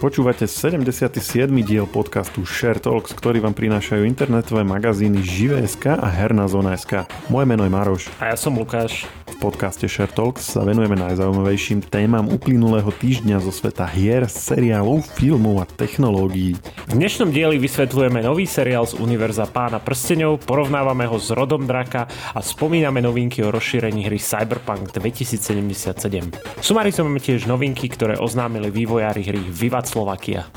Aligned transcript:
Počúvate 0.00 0.48
77. 0.48 1.20
diel 1.60 1.84
podcastu 1.84 2.40
Share 2.48 2.80
Talks, 2.80 3.12
ktorý 3.12 3.44
vám 3.44 3.52
prinášajú 3.52 4.08
internetové 4.08 4.64
magazíny 4.64 5.20
Živé.sk 5.20 5.92
a 5.92 6.08
Herná 6.08 6.48
zóna.sk. 6.48 7.04
Moje 7.28 7.44
meno 7.44 7.68
je 7.68 7.72
Maroš. 7.76 8.02
A 8.16 8.32
ja 8.32 8.36
som 8.40 8.56
Lukáš. 8.56 9.04
Podcaste 9.40 9.88
Share 9.88 10.12
Talks 10.12 10.52
sa 10.52 10.60
venujeme 10.60 11.00
najzaujímavejším 11.00 11.88
témam 11.88 12.28
uplynulého 12.28 12.92
týždňa 12.92 13.40
zo 13.40 13.48
sveta 13.48 13.88
hier, 13.88 14.28
seriálov, 14.28 15.00
filmov 15.16 15.64
a 15.64 15.66
technológií. 15.66 16.60
V 16.60 16.92
dnešnom 16.92 17.32
dieli 17.32 17.56
vysvetľujeme 17.56 18.20
nový 18.20 18.44
seriál 18.44 18.84
z 18.84 19.00
univerza 19.00 19.48
Pána 19.48 19.80
prstenov, 19.80 20.44
porovnávame 20.44 21.08
ho 21.08 21.16
s 21.16 21.32
Rodom 21.32 21.64
Draka 21.64 22.04
a 22.36 22.44
spomíname 22.44 23.00
novinky 23.00 23.40
o 23.40 23.48
rozšírení 23.48 24.12
hry 24.12 24.20
Cyberpunk 24.20 24.92
2077. 24.92 26.60
Sumarizujeme 26.60 27.16
tiež 27.16 27.48
novinky, 27.48 27.88
ktoré 27.88 28.20
oznámili 28.20 28.68
vývojári 28.68 29.24
hry 29.24 29.40
Vivat 29.40 29.88
Slovakia. 29.88 30.52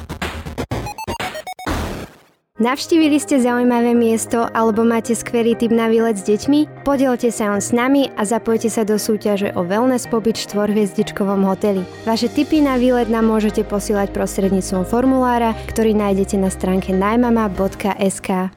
Navštívili 2.64 3.20
ste 3.20 3.44
zaujímavé 3.44 3.92
miesto 3.92 4.48
alebo 4.56 4.88
máte 4.88 5.12
skvelý 5.12 5.52
tip 5.52 5.76
na 5.76 5.92
výlet 5.92 6.16
s 6.16 6.24
deťmi? 6.24 6.88
Podielte 6.88 7.28
sa 7.28 7.52
on 7.52 7.60
s 7.60 7.76
nami 7.76 8.08
a 8.16 8.24
zapojte 8.24 8.72
sa 8.72 8.88
do 8.88 8.96
súťaže 8.96 9.52
o 9.60 9.68
wellness 9.68 10.08
pobyt 10.08 10.40
v 10.40 10.48
štvorhviezdičkovom 10.48 11.44
hoteli. 11.44 11.84
Vaše 12.08 12.32
tipy 12.32 12.64
na 12.64 12.80
výlet 12.80 13.12
nám 13.12 13.28
môžete 13.28 13.68
posielať 13.68 14.16
prostredníctvom 14.16 14.88
formulára, 14.88 15.60
ktorý 15.68 15.92
nájdete 15.92 16.40
na 16.40 16.48
stránke 16.48 16.96
najmama.sk. 16.96 18.56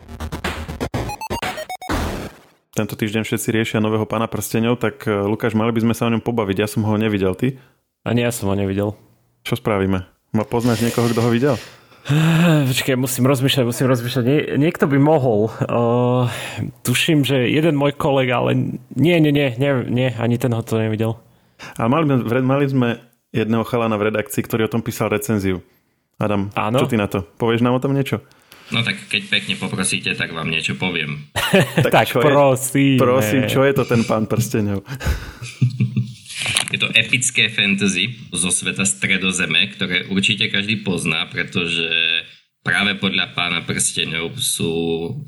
Tento 2.79 2.95
týždeň 2.95 3.27
všetci 3.27 3.49
riešia 3.51 3.83
nového 3.83 4.07
pána 4.07 4.31
prstenov, 4.31 4.79
tak 4.79 5.03
eh, 5.11 5.19
Lukáš, 5.27 5.59
mali 5.59 5.75
by 5.75 5.83
sme 5.83 5.95
sa 5.99 6.07
o 6.07 6.15
ňom 6.15 6.23
pobaviť. 6.23 6.57
Ja 6.63 6.71
som 6.71 6.87
ho 6.87 6.95
nevidel, 6.95 7.35
ty? 7.35 7.59
Ani 8.07 8.23
ja 8.23 8.31
som 8.31 8.47
ho 8.47 8.55
nevidel. 8.55 8.95
Čo 9.43 9.59
spravíme? 9.59 10.07
Ma 10.31 10.47
poznáš 10.47 10.87
niekoho, 10.87 11.11
kto 11.11 11.27
ho 11.27 11.31
videl? 11.35 11.59
Počkaj, 12.71 12.95
musím 12.95 13.27
rozmýšľať, 13.27 13.65
musím 13.67 13.87
rozmýšľať. 13.91 14.25
Nie, 14.25 14.41
niekto 14.59 14.87
by 14.87 14.99
mohol. 14.99 15.51
Uh, 15.67 16.31
tuším, 16.87 17.27
že 17.27 17.51
jeden 17.51 17.75
môj 17.75 17.99
kolega, 17.99 18.39
ale 18.39 18.79
nie, 18.95 19.17
nie, 19.19 19.35
nie, 19.35 19.51
nie, 19.59 19.73
nie 19.91 20.09
ani 20.15 20.39
ten 20.39 20.55
ho 20.55 20.63
to 20.63 20.79
nevidel. 20.79 21.19
A 21.81 21.91
mali, 21.91 22.07
mali 22.45 22.65
sme 22.69 23.03
jedného 23.35 23.67
chalana 23.67 23.99
v 23.99 24.13
redakcii, 24.13 24.43
ktorý 24.45 24.71
o 24.71 24.73
tom 24.73 24.87
písal 24.87 25.11
recenziu. 25.11 25.65
Adam, 26.17 26.49
Áno? 26.57 26.81
čo 26.81 26.89
ty 26.89 26.97
na 26.97 27.11
to? 27.11 27.27
Povieš 27.37 27.61
nám 27.61 27.77
o 27.77 27.83
tom 27.83 27.93
niečo? 27.93 28.25
No 28.73 28.83
tak 28.83 28.99
keď 29.07 29.23
pekne 29.31 29.55
poprosíte, 29.59 30.15
tak 30.15 30.35
vám 30.35 30.51
niečo 30.51 30.75
poviem. 30.79 31.29
tak, 31.87 31.93
tak 31.93 32.07
čo 32.11 32.23
prosím. 32.23 32.99
Je, 32.99 33.03
prosím, 33.03 33.41
čo 33.51 33.61
je 33.67 33.73
to 33.75 33.85
ten 33.85 34.03
pán 34.07 34.31
prstenov? 34.31 34.83
Je 36.75 36.79
to 36.83 36.91
epické 36.91 37.47
fantasy 37.47 38.19
zo 38.35 38.51
sveta 38.51 38.83
stredozeme, 38.83 39.71
ktoré 39.71 40.11
určite 40.11 40.51
každý 40.51 40.83
pozná, 40.83 41.27
pretože 41.31 41.87
práve 42.67 42.99
podľa 42.99 43.31
pána 43.39 43.63
prstenov 43.63 44.35
sú, 44.43 44.75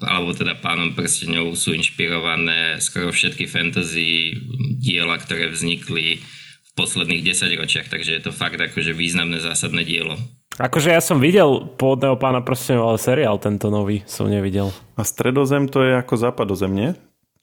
alebo 0.03 0.35
teda 0.35 0.59
pánom 0.59 0.99
prstenov 0.99 1.55
sú 1.55 1.71
inšpirované 1.79 2.83
skoro 2.83 3.15
všetky 3.15 3.47
fantasy 3.47 4.35
diela, 4.83 5.15
ktoré 5.23 5.47
vznikli 5.55 6.19
v 6.67 6.71
posledných 6.75 7.23
10 7.23 7.55
ročiach, 7.55 7.87
takže 7.87 8.19
je 8.19 8.23
to 8.27 8.33
fakt 8.35 8.59
akože 8.59 8.91
významné 8.91 9.39
zásadné 9.39 9.87
dielo. 9.87 10.19
Akože 10.59 10.91
ja 10.91 10.99
som 10.99 11.23
videl 11.23 11.71
pôvodného 11.79 12.19
pána 12.19 12.43
prstenov, 12.43 12.91
ale 12.91 12.99
seriál 12.99 13.39
tento 13.39 13.71
nový 13.71 14.03
som 14.11 14.27
nevidel. 14.27 14.75
A 14.99 15.07
stredozem 15.07 15.71
to 15.71 15.87
je 15.87 15.95
ako 15.95 16.19
západozem, 16.19 16.75
nie? 16.75 16.91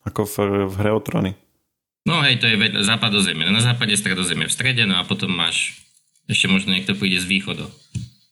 Ako 0.04 0.28
v, 0.28 0.68
v 0.68 0.76
hre 0.84 0.92
o 0.92 1.00
trony. 1.00 1.40
No 2.06 2.22
hej, 2.22 2.38
to 2.38 2.46
je 2.46 2.56
západozemie. 2.86 3.50
Na 3.50 3.66
západe 3.66 3.98
stredozemie 3.98 4.46
v 4.46 4.54
strede, 4.54 4.86
no 4.86 5.02
a 5.02 5.04
potom 5.04 5.34
máš, 5.34 5.82
ešte 6.30 6.46
možno 6.46 6.78
niekto 6.78 6.94
príde 6.94 7.18
z 7.18 7.26
východu. 7.26 7.66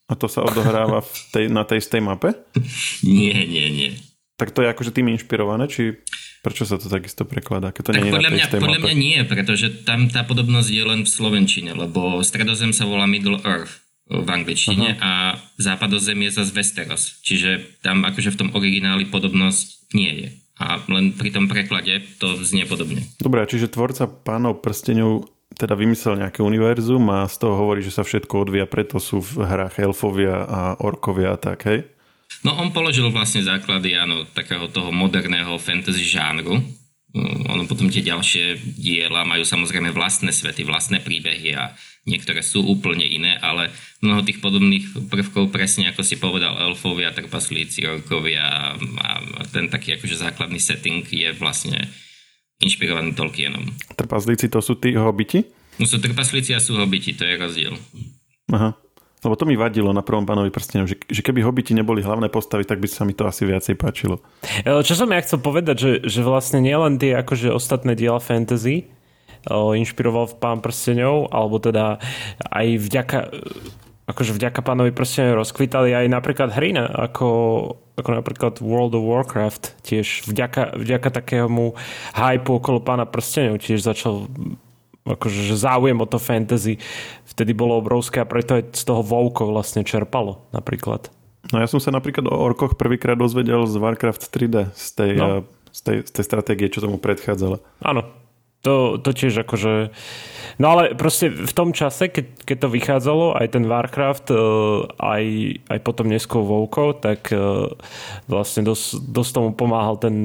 A 0.06 0.14
to 0.14 0.30
sa 0.30 0.46
odohráva 0.46 1.02
v 1.02 1.14
tej, 1.34 1.46
na 1.50 1.66
tej 1.66 1.82
istej 1.82 2.06
mape? 2.06 2.38
nie, 3.02 3.34
nie, 3.50 3.68
nie. 3.74 3.92
Tak 4.38 4.54
to 4.54 4.62
je 4.62 4.70
akože 4.70 4.94
tým 4.94 5.10
inšpirované, 5.14 5.66
či 5.66 5.98
prečo 6.46 6.70
sa 6.70 6.78
to 6.78 6.86
takisto 6.86 7.26
prekladá? 7.26 7.74
Keď 7.74 7.82
to 7.82 7.92
tak 7.98 8.02
nie 8.02 8.14
podľa, 8.14 8.30
na 8.30 8.36
mňa, 8.38 8.46
podľa 8.62 8.80
mňa 8.86 8.96
nie, 8.98 9.18
pretože 9.26 9.68
tam 9.86 10.06
tá 10.10 10.22
podobnosť 10.22 10.70
je 10.70 10.84
len 10.86 11.02
v 11.06 11.10
slovenčine, 11.10 11.74
lebo 11.74 12.22
stredozem 12.22 12.74
sa 12.78 12.86
volá 12.86 13.10
Middle 13.10 13.42
Earth 13.42 13.82
v 14.06 14.28
angličtine 14.28 15.00
Aha. 15.00 15.02
a 15.02 15.12
západozem 15.58 16.20
je 16.28 16.30
zase 16.30 16.52
Westeros. 16.54 17.24
Čiže 17.24 17.82
tam 17.82 18.06
akože 18.06 18.36
v 18.36 18.38
tom 18.38 18.50
origináli 18.54 19.08
podobnosť 19.10 19.96
nie 19.96 20.12
je 20.12 20.30
a 20.60 20.78
len 20.86 21.18
pri 21.18 21.34
tom 21.34 21.50
preklade 21.50 22.04
to 22.22 22.38
znie 22.46 22.70
podobne. 22.70 23.02
Dobre, 23.18 23.46
čiže 23.50 23.74
tvorca 23.74 24.06
pánov 24.06 24.62
prstenov 24.62 25.30
teda 25.54 25.78
vymyslel 25.78 26.18
nejaké 26.18 26.42
univerzum 26.42 27.06
a 27.14 27.30
z 27.30 27.36
toho 27.38 27.54
hovorí, 27.54 27.86
že 27.86 27.94
sa 27.94 28.02
všetko 28.02 28.50
odvíja, 28.50 28.66
preto 28.66 28.98
sú 28.98 29.22
v 29.22 29.46
hrách 29.46 29.78
elfovia 29.78 30.46
a 30.46 30.60
orkovia 30.82 31.38
a 31.38 31.38
tak, 31.38 31.70
hej? 31.70 31.86
No 32.42 32.58
on 32.58 32.74
položil 32.74 33.06
vlastne 33.14 33.46
základy, 33.46 33.94
áno, 33.94 34.26
takého 34.34 34.66
toho 34.74 34.90
moderného 34.90 35.54
fantasy 35.62 36.02
žánru. 36.02 36.58
Ono 37.14 37.70
potom 37.70 37.94
tie 37.94 38.02
ďalšie 38.02 38.74
diela 38.82 39.22
majú 39.22 39.46
samozrejme 39.46 39.94
vlastné 39.94 40.34
svety, 40.34 40.66
vlastné 40.66 40.98
príbehy 40.98 41.54
a 41.54 41.78
niektoré 42.10 42.42
sú 42.42 42.66
úplne 42.66 43.06
iné, 43.06 43.38
ale 43.38 43.70
mnoho 44.02 44.26
tých 44.26 44.42
podobných 44.42 45.08
prvkov, 45.14 45.54
presne 45.54 45.94
ako 45.94 46.02
si 46.02 46.18
povedal, 46.18 46.58
elfovia, 46.58 47.14
trpaslíci, 47.14 47.86
orkovia 47.86 48.74
a 48.98 49.10
ten 49.54 49.70
taký 49.70 49.96
akože 49.96 50.26
základný 50.26 50.58
setting 50.58 51.06
je 51.06 51.30
vlastne 51.38 51.86
inšpirovaný 52.60 53.14
Tolkienom. 53.14 53.62
Trpaslíci 53.94 54.50
to 54.50 54.60
sú 54.60 54.82
tí 54.82 54.98
hobiti? 54.98 55.46
No 55.78 55.86
sú 55.86 56.02
trpaslíci 56.02 56.58
a 56.58 56.62
sú 56.62 56.82
hobiti, 56.82 57.14
to 57.14 57.30
je 57.30 57.38
rozdiel. 57.38 57.74
Aha. 58.50 58.74
Lebo 59.24 59.40
to 59.40 59.48
mi 59.48 59.56
vadilo 59.56 59.96
na 59.96 60.04
prvom 60.04 60.28
pánovi 60.28 60.52
prstenom, 60.52 60.84
že, 60.84 61.00
že 61.08 61.24
keby 61.24 61.42
hobiti 61.42 61.72
neboli 61.72 62.04
hlavné 62.04 62.28
postavy, 62.28 62.68
tak 62.68 62.84
by 62.84 62.88
sa 62.92 63.08
mi 63.08 63.16
to 63.16 63.24
asi 63.24 63.48
viacej 63.48 63.80
páčilo. 63.80 64.20
Čo 64.64 64.94
som 65.00 65.10
ja 65.10 65.24
chcel 65.24 65.40
povedať, 65.40 65.76
že, 65.80 65.92
že 66.04 66.22
vlastne 66.28 66.60
nielen 66.60 67.00
tie 67.00 67.16
akože 67.16 67.56
ostatné 67.56 67.96
diela 67.96 68.20
fantasy, 68.20 68.92
inšpiroval 69.50 70.32
v 70.32 70.36
Pán 70.40 70.60
prstenov, 70.64 71.32
alebo 71.32 71.60
teda 71.60 72.00
aj 72.52 72.68
vďaka 72.80 73.20
akože 74.04 74.36
vďaka 74.36 74.60
pánovi 74.60 74.92
prstenov 74.92 75.40
rozkvitali 75.40 75.96
aj 75.96 76.12
napríklad 76.12 76.52
hry 76.52 76.76
ako, 76.76 77.30
ako 77.96 78.10
napríklad 78.12 78.60
World 78.60 79.00
of 79.00 79.08
Warcraft 79.08 79.80
tiež 79.80 80.28
vďaka, 80.28 80.76
vďaka 80.76 81.10
takému 81.24 81.72
hype 82.12 82.52
okolo 82.52 82.84
pána 82.84 83.08
prstenov 83.08 83.64
tiež 83.64 83.80
začal 83.80 84.28
akože 85.04 85.40
že 85.52 85.56
záujem 85.60 86.00
o 86.00 86.08
to 86.08 86.20
fantasy 86.20 86.80
vtedy 87.28 87.52
bolo 87.52 87.80
obrovské 87.80 88.24
a 88.24 88.30
preto 88.30 88.56
aj 88.56 88.76
z 88.76 88.84
toho 88.88 89.04
Vouko 89.04 89.52
vlastne 89.52 89.84
čerpalo 89.84 90.48
napríklad. 90.56 91.12
No 91.52 91.60
ja 91.60 91.68
som 91.68 91.84
sa 91.84 91.92
napríklad 91.92 92.24
o 92.32 92.36
orkoch 92.40 92.80
prvýkrát 92.80 93.20
dozvedel 93.20 93.68
z 93.68 93.76
Warcraft 93.76 94.32
3D, 94.32 94.72
z 94.72 94.88
tej, 94.96 95.12
no. 95.20 95.28
Eh, 95.28 95.74
z 95.76 95.80
tej, 95.84 95.98
z 96.08 96.12
tej 96.16 96.24
stratégie, 96.24 96.72
čo 96.72 96.86
tomu 96.86 97.02
predchádzala. 97.02 97.60
Áno, 97.84 98.08
to, 98.64 98.96
to 99.04 99.12
tiež 99.12 99.44
akože... 99.44 99.92
No 100.56 100.72
ale 100.72 100.96
proste 100.96 101.28
v 101.28 101.52
tom 101.52 101.76
čase, 101.76 102.08
keď, 102.08 102.48
keď 102.48 102.58
to 102.64 102.70
vychádzalo, 102.72 103.26
aj 103.36 103.48
ten 103.52 103.68
Warcraft, 103.68 104.32
uh, 104.32 104.88
aj, 105.04 105.24
aj 105.68 105.80
potom 105.84 106.08
neskôr 106.08 106.48
Vouko, 106.48 106.96
tak 106.96 107.28
uh, 107.36 107.68
vlastne 108.32 108.64
dosť, 108.64 109.04
dosť 109.04 109.32
tomu 109.36 109.50
pomáhal 109.52 110.00
ten 110.00 110.16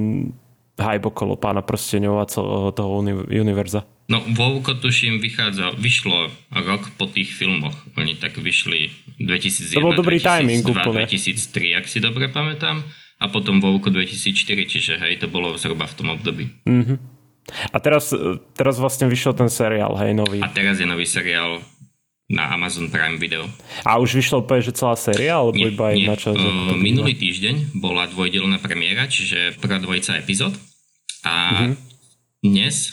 hype 0.79 1.07
okolo 1.11 1.35
pána 1.35 1.61
prstenov 1.61 2.23
a 2.23 2.27
celého 2.31 2.71
toho 2.73 2.91
uni- 3.03 3.27
univerza. 3.29 3.85
No 4.09 4.25
Vouko 4.25 4.73
tuším 4.73 5.21
vychádza, 5.21 5.77
vyšlo 5.77 6.33
rok 6.49 6.89
po 6.97 7.05
tých 7.05 7.29
filmoch. 7.29 7.77
Oni 8.01 8.17
tak 8.17 8.41
vyšli 8.41 8.89
2001, 9.21 9.77
to 9.77 9.85
bol 9.85 9.93
dobrý 9.93 10.17
2002, 10.17 10.25
timing, 10.25 10.63
2003, 10.65 11.77
ak 11.77 11.85
si 11.85 12.01
dobre 12.01 12.33
pamätám. 12.33 12.81
A 13.19 13.27
potom 13.29 13.61
Vouko 13.61 13.91
2004, 13.91 14.65
čiže 14.65 14.93
hej, 14.97 15.21
to 15.21 15.27
bolo 15.29 15.59
zhruba 15.59 15.85
v 15.91 15.95
tom 15.99 16.09
období. 16.15 16.49
Mm-hmm. 16.65 16.99
A 17.73 17.77
teraz, 17.81 18.15
teraz 18.55 18.77
vlastne 18.79 19.09
vyšiel 19.09 19.35
ten 19.35 19.51
seriál, 19.51 19.97
hej, 19.99 20.15
nový. 20.15 20.39
A 20.41 20.49
teraz 20.49 20.79
je 20.79 20.87
nový 20.87 21.05
seriál 21.05 21.61
na 22.29 22.53
Amazon 22.53 22.93
Prime 22.93 23.17
Video. 23.17 23.49
A 23.89 23.97
už 23.97 24.13
vyšlo 24.13 24.45
úplne, 24.45 24.61
že 24.61 24.77
celá 24.77 24.95
séria, 25.01 25.41
alebo 25.41 25.57
nie, 25.57 25.73
iba 25.73 25.97
jedna 25.97 26.15
časť? 26.15 26.37
Uh, 26.37 26.77
minulý 26.77 27.17
týždeň 27.17 27.81
bola 27.81 28.05
dvojdelná 28.05 28.61
premiéra, 28.61 29.09
čiže 29.09 29.57
prvá 29.57 29.81
dvojica 29.81 30.21
epizód. 30.21 30.53
A 31.25 31.35
uh-huh. 31.73 31.75
dnes, 32.45 32.93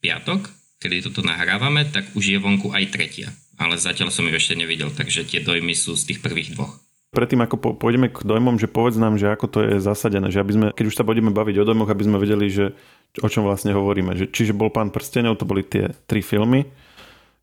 piatok, 0.00 0.48
kedy 0.80 1.12
toto 1.12 1.20
nahrávame, 1.20 1.84
tak 1.92 2.08
už 2.16 2.24
je 2.34 2.38
vonku 2.40 2.72
aj 2.72 2.88
tretia. 2.88 3.28
Ale 3.60 3.76
zatiaľ 3.76 4.08
som 4.08 4.24
ju 4.24 4.32
ešte 4.32 4.56
nevidel, 4.56 4.88
takže 4.88 5.28
tie 5.28 5.44
dojmy 5.44 5.76
sú 5.76 5.92
z 5.92 6.16
tých 6.16 6.24
prvých 6.24 6.56
dvoch 6.56 6.80
predtým 7.10 7.42
ako 7.42 7.74
pôjdeme 7.74 8.06
k 8.06 8.22
dojmom, 8.22 8.56
že 8.56 8.70
povedz 8.70 8.94
nám, 8.94 9.18
že 9.18 9.34
ako 9.34 9.46
to 9.50 9.58
je 9.66 9.82
zasadené, 9.82 10.30
že 10.30 10.38
aby 10.38 10.52
sme, 10.54 10.66
keď 10.70 10.84
už 10.86 10.94
sa 10.94 11.02
budeme 11.02 11.34
baviť 11.34 11.58
o 11.58 11.66
dojmoch, 11.66 11.90
aby 11.90 12.06
sme 12.06 12.22
vedeli, 12.22 12.46
že 12.46 12.70
o 13.18 13.28
čom 13.28 13.42
vlastne 13.42 13.74
hovoríme. 13.74 14.14
Že, 14.14 14.26
čiže 14.30 14.52
bol 14.54 14.70
Pán 14.70 14.94
prstenov, 14.94 15.42
to 15.42 15.46
boli 15.46 15.66
tie 15.66 15.90
tri 16.06 16.22
filmy, 16.22 16.70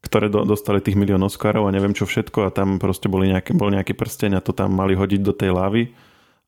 ktoré 0.07 0.31
do, 0.31 0.47
dostali 0.47 0.79
tých 0.79 0.95
milión 0.95 1.21
Oscarov 1.27 1.67
a 1.67 1.75
neviem 1.75 1.91
čo 1.91 2.07
všetko 2.07 2.47
a 2.47 2.53
tam 2.55 2.79
proste 2.79 3.11
boli 3.11 3.27
nejaké, 3.27 3.51
bol 3.51 3.67
nejaký 3.67 3.91
prsteň 3.91 4.39
a 4.39 4.43
to 4.43 4.55
tam 4.55 4.71
mali 4.71 4.95
hodiť 4.95 5.21
do 5.21 5.35
tej 5.35 5.51
lávy 5.51 5.81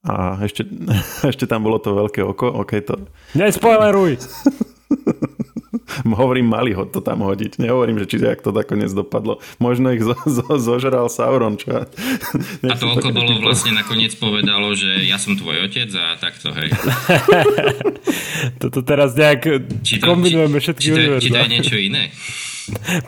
a 0.07 0.39
ešte, 0.39 0.63
ešte 1.31 1.44
tam 1.44 1.67
bolo 1.67 1.77
to 1.83 1.91
veľké 1.91 2.23
oko, 2.23 2.47
ok 2.63 2.71
to... 2.88 2.95
Nespoileruj! 3.35 4.15
hovorím, 6.19 6.51
mali 6.51 6.71
ho 6.75 6.83
to 6.83 7.00
tam 7.00 7.23
hodiť. 7.23 7.63
Nehovorím, 7.63 8.03
že 8.03 8.06
či 8.11 8.15
jak 8.19 8.44
to 8.44 8.51
nakoniec 8.51 8.91
dopadlo. 8.91 9.39
Možno 9.63 9.95
ich 9.95 10.03
zo, 10.03 10.15
zo, 10.27 10.45
zožral 10.59 11.07
Sauron. 11.07 11.56
Čo? 11.56 11.88
A 12.71 12.75
toľko 12.75 13.15
bolo 13.15 13.39
vlastne 13.39 13.71
nakoniec 13.71 14.13
povedalo, 14.19 14.75
že 14.75 15.07
ja 15.07 15.15
som 15.15 15.39
tvoj 15.39 15.71
otec 15.71 15.89
a 15.95 16.19
takto, 16.19 16.51
hej. 16.51 16.69
Toto 18.61 18.83
teraz 18.83 19.15
nejak 19.15 19.41
či 19.85 20.01
to, 20.01 20.11
kombinujeme 20.11 20.59
všetky 20.59 20.83
či, 20.83 20.91
či, 20.91 21.00
to, 21.00 21.13
či 21.23 21.29
to 21.31 21.39
je 21.39 21.50
niečo 21.50 21.77
iné? 21.79 22.11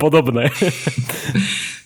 Podobné. 0.04 0.50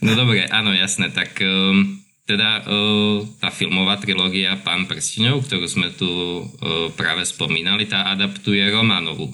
no 0.05 0.11
dobre, 0.15 0.47
áno, 0.49 0.71
jasné. 0.75 1.11
Tak 1.11 1.39
um, 1.43 1.99
teda 2.25 2.65
uh, 2.65 3.21
tá 3.37 3.53
filmová 3.53 4.01
trilógia 4.01 4.57
Pán 4.61 4.89
prstenov, 4.89 5.45
ktorú 5.45 5.65
sme 5.69 5.93
tu 5.93 6.09
uh, 6.09 6.89
práve 6.97 7.25
spomínali, 7.27 7.85
tá 7.85 8.09
adaptuje 8.11 8.65
románovú 8.69 9.29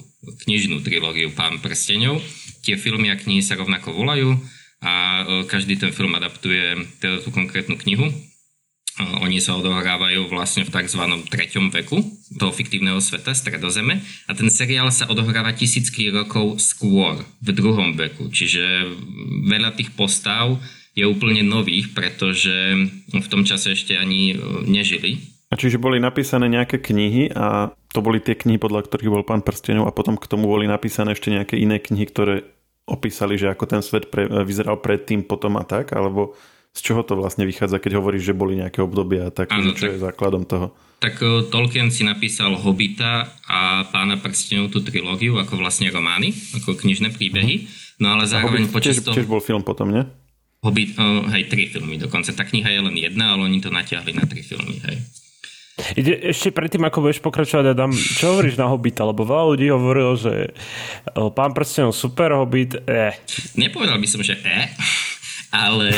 knižnú 0.46 0.84
trilógiu 0.84 1.32
Pán 1.32 1.58
prstenov. 1.64 2.20
Tie 2.62 2.78
filmy 2.78 3.10
a 3.10 3.18
knihy 3.18 3.42
sa 3.42 3.58
rovnako 3.58 3.90
volajú 3.90 4.38
a 4.82 5.22
každý 5.46 5.78
ten 5.78 5.94
film 5.94 6.14
adaptuje 6.18 6.74
teda 6.98 7.22
tú 7.22 7.30
konkrétnu 7.30 7.78
knihu. 7.86 8.10
Uh, 9.02 9.26
oni 9.26 9.42
sa 9.42 9.58
odohrávajú 9.58 10.30
vlastne 10.30 10.62
v 10.62 10.70
tzv. 10.70 11.02
treťom 11.26 11.74
veku 11.74 11.98
toho 12.38 12.54
fiktívneho 12.54 13.02
sveta, 13.02 13.34
stredozeme. 13.34 13.98
A 14.30 14.32
ten 14.32 14.46
seriál 14.46 14.88
sa 14.94 15.10
odohráva 15.10 15.52
tisícky 15.52 16.08
rokov 16.14 16.62
skôr, 16.62 17.18
v 17.42 17.48
druhom 17.50 17.98
veku. 17.98 18.30
Čiže 18.30 18.94
veľa 19.50 19.74
tých 19.74 19.92
postav 19.92 20.56
je 20.92 21.04
úplne 21.08 21.42
nových, 21.42 21.90
pretože 21.96 22.52
v 23.12 23.26
tom 23.28 23.48
čase 23.48 23.72
ešte 23.72 23.96
ani 23.96 24.32
e, 24.32 24.64
nežili. 24.68 25.24
A 25.48 25.56
čiže 25.56 25.80
boli 25.80 26.00
napísané 26.00 26.48
nejaké 26.48 26.80
knihy 26.80 27.32
a 27.32 27.72
to 27.92 28.00
boli 28.00 28.20
tie 28.20 28.36
knihy, 28.36 28.56
podľa 28.56 28.88
ktorých 28.88 29.12
bol 29.12 29.24
pán 29.24 29.44
Prstenov 29.44 29.88
a 29.88 29.92
potom 29.92 30.16
k 30.16 30.28
tomu 30.28 30.48
boli 30.48 30.64
napísané 30.64 31.12
ešte 31.12 31.28
nejaké 31.28 31.60
iné 31.60 31.80
knihy, 31.80 32.08
ktoré 32.08 32.44
opísali, 32.88 33.36
že 33.36 33.52
ako 33.52 33.64
ten 33.68 33.82
svet 33.84 34.08
pre, 34.08 34.28
vyzeral 34.44 34.80
predtým, 34.80 35.24
potom 35.24 35.60
a 35.60 35.64
tak, 35.64 35.92
alebo 35.92 36.36
z 36.72 36.80
čoho 36.80 37.04
to 37.04 37.20
vlastne 37.20 37.44
vychádza, 37.44 37.76
keď 37.76 38.00
hovoríš, 38.00 38.32
že 38.32 38.34
boli 38.34 38.56
nejaké 38.56 38.80
obdobia 38.80 39.28
a 39.28 39.30
tak, 39.30 39.52
ano, 39.52 39.76
čo 39.76 39.92
tak, 39.92 39.92
je 39.92 39.98
základom 40.00 40.48
toho? 40.48 40.72
Tak 41.04 41.20
e, 41.20 41.44
Tolkien 41.52 41.92
si 41.92 42.00
napísal 42.00 42.56
Hobita 42.56 43.28
a 43.44 43.84
Pána 43.92 44.16
prstenov 44.16 44.72
tú 44.72 44.80
trilógiu 44.80 45.36
ako 45.36 45.60
vlastne 45.60 45.92
romány, 45.92 46.32
ako 46.56 46.72
knižné 46.80 47.12
príbehy, 47.12 47.54
uh-huh. 47.60 48.00
no 48.00 48.16
ale 48.16 48.24
zároveň 48.24 48.72
počas 48.72 49.04
toho... 49.04 49.12
Tiež 49.12 49.28
bol 49.28 49.44
film 49.44 49.60
potom, 49.60 49.92
nie? 49.92 50.00
Hobbit, 50.64 50.96
uh, 50.96 51.28
hej, 51.36 51.50
tri 51.52 51.68
filmy 51.68 52.00
dokonca. 52.00 52.32
Tá 52.32 52.46
kniha 52.46 52.70
je 52.72 52.80
len 52.80 52.96
jedna, 52.96 53.36
ale 53.36 53.50
oni 53.50 53.58
to 53.60 53.68
natiahli 53.68 54.14
na 54.16 54.24
tri 54.24 54.40
filmy, 54.40 54.80
hej. 54.88 54.96
Ide, 55.98 56.14
ešte 56.30 56.54
predtým, 56.54 56.86
ako 56.86 57.02
budeš 57.02 57.18
pokračovať, 57.18 57.74
Adam, 57.74 57.90
čo 57.90 58.32
hovoríš 58.36 58.56
na 58.56 58.70
Hobbita? 58.70 59.02
Lebo 59.02 59.26
veľa 59.26 59.44
ľudí 59.56 59.66
hovorilo, 59.74 60.14
že 60.14 60.54
pán 61.34 61.50
prstenov 61.52 61.92
super 61.92 62.32
Hobbit, 62.32 62.86
eh. 62.86 63.18
Nepovedal 63.58 63.98
by 63.98 64.08
som, 64.08 64.22
že 64.22 64.38
eh 64.40 64.70
ale... 65.52 65.92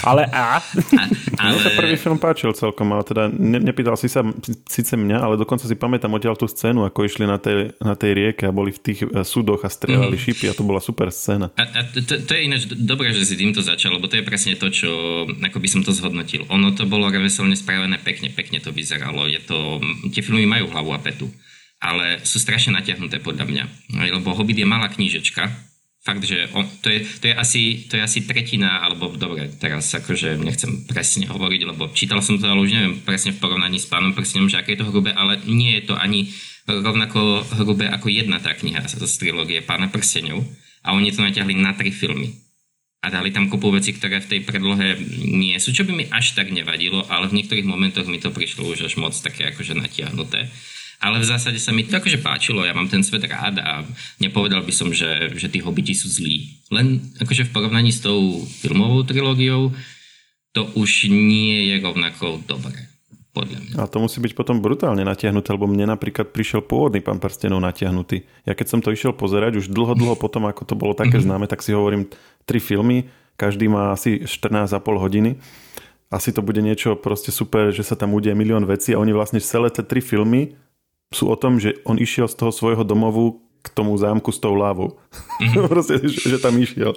Ale 0.00 0.24
a? 0.32 0.56
a 0.56 1.02
ale... 1.36 1.60
Mne 1.60 1.60
sa 1.60 1.72
prvý 1.76 1.96
film 2.00 2.16
páčil 2.16 2.56
celkom, 2.56 2.88
ale 2.96 3.04
teda 3.04 3.28
ne, 3.28 3.60
nepýtal 3.60 4.00
si 4.00 4.08
sa 4.08 4.24
síce 4.64 4.96
mňa, 4.96 5.20
ale 5.20 5.36
dokonca 5.36 5.68
si 5.68 5.76
pamätám 5.76 6.08
odtiaľ 6.16 6.40
tú 6.40 6.48
scénu, 6.48 6.88
ako 6.88 7.04
išli 7.04 7.28
na 7.28 7.36
tej, 7.36 7.76
na 7.84 7.92
tej 7.92 8.16
rieke 8.16 8.48
a 8.48 8.56
boli 8.56 8.72
v 8.72 8.80
tých 8.80 9.04
e, 9.04 9.20
súdoch 9.20 9.60
a 9.62 9.68
strieľali 9.68 10.16
mm. 10.16 10.22
šipy 10.24 10.44
a 10.48 10.56
to 10.56 10.64
bola 10.64 10.80
super 10.80 11.12
scéna. 11.12 11.52
A, 11.60 11.62
a 11.62 11.80
to, 11.92 12.00
to 12.00 12.32
je 12.32 12.40
ináč 12.48 12.64
dobré, 12.72 13.12
že 13.12 13.28
si 13.28 13.36
týmto 13.36 13.60
začal, 13.60 14.00
lebo 14.00 14.08
to 14.08 14.16
je 14.16 14.24
presne 14.24 14.56
to, 14.56 14.72
čo 14.72 14.88
ako 15.28 15.58
by 15.60 15.68
som 15.68 15.84
to 15.84 15.92
zhodnotil. 15.92 16.48
Ono 16.48 16.72
to 16.72 16.88
bolo 16.88 17.12
reveselne 17.12 17.54
spravené 17.54 18.00
pekne, 18.00 18.32
pekne 18.32 18.64
to 18.64 18.72
vyzeralo. 18.72 19.28
Je 19.28 19.44
to, 19.44 19.84
tie 20.16 20.24
filmy 20.24 20.48
majú 20.48 20.72
hlavu 20.72 20.96
a 20.96 21.00
petu 21.04 21.28
ale 21.84 22.24
sú 22.24 22.40
strašne 22.40 22.72
natiahnuté 22.72 23.20
podľa 23.20 23.44
mňa. 23.44 23.64
Lebo 24.16 24.32
Hobbit 24.32 24.56
je 24.56 24.64
malá 24.64 24.88
knížečka, 24.88 25.52
fakt, 26.04 26.20
že 26.20 26.52
on, 26.52 26.68
to, 26.84 26.92
je, 26.92 27.00
to, 27.18 27.24
je 27.32 27.34
asi, 27.34 27.62
to 27.88 27.96
je 27.96 28.02
asi 28.04 28.28
tretina, 28.28 28.84
alebo 28.84 29.08
dobre, 29.16 29.48
teraz 29.56 29.88
akože 29.88 30.36
nechcem 30.36 30.84
presne 30.84 31.24
hovoriť, 31.24 31.60
lebo 31.64 31.88
čítal 31.96 32.20
som 32.20 32.36
to, 32.36 32.44
ale 32.44 32.60
už 32.60 32.76
neviem 32.76 33.00
presne 33.00 33.32
v 33.32 33.40
porovnaní 33.40 33.80
s 33.80 33.88
pánom 33.88 34.12
prstenom, 34.12 34.52
že 34.52 34.60
aké 34.60 34.76
je 34.76 34.84
to 34.84 34.90
hrubé, 34.92 35.16
ale 35.16 35.40
nie 35.48 35.80
je 35.80 35.88
to 35.88 35.94
ani 35.96 36.28
rovnako 36.68 37.44
hrubé 37.56 37.88
ako 37.88 38.12
jedna 38.12 38.36
tá 38.36 38.52
kniha 38.52 38.84
z 38.84 39.16
trilógie 39.16 39.64
pána 39.64 39.88
prstenov 39.88 40.44
a 40.84 40.92
oni 40.92 41.08
to 41.08 41.24
natiahli 41.24 41.56
na 41.56 41.72
tri 41.72 41.88
filmy. 41.88 42.36
A 43.04 43.12
dali 43.12 43.32
tam 43.32 43.52
kopu 43.52 43.68
veci, 43.68 43.92
ktoré 43.92 44.20
v 44.24 44.30
tej 44.32 44.40
predlohe 44.48 44.96
nie 45.28 45.56
sú, 45.60 45.76
čo 45.76 45.84
by 45.84 45.92
mi 45.92 46.04
až 46.08 46.36
tak 46.36 46.48
nevadilo, 46.48 47.04
ale 47.12 47.28
v 47.28 47.36
niektorých 47.40 47.68
momentoch 47.68 48.08
mi 48.08 48.16
to 48.16 48.32
prišlo 48.32 48.64
už 48.64 48.88
až 48.88 48.96
moc 48.96 49.12
také 49.12 49.52
akože 49.52 49.76
natiahnuté 49.76 50.48
ale 51.04 51.20
v 51.20 51.28
zásade 51.28 51.60
sa 51.60 51.68
mi 51.68 51.84
to 51.84 52.00
akože 52.00 52.24
páčilo, 52.24 52.64
ja 52.64 52.72
mám 52.72 52.88
ten 52.88 53.04
svet 53.04 53.28
rád 53.28 53.60
a 53.60 53.84
nepovedal 54.24 54.64
by 54.64 54.72
som, 54.72 54.88
že, 54.88 55.36
že 55.36 55.52
tí 55.52 55.60
hobiti 55.60 55.92
sú 55.92 56.08
zlí. 56.08 56.64
Len 56.72 57.12
akože 57.20 57.44
v 57.44 57.52
porovnaní 57.52 57.92
s 57.92 58.00
tou 58.00 58.40
filmovou 58.64 59.04
trilógiou 59.04 59.76
to 60.56 60.64
už 60.80 61.12
nie 61.12 61.68
je 61.68 61.84
rovnako 61.84 62.40
dobré. 62.48 62.88
Podľa 63.34 63.58
mňa. 63.58 63.74
A 63.82 63.90
to 63.90 63.98
musí 63.98 64.22
byť 64.22 64.30
potom 64.38 64.62
brutálne 64.62 65.02
natiahnuté, 65.02 65.50
lebo 65.50 65.66
mne 65.66 65.90
napríklad 65.90 66.30
prišiel 66.30 66.62
pôvodný 66.62 67.02
pán 67.02 67.18
prstenov 67.18 67.58
natiahnutý. 67.58 68.22
Ja 68.46 68.54
keď 68.54 68.66
som 68.70 68.78
to 68.78 68.94
išiel 68.94 69.10
pozerať, 69.10 69.58
už 69.58 69.74
dlho, 69.74 69.98
dlho 69.98 70.14
potom, 70.14 70.46
ako 70.46 70.62
to 70.62 70.78
bolo 70.78 70.94
také 70.94 71.18
mm-hmm. 71.18 71.34
známe, 71.34 71.46
tak 71.50 71.58
si 71.58 71.74
hovorím 71.74 72.06
tri 72.46 72.62
filmy, 72.62 73.10
každý 73.34 73.66
má 73.66 73.90
asi 73.90 74.22
14,5 74.22 74.78
hodiny. 74.78 75.34
Asi 76.14 76.30
to 76.30 76.46
bude 76.46 76.62
niečo 76.62 76.94
proste 76.94 77.34
super, 77.34 77.74
že 77.74 77.82
sa 77.82 77.98
tam 77.98 78.14
udie 78.14 78.30
milión 78.38 78.62
vecí 78.70 78.94
a 78.94 79.02
oni 79.02 79.10
vlastne 79.10 79.42
celé 79.42 79.66
tie 79.74 79.82
tri 79.82 79.98
filmy 79.98 80.54
sú 81.12 81.28
o 81.28 81.36
tom, 81.36 81.60
že 81.60 81.76
on 81.84 82.00
išiel 82.00 82.30
z 82.30 82.38
toho 82.38 82.52
svojho 82.54 82.86
domovu 82.86 83.44
k 83.64 83.72
tomu 83.72 83.96
zámku 83.96 84.28
s 84.28 84.38
tou 84.38 84.52
lávou. 84.52 85.00
Mm-hmm. 85.40 85.68
Proste, 85.72 86.00
že, 86.04 86.36
že 86.36 86.38
tam 86.38 86.56
išiel. 86.60 86.92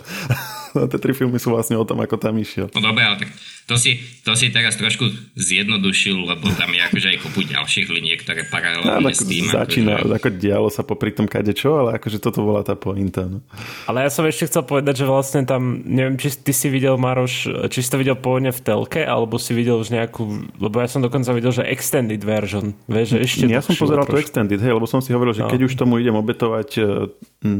tie 0.91 1.00
tri 1.01 1.13
filmy 1.18 1.41
sú 1.41 1.53
vlastne 1.53 1.75
o 1.79 1.85
tom, 1.85 2.00
ako 2.03 2.15
tam 2.19 2.38
išiel. 2.38 2.69
No 2.74 2.81
dobre, 2.81 3.03
ale 3.03 3.18
tak 3.25 3.29
to 3.68 3.75
si, 3.75 4.00
to 4.24 4.31
si 4.31 4.47
teraz 4.47 4.79
trošku 4.79 5.12
zjednodušil, 5.35 6.15
lebo 6.15 6.47
tam 6.56 6.71
je 6.71 6.88
akože 6.88 7.07
aj 7.12 7.18
kopu 7.19 7.44
ďalších 7.44 7.91
liniek, 7.91 8.24
ktoré 8.24 8.47
paralelne 8.47 9.03
no, 9.03 9.12
s 9.12 9.27
tým. 9.27 9.44
Začína, 9.51 10.00
akože... 10.00 10.15
ako 10.15 10.27
dialo 10.39 10.69
sa 10.71 10.88
popri 10.88 11.12
tom 11.12 11.27
čo, 11.27 11.83
ale 11.83 12.00
akože 12.00 12.24
toto 12.24 12.47
bola 12.47 12.63
tá 12.63 12.79
pointa. 12.79 13.27
No. 13.27 13.44
Ale 13.91 14.07
ja 14.07 14.09
som 14.09 14.24
ešte 14.24 14.47
chcel 14.47 14.63
povedať, 14.63 15.03
že 15.03 15.06
vlastne 15.12 15.44
tam, 15.44 15.83
neviem, 15.83 16.15
či 16.15 16.31
ty 16.39 16.56
si 16.56 16.71
videl, 16.71 16.95
Maroš, 16.95 17.68
či 17.68 17.83
si 17.83 17.91
to 17.91 18.00
videl 18.00 18.15
pôvodne 18.15 18.56
v 18.56 18.62
telke, 18.63 19.03
alebo 19.03 19.35
si 19.35 19.51
videl 19.51 19.83
už 19.83 19.91
nejakú, 19.91 20.47
lebo 20.63 20.80
ja 20.80 20.88
som 20.88 21.03
dokonca 21.03 21.27
videl, 21.35 21.51
že 21.51 21.68
extended 21.68 22.23
version. 22.23 22.71
Vieš, 22.88 23.19
že 23.19 23.19
ešte 23.19 23.44
ja 23.51 23.59
som 23.59 23.75
pozeral 23.75 24.07
to 24.07 24.15
extended, 24.15 24.63
hej, 24.63 24.71
lebo 24.71 24.88
som 24.88 25.03
si 25.03 25.12
hovoril, 25.12 25.35
že 25.35 25.44
no. 25.44 25.51
keď 25.51 25.68
už 25.68 25.75
tomu 25.75 26.00
idem 26.00 26.15
obetovať 26.15 26.69
uh, 26.80 27.12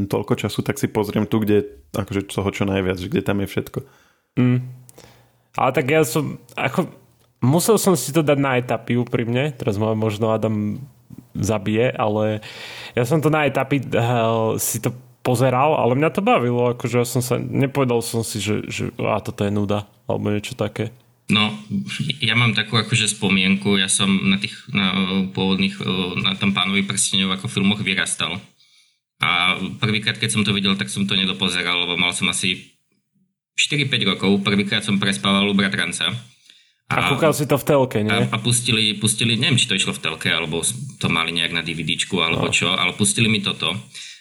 toľko 0.10 0.34
času, 0.36 0.60
tak 0.62 0.78
si 0.78 0.92
pozriem 0.92 1.26
tu, 1.26 1.40
kde 1.42 1.68
akože 1.96 2.30
toho 2.30 2.50
čo 2.52 2.64
najviac, 2.68 2.98
že 3.00 3.10
kde 3.12 3.22
tam 3.24 3.42
je 3.44 3.48
všetko. 3.48 3.80
Mm. 4.38 4.60
Ale 5.58 5.70
tak 5.74 5.86
ja 5.90 6.06
som, 6.06 6.38
ako, 6.54 6.92
musel 7.42 7.82
som 7.82 7.98
si 7.98 8.14
to 8.14 8.22
dať 8.22 8.38
na 8.38 8.62
etapy 8.62 8.98
úprimne, 8.98 9.54
teraz 9.58 9.82
ma 9.82 9.98
možno 9.98 10.30
Adam 10.30 10.82
zabije, 11.34 11.94
ale 11.94 12.46
ja 12.94 13.04
som 13.06 13.22
to 13.22 13.34
na 13.34 13.50
etapy 13.50 13.82
uh, 13.82 14.58
si 14.62 14.82
to 14.82 14.94
pozeral, 15.26 15.76
ale 15.76 15.98
mňa 15.98 16.10
to 16.14 16.22
bavilo, 16.24 16.72
akože 16.72 16.96
ja 17.04 17.08
som 17.08 17.20
sa, 17.20 17.36
nepovedal 17.36 18.00
som 18.00 18.24
si, 18.24 18.40
že, 18.40 18.64
že 18.70 18.94
a 19.02 19.20
toto 19.20 19.44
je 19.44 19.52
nuda, 19.52 19.84
alebo 20.08 20.32
niečo 20.32 20.56
také. 20.56 20.94
No, 21.28 21.52
ja 22.24 22.40
mám 22.40 22.56
takú 22.56 22.80
akože 22.80 23.12
spomienku, 23.12 23.76
ja 23.76 23.92
som 23.92 24.08
na 24.08 24.40
tých 24.40 24.56
na 24.72 24.96
pôvodných, 25.36 25.76
na 26.24 26.40
tom 26.40 26.56
pánovi 26.56 26.88
prstenov 26.88 27.36
ako 27.36 27.52
filmoch 27.52 27.84
vyrastal. 27.84 28.40
A 29.18 29.58
prvýkrát, 29.82 30.18
keď 30.18 30.30
som 30.30 30.44
to 30.46 30.54
videl, 30.54 30.78
tak 30.78 30.94
som 30.94 31.10
to 31.10 31.18
nedopozeral, 31.18 31.86
lebo 31.86 31.98
mal 31.98 32.14
som 32.14 32.30
asi 32.30 32.78
4-5 33.58 34.14
rokov, 34.14 34.46
prvýkrát 34.46 34.86
som 34.86 35.02
prespával 35.02 35.50
u 35.50 35.58
bratranca. 35.58 36.14
A, 36.88 36.94
a 37.04 37.10
kúkal 37.12 37.36
si 37.36 37.50
to 37.50 37.58
v 37.60 37.66
telke, 37.68 38.00
nie? 38.06 38.14
A, 38.14 38.30
a 38.32 38.38
pustili, 38.40 38.96
pustili, 38.96 39.36
neviem, 39.36 39.60
či 39.60 39.68
to 39.68 39.76
išlo 39.76 39.92
v 39.98 40.04
telke, 40.06 40.30
alebo 40.32 40.64
to 41.02 41.08
mali 41.10 41.36
nejak 41.36 41.52
na 41.52 41.66
DVDčku, 41.66 42.16
alebo 42.22 42.48
no. 42.48 42.54
čo, 42.54 42.72
ale 42.72 42.96
pustili 42.96 43.28
mi 43.28 43.44
toto. 43.44 43.76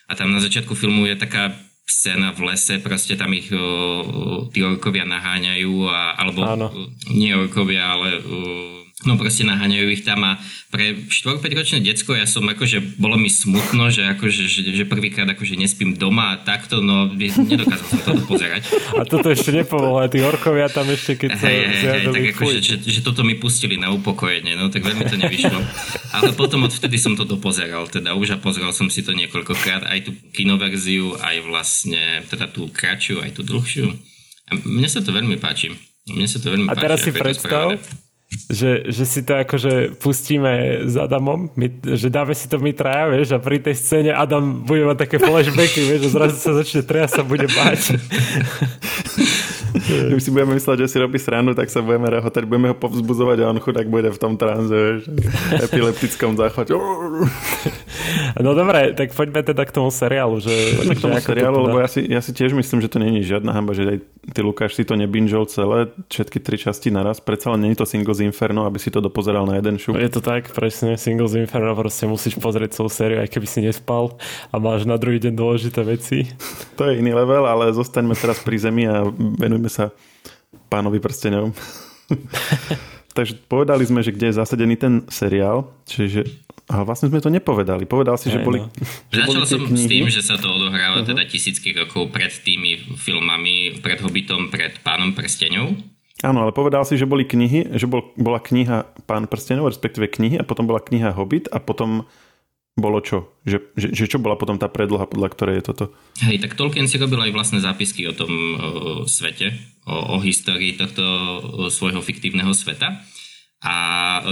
A 0.08 0.12
tam 0.18 0.34
na 0.34 0.42
začiatku 0.42 0.74
filmu 0.74 1.06
je 1.06 1.14
taká 1.14 1.54
scéna 1.86 2.34
v 2.34 2.50
lese, 2.50 2.82
proste 2.82 3.14
tam 3.14 3.30
ich 3.30 3.46
o, 3.54 4.50
tí 4.50 4.66
orkovia 4.66 5.06
naháňajú, 5.06 5.74
a, 5.86 6.18
alebo 6.18 6.40
Áno. 6.42 6.66
nie 7.14 7.30
orkovia, 7.36 7.94
ale 7.94 8.18
o, 8.18 8.38
no 9.06 9.14
proste 9.14 9.46
naháňajú 9.46 9.86
ich 9.94 10.02
tam 10.02 10.26
a 10.26 10.42
pre 10.68 11.06
4-5 11.08 11.40
ročné 11.54 11.78
decko 11.80 12.18
ja 12.18 12.26
som 12.26 12.42
akože, 12.42 12.98
bolo 12.98 13.14
mi 13.14 13.30
smutno, 13.30 13.88
že 13.88 14.04
akože, 14.18 14.42
že, 14.50 14.60
že 14.74 14.84
prvýkrát 14.84 15.30
akože 15.30 15.54
nespím 15.54 15.94
doma 15.94 16.34
a 16.34 16.40
takto, 16.42 16.82
no 16.82 17.08
nedokázal 17.14 17.86
som 17.86 18.00
to 18.02 18.22
pozerať. 18.26 18.66
A 18.98 19.06
toto 19.06 19.30
ešte 19.30 19.54
nepovolá, 19.54 20.10
tí 20.10 20.20
orkovia 20.20 20.66
tam 20.66 20.90
ešte, 20.90 21.16
keď 21.16 21.30
sa 21.38 21.46
hey, 21.46 21.62
hey, 21.70 22.10
tak 22.10 22.24
akože, 22.34 22.58
že, 22.60 22.74
že, 22.82 23.00
toto 23.00 23.22
mi 23.22 23.38
pustili 23.38 23.78
na 23.78 23.94
upokojenie, 23.94 24.58
no 24.58 24.68
tak 24.68 24.82
veľmi 24.82 25.06
to 25.06 25.16
nevyšlo. 25.16 25.58
Ale 26.12 26.34
potom 26.34 26.66
odvtedy 26.66 26.98
som 26.98 27.14
to 27.14 27.22
dopozeral, 27.22 27.86
teda 27.86 28.18
už 28.18 28.36
a 28.36 28.38
pozrel 28.42 28.68
som 28.74 28.90
si 28.90 29.06
to 29.06 29.14
niekoľkokrát, 29.14 29.86
aj 29.86 30.10
tú 30.10 30.10
kinoverziu, 30.34 31.14
aj 31.22 31.46
vlastne, 31.46 32.26
teda 32.26 32.50
tú 32.50 32.66
kratšiu, 32.68 33.22
aj 33.22 33.38
tú 33.38 33.46
dlhšiu. 33.46 33.94
A 34.46 34.58
mne 34.62 34.88
sa 34.90 35.02
to 35.02 35.10
veľmi 35.14 35.38
páči. 35.38 35.74
Mne 36.06 36.26
sa 36.30 36.38
to 36.38 36.54
veľmi 36.54 36.70
a 36.70 36.74
teraz 36.78 37.02
páči, 37.02 37.10
si 37.10 37.18
predstav, 37.18 37.78
že, 38.26 38.90
že 38.90 39.04
si 39.06 39.22
to 39.22 39.38
akože 39.38 40.02
pustíme 40.02 40.82
s 40.82 40.98
Adamom, 40.98 41.46
my, 41.54 41.70
že 41.94 42.10
dáme 42.10 42.34
si 42.34 42.50
to 42.50 42.58
my 42.58 42.74
traja, 42.74 43.06
vieš, 43.06 43.28
a 43.34 43.38
pri 43.38 43.62
tej 43.62 43.78
scéne 43.78 44.10
Adam 44.10 44.66
bude 44.66 44.82
mať 44.82 44.98
také 45.06 45.16
flashbacky, 45.22 45.86
vieš, 45.86 46.10
a 46.10 46.10
zrazu 46.10 46.36
sa 46.38 46.52
začne 46.58 46.82
triasť 46.82 47.22
sa 47.22 47.22
bude 47.22 47.46
báť. 47.46 47.94
My 50.14 50.20
si 50.20 50.30
budeme 50.30 50.58
mysleť, 50.58 50.86
že 50.86 50.88
si 50.88 50.96
robí 50.98 51.18
sranu, 51.18 51.54
tak 51.54 51.70
sa 51.70 51.82
budeme 51.82 52.10
rehotať, 52.10 52.42
budeme 52.46 52.72
ho 52.72 52.76
povzbuzovať 52.76 53.38
a 53.42 53.50
on 53.50 53.58
chudák 53.62 53.86
bude 53.86 54.10
v 54.10 54.18
tom 54.18 54.34
tranze, 54.38 55.06
epileptickom 55.62 56.34
záchvate. 56.34 56.74
No 58.36 58.52
dobre, 58.52 58.92
tak 58.92 59.16
poďme 59.16 59.40
teda 59.40 59.64
k 59.64 59.72
tomu 59.72 59.88
seriálu. 59.88 60.38
Že, 60.44 60.52
poďme 60.76 60.94
k 60.94 61.00
tomu 61.00 61.16
seriálu, 61.24 61.56
teda... 61.56 61.66
lebo 61.66 61.76
ja 61.80 61.88
si, 61.88 62.00
ja 62.04 62.20
si 62.20 62.36
tiež 62.36 62.52
myslím, 62.52 62.84
že 62.84 62.92
to 62.92 63.00
není 63.00 63.24
žiadna 63.24 63.50
hamba, 63.56 63.72
že 63.72 63.96
aj 63.96 63.98
ty 64.36 64.40
Lukáš 64.44 64.76
si 64.76 64.84
to 64.84 64.92
nebinžol 64.92 65.48
celé, 65.48 65.88
všetky 66.12 66.38
tri 66.44 66.60
časti 66.60 66.92
naraz, 66.92 67.22
predsa 67.22 67.56
len 67.56 67.64
není 67.64 67.74
to 67.74 67.88
Singles 67.88 68.20
Inferno, 68.20 68.68
aby 68.68 68.76
si 68.76 68.92
to 68.92 69.00
dopozeral 69.00 69.48
na 69.48 69.56
jeden 69.56 69.80
šup. 69.80 69.96
Je 69.96 70.12
to 70.12 70.20
tak, 70.20 70.52
presne, 70.52 71.00
Singles 71.00 71.32
Inferno, 71.32 71.72
proste 71.72 72.04
musíš 72.04 72.36
pozrieť 72.36 72.76
celú 72.76 72.92
sériu, 72.92 73.24
aj 73.24 73.32
keby 73.32 73.46
si 73.48 73.64
nespal 73.64 74.20
a 74.52 74.56
máš 74.60 74.84
na 74.84 75.00
druhý 75.00 75.16
deň 75.16 75.32
dôležité 75.32 75.80
veci. 75.86 76.28
To 76.76 76.90
je 76.90 77.00
iný 77.00 77.16
level, 77.16 77.48
ale 77.48 77.72
zostaňme 77.72 78.12
teraz 78.12 78.42
pri 78.44 78.56
zemi 78.60 78.84
a 78.84 79.06
venujme 79.40 79.72
sa 79.72 79.75
pánovi 80.72 80.98
prstenov. 80.98 81.52
Takže 83.16 83.40
povedali 83.48 83.88
sme, 83.88 84.04
že 84.04 84.12
kde 84.12 84.28
je 84.28 84.38
zasadený 84.38 84.76
ten 84.76 84.94
seriál, 85.08 85.72
čiže 85.88 86.28
ale 86.66 86.82
vlastne 86.82 87.06
sme 87.06 87.22
to 87.22 87.30
nepovedali. 87.30 87.86
Povedal 87.86 88.18
si, 88.18 88.26
že 88.26 88.42
boli... 88.42 88.58
No. 88.58 88.66
Že 89.14 89.20
Začal 89.22 89.30
boli 89.30 89.46
som 89.46 89.62
knihy. 89.70 89.86
s 89.86 89.90
tým, 89.90 90.06
že 90.10 90.22
sa 90.22 90.34
to 90.34 90.50
odohráva 90.50 91.00
uh-huh. 91.00 91.10
teda 91.14 91.22
tisícky 91.22 91.70
rokov 91.70 92.10
pred 92.10 92.34
tými 92.42 92.98
filmami, 92.98 93.78
pred 93.78 94.02
Hobbitom, 94.02 94.50
pred 94.50 94.74
Pánom 94.82 95.14
prstenov. 95.14 95.78
Áno, 96.26 96.42
ale 96.42 96.50
povedal 96.50 96.82
si, 96.82 96.98
že 96.98 97.06
boli 97.06 97.22
knihy, 97.22 97.76
že 97.78 97.86
bol, 97.86 98.10
bola 98.18 98.42
kniha 98.42 98.88
Pán 99.06 99.30
prstenov, 99.30 99.70
respektíve 99.70 100.10
knihy 100.10 100.42
a 100.42 100.48
potom 100.48 100.66
bola 100.66 100.82
kniha 100.82 101.14
Hobbit 101.14 101.46
a 101.54 101.62
potom 101.62 102.08
bolo 102.76 103.00
čo? 103.00 103.40
Že, 103.48 103.72
že, 103.72 103.88
že 103.96 104.04
čo 104.04 104.20
bola 104.20 104.36
potom 104.36 104.60
tá 104.60 104.68
predloha, 104.68 105.08
podľa 105.08 105.32
ktorej 105.32 105.54
je 105.58 105.64
toto? 105.72 105.84
Hej, 106.20 106.44
tak 106.44 106.60
Tolkien 106.60 106.84
si 106.84 107.00
robil 107.00 107.16
aj 107.16 107.32
vlastné 107.32 107.58
zápisky 107.64 108.04
o 108.04 108.12
tom 108.12 108.28
o, 108.28 108.56
svete, 109.08 109.56
o, 109.88 110.16
o 110.16 110.16
histórii 110.20 110.76
tohto 110.76 111.02
svojho 111.72 112.04
fiktívneho 112.04 112.52
sveta 112.52 113.00
a 113.64 113.74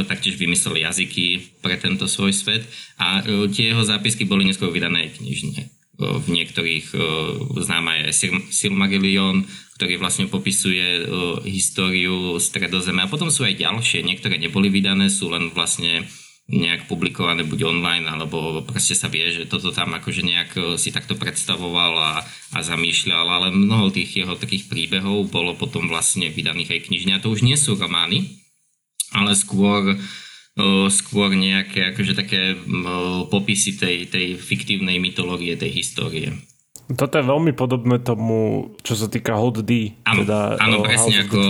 taktiež 0.05 0.37
vymyslel 0.37 0.85
jazyky 0.85 1.57
pre 1.65 1.81
tento 1.81 2.05
svoj 2.05 2.37
svet 2.37 2.69
a 3.01 3.25
tie 3.25 3.73
jeho 3.73 3.81
zápisky 3.81 4.29
boli 4.29 4.45
neskôr 4.45 4.69
vydané 4.69 5.09
aj 5.09 5.25
knižne. 5.25 5.63
V 5.97 6.27
niektorých 6.29 6.93
známa 7.57 8.05
je 8.05 8.29
Silmarillion, 8.53 9.47
ktorý 9.81 9.97
vlastne 9.97 10.29
popisuje 10.29 11.09
históriu 11.49 12.37
stredozeme 12.37 13.01
a 13.01 13.11
potom 13.11 13.33
sú 13.33 13.49
aj 13.49 13.59
ďalšie, 13.59 14.05
niektoré 14.05 14.37
neboli 14.37 14.69
vydané, 14.69 15.09
sú 15.09 15.33
len 15.33 15.49
vlastne 15.57 16.05
nejak 16.45 16.93
publikované 16.93 17.41
buď 17.49 17.73
online, 17.73 18.05
alebo 18.05 18.61
proste 18.61 18.93
sa 18.93 19.09
vie, 19.09 19.25
že 19.33 19.49
toto 19.49 19.73
tam 19.73 19.97
akože 19.97 20.21
nejak 20.21 20.51
si 20.77 20.93
takto 20.93 21.17
predstavoval 21.17 21.93
a, 21.97 22.13
a 22.53 22.59
zamýšľal, 22.61 23.25
ale 23.25 23.49
mnoho 23.49 23.89
tých 23.89 24.25
jeho 24.25 24.37
takých 24.37 24.69
príbehov 24.69 25.33
bolo 25.33 25.57
potom 25.57 25.89
vlastne 25.89 26.29
vydaných 26.29 26.77
aj 26.77 26.81
knižne 26.93 27.13
a 27.17 27.23
to 27.25 27.33
už 27.33 27.41
nie 27.41 27.57
sú 27.57 27.81
romány, 27.81 28.45
ale 29.17 29.33
skôr 29.33 29.97
skôr 30.91 31.35
nejaké 31.35 31.91
akože 31.91 32.15
také 32.15 32.55
popisy 33.27 33.75
tej, 33.75 34.07
tej 34.07 34.39
fiktívnej 34.39 35.03
mytológie, 35.03 35.59
tej 35.59 35.83
histórie. 35.83 36.31
Toto 36.85 37.17
je 37.17 37.25
veľmi 37.25 37.57
podobné 37.57 37.97
tomu, 37.97 38.69
čo 38.85 38.93
sa 38.93 39.09
týka 39.09 39.41
Hot 39.41 39.65
D. 39.65 39.97
Áno, 40.05 40.21
teda 40.21 40.61
áno 40.61 40.85
presne 40.85 41.25
ako, 41.25 41.41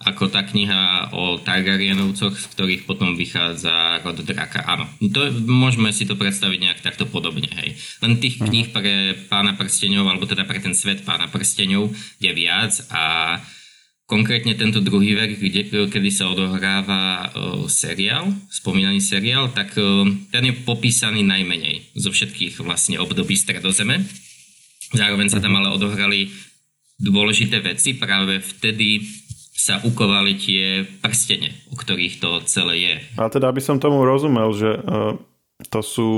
ako 0.00 0.24
tá 0.32 0.48
kniha 0.48 1.12
o 1.12 1.36
Targaryenovcoch, 1.44 2.32
z 2.32 2.46
ktorých 2.56 2.82
potom 2.88 3.12
vychádza 3.12 4.00
Rod 4.00 4.24
Draka. 4.24 4.64
Áno, 4.64 4.88
to, 5.12 5.28
môžeme 5.44 5.92
si 5.92 6.08
to 6.08 6.16
predstaviť 6.16 6.58
nejak 6.64 6.80
takto 6.80 7.04
podobne. 7.04 7.52
Hej. 7.52 7.76
Len 8.00 8.16
tých 8.16 8.40
uh-huh. 8.40 8.48
kníh 8.48 8.72
pre 8.72 9.12
pána 9.28 9.52
prsteňov, 9.60 10.08
alebo 10.08 10.24
teda 10.24 10.48
pre 10.48 10.56
ten 10.56 10.72
svet 10.72 11.04
pána 11.04 11.28
prsteňov 11.28 11.92
je 12.24 12.30
viac 12.32 12.72
a 12.88 13.36
Konkrétne 14.08 14.56
tento 14.56 14.80
druhý 14.80 15.12
verk, 15.12 15.36
kde, 15.36 15.68
kedy 15.92 16.08
sa 16.08 16.32
odohráva 16.32 17.28
uh, 17.28 17.68
seriál, 17.68 18.32
spomínaný 18.48 19.04
seriál, 19.04 19.52
tak 19.52 19.76
uh, 19.76 20.08
ten 20.32 20.48
je 20.48 20.64
popísaný 20.64 21.20
najmenej 21.28 21.92
zo 21.92 22.08
všetkých 22.08 22.56
vlastne 22.64 22.96
období 23.04 23.36
stredozeme. 23.36 24.00
Zároveň 24.92 25.28
sa 25.28 25.42
tam 25.42 25.58
ale 25.60 25.74
odohrali 25.74 26.32
dôležité 26.98 27.60
veci, 27.62 27.94
práve 27.94 28.40
vtedy 28.40 29.04
sa 29.58 29.82
ukovali 29.82 30.38
tie 30.38 30.86
prstene, 31.02 31.50
o 31.70 31.74
ktorých 31.74 32.22
to 32.22 32.30
celé 32.46 32.74
je. 32.78 32.94
A 33.18 33.26
teda, 33.26 33.50
aby 33.50 33.58
som 33.58 33.82
tomu 33.82 34.06
rozumel, 34.06 34.54
že 34.54 34.70
uh, 34.78 35.18
to 35.68 35.80
sú 35.82 36.08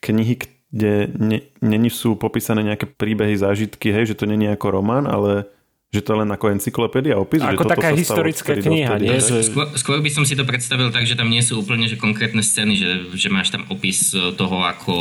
knihy, 0.00 0.40
kde 0.72 1.12
není 1.60 1.92
sú 1.92 2.16
popísané 2.16 2.64
nejaké 2.64 2.88
príbehy, 2.88 3.36
zážitky, 3.36 3.92
hej, 3.92 4.12
že 4.12 4.18
to 4.18 4.24
není 4.24 4.48
ako 4.48 4.80
román, 4.80 5.04
ale 5.04 5.44
že 5.92 6.00
to 6.00 6.16
je 6.16 6.20
len 6.24 6.30
ako 6.32 6.56
encyklopédia 6.56 7.20
opis? 7.20 7.44
Ako 7.44 7.68
že 7.68 7.72
taká 7.76 7.92
historická 7.92 8.56
kniha, 8.56 8.96
nie? 8.96 9.12
Že... 9.20 9.44
Skôr, 9.44 9.66
skôr 9.76 9.98
by 10.00 10.08
som 10.08 10.24
si 10.24 10.32
to 10.32 10.48
predstavil 10.48 10.88
tak, 10.88 11.04
že 11.04 11.20
tam 11.20 11.28
nie 11.28 11.44
sú 11.44 11.60
úplne 11.60 11.84
že 11.84 12.00
konkrétne 12.00 12.40
scény, 12.40 12.80
že, 12.80 12.90
že 13.12 13.28
máš 13.28 13.52
tam 13.52 13.68
opis 13.68 14.16
toho, 14.16 14.64
ako 14.64 14.94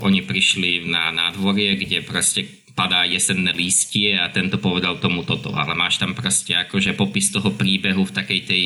oni 0.00 0.24
prišli 0.24 0.88
na 0.88 1.12
nádvorie, 1.12 1.76
kde 1.76 2.00
proste 2.00 2.48
padá 2.72 3.04
jesenné 3.04 3.52
lístie 3.52 4.16
a 4.16 4.32
tento 4.32 4.56
povedal 4.56 4.96
tomu 4.96 5.20
toto, 5.28 5.52
ale 5.52 5.76
máš 5.76 6.00
tam 6.00 6.16
proste 6.16 6.56
akože 6.56 6.96
popis 6.96 7.28
toho 7.28 7.52
príbehu 7.52 8.08
v 8.08 8.16
takej 8.16 8.40
tej 8.48 8.62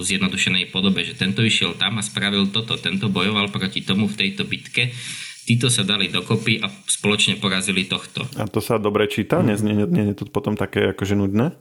zjednodušenej 0.00 0.72
podobe, 0.72 1.04
že 1.04 1.12
tento 1.12 1.44
išiel 1.44 1.76
tam 1.76 2.00
a 2.00 2.02
spravil 2.02 2.48
toto, 2.48 2.80
tento 2.80 3.12
bojoval 3.12 3.52
proti 3.52 3.84
tomu 3.84 4.08
v 4.08 4.16
tejto 4.16 4.48
bitke 4.48 4.88
títo 5.50 5.66
sa 5.66 5.82
dali 5.82 6.06
dokopy 6.06 6.62
a 6.62 6.70
spoločne 6.86 7.42
porazili 7.42 7.90
tohto. 7.90 8.22
A 8.38 8.46
to 8.46 8.62
sa 8.62 8.78
dobre 8.78 9.10
číta? 9.10 9.42
Nie, 9.42 9.58
nie, 9.58 9.82
nie 9.82 10.14
je 10.14 10.22
to 10.22 10.30
potom 10.30 10.54
také 10.54 10.94
akože 10.94 11.18
nudné? 11.18 11.58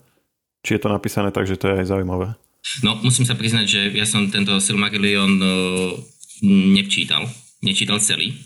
Či 0.62 0.78
je 0.78 0.82
to 0.86 0.94
napísané 0.94 1.34
tak, 1.34 1.50
že 1.50 1.58
to 1.58 1.74
je 1.74 1.82
aj 1.82 1.90
zaujímavé? 1.90 2.38
No, 2.86 3.02
musím 3.02 3.26
sa 3.26 3.34
priznať, 3.34 3.66
že 3.66 3.82
ja 3.98 4.06
som 4.06 4.30
tento 4.30 4.62
Silmarillion 4.62 5.42
uh, 5.42 5.98
nevčítal. 6.46 7.26
Nečítal 7.66 7.98
celý. 7.98 8.38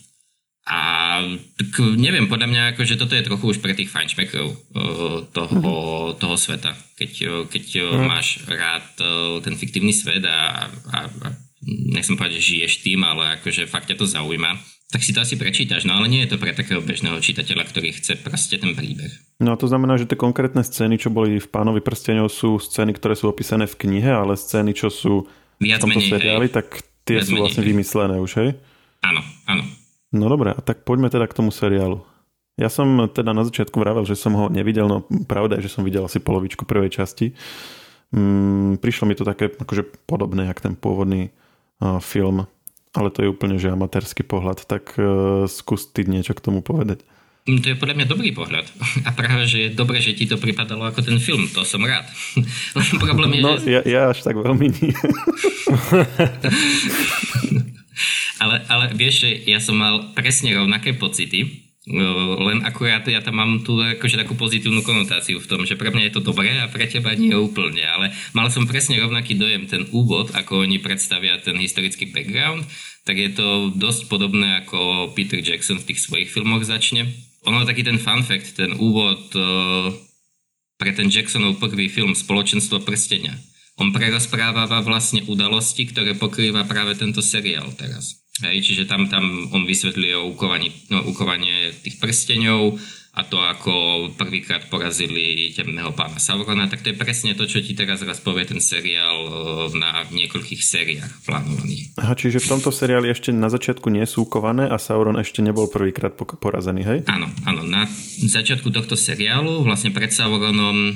A 0.63 1.19
tak 1.59 1.75
neviem, 1.99 2.31
podľa 2.31 2.47
mňa 2.47 2.63
akože 2.71 2.95
toto 2.95 3.19
je 3.19 3.27
trochu 3.27 3.51
už 3.51 3.59
pre 3.59 3.75
tých 3.75 3.91
fajnšmekrov 3.91 4.47
uh, 4.47 5.27
toho, 5.27 5.67
toho 6.15 6.35
sveta. 6.39 6.71
Keď, 6.95 7.11
uh, 7.27 7.43
keď 7.51 7.65
uh-huh. 7.83 8.07
máš 8.07 8.47
rád 8.47 8.95
ten 9.43 9.59
fiktívny 9.59 9.91
svet 9.91 10.23
a, 10.23 10.71
a, 10.71 10.97
a 11.11 11.27
nechcem 11.67 12.15
povedať, 12.15 12.39
že 12.39 12.47
žiješ 12.55 12.79
tým, 12.79 13.03
ale 13.03 13.43
akože 13.43 13.67
fakt 13.67 13.91
ťa 13.91 13.99
to 13.99 14.07
zaujíma 14.07 14.55
tak 14.93 15.01
si 15.01 15.09
to 15.09 15.25
asi 15.25 15.33
prečítaš, 15.41 15.89
no 15.89 15.97
ale 15.97 16.05
nie 16.05 16.21
je 16.21 16.29
to 16.29 16.37
pre 16.37 16.53
takého 16.53 16.77
bežného 16.77 17.17
čitateľa, 17.17 17.65
ktorý 17.65 17.97
chce 17.97 18.13
proste 18.21 18.61
ten 18.61 18.77
príbeh. 18.77 19.09
No 19.41 19.57
a 19.57 19.57
to 19.57 19.65
znamená, 19.65 19.97
že 19.97 20.05
tie 20.05 20.13
konkrétne 20.13 20.61
scény, 20.61 21.01
čo 21.01 21.09
boli 21.09 21.41
v 21.41 21.49
Pánovi 21.49 21.81
prsteňov, 21.81 22.29
sú 22.29 22.61
scény, 22.61 22.93
ktoré 22.93 23.17
sú 23.17 23.25
opísané 23.25 23.65
v 23.65 23.73
knihe, 23.73 24.13
ale 24.13 24.37
scény, 24.37 24.77
čo 24.77 24.93
sú 24.93 25.25
Viac 25.57 25.81
v 25.81 25.89
tomto 25.89 25.97
menej, 25.97 26.13
seriáli, 26.13 26.45
hej. 26.45 26.53
tak 26.53 26.67
tie 27.09 27.17
Viac 27.17 27.25
sú 27.25 27.33
vlastne 27.41 27.65
hej. 27.65 27.69
vymyslené 27.73 28.15
už, 28.21 28.31
hej? 28.37 28.49
Áno, 29.01 29.25
áno. 29.49 29.65
No 30.13 30.29
dobré, 30.29 30.53
a 30.53 30.61
tak 30.61 30.85
poďme 30.85 31.09
teda 31.09 31.25
k 31.25 31.41
tomu 31.41 31.49
seriálu. 31.49 32.05
Ja 32.53 32.69
som 32.69 32.85
teda 33.09 33.33
na 33.33 33.41
začiatku 33.41 33.73
vravel, 33.81 34.05
že 34.05 34.13
som 34.13 34.37
ho 34.37 34.45
nevidel, 34.45 34.85
no 34.85 35.01
pravda 35.25 35.57
je, 35.57 35.65
že 35.65 35.73
som 35.73 35.81
videl 35.81 36.05
asi 36.05 36.21
polovičku 36.21 36.69
prvej 36.69 36.93
časti. 36.93 37.33
Mm, 38.13 38.77
prišlo 38.77 39.09
mi 39.09 39.17
to 39.17 39.25
také 39.25 39.49
akože 39.49 40.05
podobné, 40.05 40.45
jak 40.45 40.61
ten 40.61 40.77
pôvodný 40.77 41.33
uh, 41.81 41.97
film 41.97 42.45
ale 42.93 43.09
to 43.09 43.25
je 43.25 43.31
úplne 43.33 43.57
že 43.57 43.73
amatérsky 43.73 44.21
pohľad, 44.21 44.69
tak 44.69 44.93
uh, 45.01 45.49
skús 45.49 45.89
ty 45.89 46.05
niečo 46.05 46.37
k 46.37 46.43
tomu 46.45 46.61
povedať. 46.61 47.01
Mm, 47.43 47.59
to 47.59 47.67
je 47.73 47.79
podľa 47.81 47.95
mňa 47.99 48.07
dobrý 48.07 48.31
pohľad. 48.31 48.65
A 49.07 49.11
práve, 49.11 49.43
že 49.51 49.67
je 49.67 49.69
dobre, 49.75 49.99
že 49.99 50.15
ti 50.15 50.23
to 50.29 50.39
pripadalo 50.39 50.87
ako 50.87 51.03
ten 51.03 51.19
film. 51.19 51.43
To 51.51 51.67
som 51.67 51.83
rád. 51.83 52.07
Len 52.77 52.87
problém 53.01 53.35
je, 53.35 53.41
no, 53.43 53.59
že... 53.59 53.67
ja, 53.67 53.81
ja 53.83 54.01
až 54.15 54.23
tak 54.23 54.39
veľmi 54.39 54.71
nie. 54.71 54.93
ale, 58.43 58.63
ale 58.71 58.85
vieš, 58.95 59.27
že 59.27 59.29
ja 59.43 59.59
som 59.59 59.75
mal 59.75 60.15
presne 60.15 60.55
rovnaké 60.55 60.95
pocity 60.95 61.72
len 61.83 62.63
akurát 62.63 63.03
ja 63.03 63.19
tam 63.19 63.43
mám 63.43 63.59
tu 63.59 63.75
akože 63.75 64.15
takú 64.15 64.39
pozitívnu 64.39 64.87
konotáciu 64.87 65.43
v 65.43 65.49
tom, 65.51 65.67
že 65.67 65.75
pre 65.75 65.91
mňa 65.91 66.07
je 66.07 66.13
to 66.15 66.23
dobré 66.23 66.55
a 66.63 66.71
pre 66.71 66.87
teba 66.87 67.11
nie 67.11 67.35
úplne, 67.35 67.83
ale 67.83 68.15
mal 68.31 68.47
som 68.47 68.63
presne 68.63 69.03
rovnaký 69.03 69.35
dojem 69.35 69.67
ten 69.67 69.83
úvod, 69.91 70.31
ako 70.31 70.63
oni 70.63 70.79
predstavia 70.79 71.35
ten 71.43 71.59
historický 71.59 72.07
background, 72.15 72.63
tak 73.03 73.19
je 73.19 73.35
to 73.35 73.75
dosť 73.75 74.07
podobné 74.07 74.63
ako 74.63 75.11
Peter 75.11 75.43
Jackson 75.43 75.75
v 75.83 75.91
tých 75.91 75.99
svojich 76.07 76.31
filmoch 76.31 76.63
začne. 76.63 77.11
Ono 77.43 77.67
taký 77.67 77.83
ten 77.83 77.99
fun 77.99 78.23
fact, 78.23 78.55
ten 78.55 78.79
úvod 78.79 79.19
pre 80.79 80.91
ten 80.95 81.11
Jacksonov 81.11 81.59
prvý 81.59 81.91
film 81.91 82.15
Spoločenstvo 82.15 82.79
prstenia. 82.87 83.35
On 83.75 83.91
prerozpráva 83.91 84.71
vlastne 84.79 85.27
udalosti, 85.27 85.83
ktoré 85.91 86.15
pokrýva 86.15 86.63
práve 86.63 86.95
tento 86.95 87.19
seriál 87.19 87.75
teraz. 87.75 88.22
Hej, 88.41 88.65
čiže 88.65 88.89
tam, 88.89 89.05
tam 89.13 89.29
on 89.53 89.69
vysvetlí 89.69 90.17
o 90.17 90.33
ukovaní, 90.33 90.73
no, 90.89 91.05
ukovanie 91.05 91.69
tých 91.85 92.01
prsteňov, 92.01 92.81
a 93.13 93.21
to, 93.21 93.37
ako 93.37 93.73
prvýkrát 94.17 94.65
porazili 94.73 95.53
temného 95.53 95.93
pána 95.93 96.17
Saurona, 96.17 96.65
tak 96.65 96.81
to 96.81 96.89
je 96.89 96.97
presne 96.97 97.37
to, 97.37 97.45
čo 97.45 97.61
ti 97.61 97.77
teraz 97.77 98.01
raz 98.01 98.17
povie 98.17 98.41
ten 98.41 98.57
seriál 98.57 99.17
e, 99.21 99.31
na 99.77 100.01
niekoľkých 100.09 100.61
sériách 100.65 101.13
plánovaných. 101.21 101.93
Aha, 102.01 102.17
čiže 102.17 102.41
v 102.41 102.57
tomto 102.57 102.73
seriáli 102.73 103.13
ešte 103.13 103.29
na 103.29 103.53
začiatku 103.53 103.85
nie 103.93 104.01
sú 104.09 104.25
kované 104.25 104.65
a 104.65 104.81
Sauron 104.81 105.21
ešte 105.21 105.45
nebol 105.45 105.69
prvýkrát 105.69 106.17
porazený, 106.17 106.81
hej? 106.81 106.99
Áno, 107.05 107.29
áno. 107.45 107.61
Na 107.61 107.85
začiatku 108.17 108.73
tohto 108.73 108.97
seriálu, 108.97 109.61
vlastne 109.61 109.93
pred 109.93 110.09
Sauronom 110.09 110.77
e, 110.89 110.93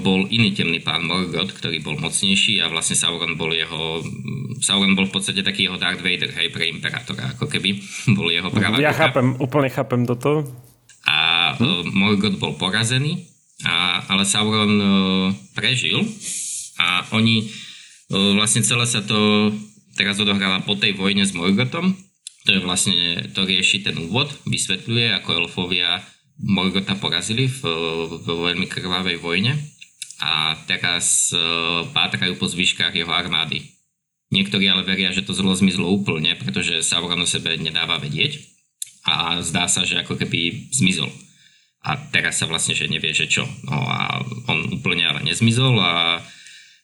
bol 0.00 0.24
iný 0.32 0.56
temný 0.56 0.80
pán 0.80 1.04
Morgoth, 1.04 1.52
ktorý 1.52 1.84
bol 1.84 2.00
mocnejší 2.00 2.64
a 2.64 2.72
vlastne 2.72 2.96
Sauron 2.96 3.36
bol 3.36 3.52
jeho... 3.52 4.00
Sauron 4.64 4.96
bol 4.96 5.04
v 5.04 5.20
podstate 5.20 5.44
taký 5.44 5.68
jeho 5.68 5.76
Darth 5.76 6.00
Vader, 6.00 6.32
hej, 6.32 6.48
pre 6.48 6.72
imperátora, 6.72 7.36
ako 7.36 7.44
keby 7.44 7.76
bol 8.16 8.32
jeho 8.32 8.48
pravá 8.48 8.80
Ja 8.80 8.96
chápem, 8.96 9.36
úplne 9.36 9.68
chápem 9.68 10.08
toto 10.08 10.48
a 11.02 11.18
hm? 11.62 11.94
Morgoth 11.94 12.38
bol 12.42 12.58
porazený, 12.58 13.26
a, 13.62 14.02
ale 14.10 14.26
Sauron 14.26 14.74
uh, 14.78 14.88
prežil 15.54 16.02
a 16.82 17.06
oni 17.14 17.46
uh, 17.46 18.34
vlastne 18.34 18.66
celé 18.66 18.84
sa 18.90 19.02
to 19.06 19.50
teraz 19.94 20.18
odohráva 20.18 20.64
po 20.66 20.74
tej 20.74 20.98
vojne 20.98 21.22
s 21.22 21.36
Morgothom. 21.36 21.94
To 22.42 22.50
je 22.50 22.60
vlastne, 22.64 23.22
to 23.30 23.46
rieši 23.46 23.86
ten 23.86 23.94
úvod, 24.02 24.26
vysvetľuje, 24.50 25.14
ako 25.22 25.46
elfovia 25.46 26.02
Morgota 26.42 26.98
porazili 26.98 27.46
v, 27.46 27.60
v 28.18 28.26
veľmi 28.26 28.66
krvavej 28.66 29.22
vojne 29.22 29.54
a 30.18 30.58
teraz 30.66 31.30
uh, 31.30 31.86
pátrajú 31.94 32.34
po 32.34 32.50
zvyškách 32.50 32.98
jeho 32.98 33.10
armády. 33.14 33.62
Niektorí 34.32 34.64
ale 34.66 34.82
veria, 34.82 35.12
že 35.12 35.22
to 35.22 35.36
zlo 35.36 35.52
zmizlo 35.52 35.86
úplne, 35.92 36.32
pretože 36.40 36.80
Sauron 36.82 37.20
o 37.20 37.28
sebe 37.28 37.52
nedáva 37.60 38.00
vedieť 38.00 38.40
a 39.04 39.38
zdá 39.44 39.68
sa, 39.68 39.84
že 39.84 40.00
ako 40.00 40.16
keby 40.16 40.72
zmizol. 40.72 41.10
A 41.82 41.98
teraz 42.14 42.38
sa 42.38 42.46
vlastne, 42.46 42.78
že 42.78 42.86
nevie, 42.86 43.10
že 43.10 43.26
čo. 43.26 43.42
No 43.66 43.82
a 43.90 44.22
on 44.46 44.70
úplne 44.70 45.02
ale 45.02 45.26
nezmizol 45.26 45.74
a 45.82 46.22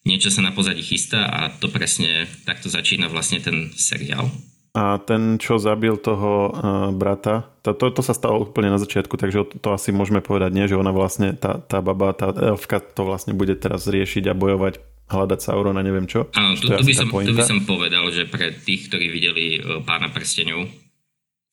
niečo 0.03 0.35
sa 0.35 0.43
na 0.43 0.51
pozadí 0.51 0.83
chystá 0.83 1.23
a 1.27 1.41
to 1.55 1.71
presne 1.71 2.27
takto 2.43 2.67
začína 2.67 3.07
vlastne 3.07 3.39
ten 3.39 3.71
seriál. 3.79 4.27
A 4.75 4.99
ten, 5.03 5.43
čo 5.43 5.59
zabil 5.59 5.97
toho 5.99 6.51
uh, 6.51 6.91
brata, 6.95 7.51
to, 7.67 7.75
to, 7.75 7.95
to 7.99 8.03
sa 8.05 8.15
stalo 8.15 8.43
úplne 8.43 8.71
na 8.71 8.79
začiatku, 8.79 9.17
takže 9.19 9.43
to, 9.49 9.57
to 9.59 9.69
asi 9.75 9.91
môžeme 9.91 10.23
povedať, 10.23 10.51
nie? 10.55 10.71
že 10.71 10.79
ona 10.79 10.95
vlastne, 10.95 11.35
tá, 11.35 11.59
tá 11.59 11.83
baba, 11.83 12.15
tá 12.15 12.31
elfka 12.31 12.79
to 12.79 13.03
vlastne 13.03 13.35
bude 13.35 13.59
teraz 13.59 13.89
riešiť 13.91 14.31
a 14.31 14.39
bojovať 14.39 14.79
hľadať 15.09 15.41
Saurona, 15.41 15.81
neviem 15.81 16.05
čo. 16.05 16.29
Áno, 16.37 16.53
tu, 16.55 16.69
tu, 16.69 16.85
by 16.85 16.95
som, 16.95 17.09
tu 17.09 17.33
by 17.33 17.43
som 17.43 17.65
povedal, 17.65 18.05
že 18.13 18.29
pre 18.29 18.53
tých, 18.53 18.93
ktorí 18.93 19.09
videli 19.09 19.45
uh, 19.59 19.81
Pána 19.83 20.13
prstenov, 20.13 20.69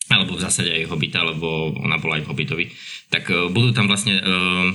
alebo 0.09 0.38
v 0.38 0.43
zásade 0.45 0.69
aj 0.69 0.89
Hobita, 0.89 1.25
lebo 1.25 1.74
ona 1.81 1.97
bola 1.97 2.21
aj 2.21 2.24
v 2.25 2.29
Hobbitovi, 2.29 2.65
tak 3.09 3.29
uh, 3.29 3.50
budú 3.50 3.74
tam 3.74 3.89
vlastne, 3.89 4.21
uh, 4.21 4.69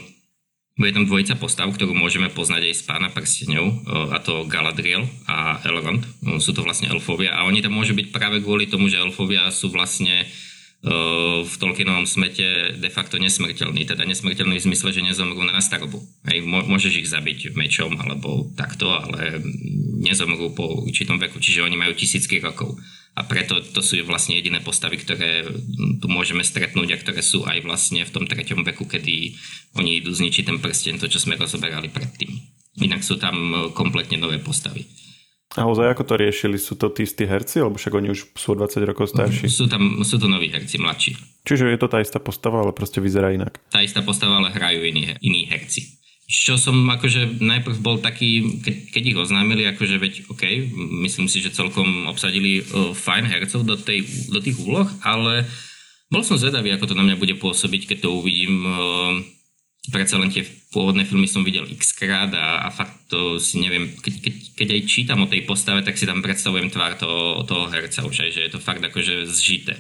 bude 0.75 0.90
tam 0.90 1.06
dvojica 1.06 1.38
postav, 1.38 1.70
ktorú 1.70 1.94
môžeme 1.94 2.32
poznať 2.32 2.70
aj 2.70 2.75
z 2.75 2.82
Pána 2.87 3.08
prstenov, 3.14 3.70
uh, 3.70 4.10
a 4.14 4.18
to 4.18 4.49
Galadriel 4.50 5.06
a 5.30 5.62
Elrond, 5.62 6.02
uh, 6.02 6.38
sú 6.42 6.50
to 6.50 6.66
vlastne 6.66 6.90
elfovia. 6.90 7.34
A 7.37 7.46
oni 7.46 7.62
tam 7.62 7.78
môžu 7.78 7.94
byť 7.94 8.10
práve 8.10 8.42
kvôli 8.42 8.66
tomu, 8.66 8.90
že 8.90 8.99
elfovia 8.99 9.49
sú 9.54 9.70
vlastne 9.70 10.26
v 11.44 11.54
Tolkienovom 11.60 12.08
smete 12.08 12.80
de 12.80 12.88
facto 12.88 13.20
nesmrteľní, 13.20 13.84
teda 13.84 14.08
nesmrteľní 14.08 14.56
v 14.56 14.66
zmysle, 14.72 14.96
že 14.96 15.04
nezomrú 15.04 15.44
na 15.44 15.60
starobu. 15.60 16.00
Hej, 16.25 16.40
môžeš 16.49 17.04
ich 17.04 17.12
zabiť 17.12 17.52
mečom 17.52 18.00
alebo 18.00 18.49
takto, 18.56 18.88
ale 18.88 19.44
nezomrú 20.00 20.56
po 20.56 20.88
určitom 20.88 21.20
veku, 21.20 21.37
čiže 21.37 21.68
oni 21.68 21.76
majú 21.76 21.92
tisícky 21.92 22.40
rokov 22.40 22.80
a 23.21 23.23
preto 23.29 23.61
to 23.61 23.85
sú 23.85 24.00
vlastne 24.09 24.41
jediné 24.41 24.65
postavy, 24.65 24.97
ktoré 24.97 25.45
tu 26.00 26.09
môžeme 26.09 26.41
stretnúť 26.41 26.97
a 26.97 27.00
ktoré 27.05 27.21
sú 27.21 27.45
aj 27.45 27.61
vlastne 27.69 28.00
v 28.00 28.12
tom 28.17 28.25
treťom 28.25 28.65
veku, 28.65 28.89
kedy 28.89 29.37
oni 29.77 30.00
idú 30.00 30.09
zničiť 30.17 30.49
ten 30.49 30.57
prsten, 30.57 30.97
to 30.97 31.05
čo 31.05 31.21
sme 31.21 31.37
rozoberali 31.37 31.93
predtým. 31.93 32.33
Inak 32.81 33.05
sú 33.05 33.21
tam 33.21 33.37
e, 33.37 33.57
kompletne 33.77 34.17
nové 34.17 34.41
postavy. 34.41 34.89
A 35.59 35.69
ozaj 35.69 35.93
ako 35.93 36.07
to 36.07 36.15
riešili? 36.17 36.57
Sú 36.57 36.81
to 36.81 36.89
tí 36.89 37.05
istí 37.05 37.27
herci? 37.27 37.61
Alebo 37.61 37.77
však 37.77 37.93
oni 37.93 38.15
už 38.15 38.39
sú 38.39 38.55
20 38.55 38.89
rokov 38.89 39.11
starší? 39.11 39.50
Sú, 39.50 39.67
tam, 39.67 40.00
sú 40.07 40.17
to 40.17 40.31
noví 40.31 40.49
herci, 40.49 40.79
mladší. 40.79 41.19
Čiže 41.43 41.75
je 41.75 41.81
to 41.83 41.91
tá 41.91 41.99
istá 41.99 42.23
postava, 42.23 42.62
ale 42.62 42.71
proste 42.71 43.03
vyzerá 43.03 43.35
inak. 43.35 43.59
Tá 43.69 43.83
istá 43.83 44.00
postava, 44.00 44.39
ale 44.39 44.55
hrajú 44.55 44.87
iní, 44.87 45.11
iní 45.21 45.50
herci 45.50 46.00
čo 46.30 46.54
som 46.54 46.78
akože 46.87 47.43
najprv 47.43 47.76
bol 47.82 47.99
taký, 47.99 48.62
keď, 48.62 48.75
keď 48.95 49.02
ich 49.02 49.19
oznámili, 49.19 49.66
akože 49.66 49.99
veď 49.99 50.12
OK, 50.30 50.43
myslím 51.02 51.26
si, 51.26 51.43
že 51.43 51.50
celkom 51.50 52.06
obsadili 52.06 52.62
uh, 52.62 52.95
fajn 52.95 53.26
hercov 53.26 53.66
do, 53.66 53.75
tej, 53.75 54.06
do 54.30 54.38
tých 54.38 54.54
úloh, 54.62 54.86
ale 55.02 55.43
bol 56.06 56.23
som 56.23 56.38
zvedavý, 56.38 56.71
ako 56.71 56.95
to 56.95 56.99
na 56.99 57.02
mňa 57.02 57.19
bude 57.19 57.34
pôsobiť, 57.34 57.90
keď 57.90 57.99
to 58.06 58.14
uvidím. 58.14 58.62
Uh, 58.62 59.19
predsa 59.90 60.23
len 60.23 60.30
tie 60.30 60.47
pôvodné 60.71 61.02
filmy 61.02 61.26
som 61.26 61.43
videl 61.43 61.66
x 61.66 61.99
krát 61.99 62.30
a, 62.30 62.62
a 62.62 62.69
fakt 62.71 63.10
to 63.10 63.43
si 63.43 63.58
neviem, 63.58 63.90
keď, 63.99 64.14
keď, 64.23 64.34
keď 64.54 64.69
aj 64.71 64.82
čítam 64.86 65.19
o 65.26 65.30
tej 65.30 65.43
postave, 65.43 65.82
tak 65.82 65.99
si 65.99 66.06
tam 66.06 66.23
predstavujem 66.23 66.71
tvár 66.71 66.95
toho, 66.95 67.43
toho 67.43 67.66
herca 67.75 68.06
už 68.06 68.23
aj, 68.23 68.30
že 68.30 68.40
je 68.47 68.52
to 68.54 68.62
fakt 68.62 68.84
akože 68.86 69.26
zžité. 69.26 69.75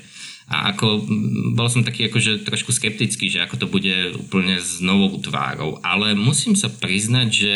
A 0.50 0.74
ako, 0.74 1.06
bol 1.54 1.70
som 1.70 1.86
taký 1.86 2.10
akože 2.10 2.42
trošku 2.42 2.74
skeptický, 2.74 3.30
že 3.30 3.46
ako 3.46 3.54
to 3.54 3.66
bude 3.70 4.18
úplne 4.18 4.58
s 4.58 4.82
novou 4.82 5.14
tvárou. 5.22 5.78
Ale 5.86 6.18
musím 6.18 6.58
sa 6.58 6.66
priznať, 6.66 7.28
že 7.30 7.54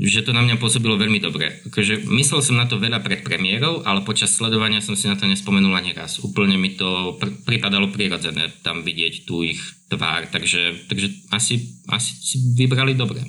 že 0.00 0.24
to 0.24 0.32
na 0.32 0.40
mňa 0.40 0.56
pôsobilo 0.56 0.96
veľmi 0.96 1.20
dobre. 1.20 1.60
Akože 1.68 2.08
myslel 2.08 2.40
som 2.40 2.56
na 2.56 2.64
to 2.64 2.80
veľa 2.80 3.04
pred 3.04 3.20
premiérou, 3.20 3.84
ale 3.84 4.00
počas 4.00 4.32
sledovania 4.32 4.80
som 4.80 4.96
si 4.96 5.04
na 5.04 5.12
to 5.12 5.28
nespomenul 5.28 5.76
ani 5.76 5.92
raz. 5.92 6.16
Úplne 6.24 6.56
mi 6.56 6.72
to 6.72 7.20
pr- 7.20 7.36
pripadalo 7.44 7.92
prirodzené 7.92 8.48
tam 8.64 8.80
vidieť 8.80 9.28
tú 9.28 9.44
ich 9.44 9.60
tvár, 9.92 10.32
takže, 10.32 10.88
takže 10.88 11.28
asi, 11.36 11.84
asi 11.92 12.16
si 12.16 12.36
vybrali 12.56 12.96
dobre. 12.96 13.20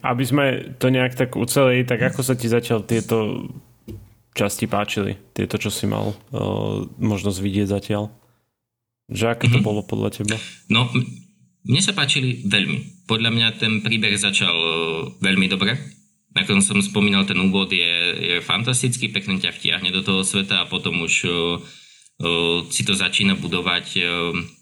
Aby 0.00 0.24
sme 0.24 0.44
to 0.80 0.88
nejak 0.88 1.20
tak 1.20 1.36
ucelili, 1.36 1.84
tak 1.84 2.00
ako 2.00 2.24
sa 2.24 2.32
ti 2.32 2.48
zatiaľ 2.48 2.88
tieto 2.88 3.44
časti 4.36 4.68
páčili? 4.68 5.16
Tieto, 5.32 5.56
čo 5.56 5.72
si 5.72 5.88
mal 5.88 6.12
uh, 6.12 6.84
možnosť 7.00 7.38
vidieť 7.40 7.66
zatiaľ? 7.72 8.12
Že 9.08 9.24
aké 9.32 9.46
to 9.48 9.58
mm-hmm. 9.58 9.64
bolo 9.64 9.80
podľa 9.80 10.20
teba? 10.20 10.36
No, 10.68 10.92
mne 11.64 11.80
sa 11.80 11.96
páčili 11.96 12.44
veľmi. 12.44 13.08
Podľa 13.08 13.30
mňa 13.32 13.48
ten 13.56 13.80
príbeh 13.80 14.12
začal 14.20 14.52
uh, 14.52 15.08
veľmi 15.24 15.48
dobre. 15.48 15.72
Ako 16.36 16.60
som 16.60 16.84
spomínal, 16.84 17.24
ten 17.24 17.40
úvod 17.40 17.72
je, 17.72 17.96
je 18.20 18.36
fantastický, 18.44 19.08
pekne 19.08 19.40
ťa 19.40 19.56
vtiahne 19.56 19.88
do 19.88 20.04
toho 20.04 20.20
sveta 20.20 20.62
a 20.62 20.68
potom 20.68 21.00
už 21.00 21.14
uh, 21.24 21.32
uh, 21.32 22.60
si 22.68 22.84
to 22.84 22.92
začína 22.92 23.40
budovať, 23.40 24.04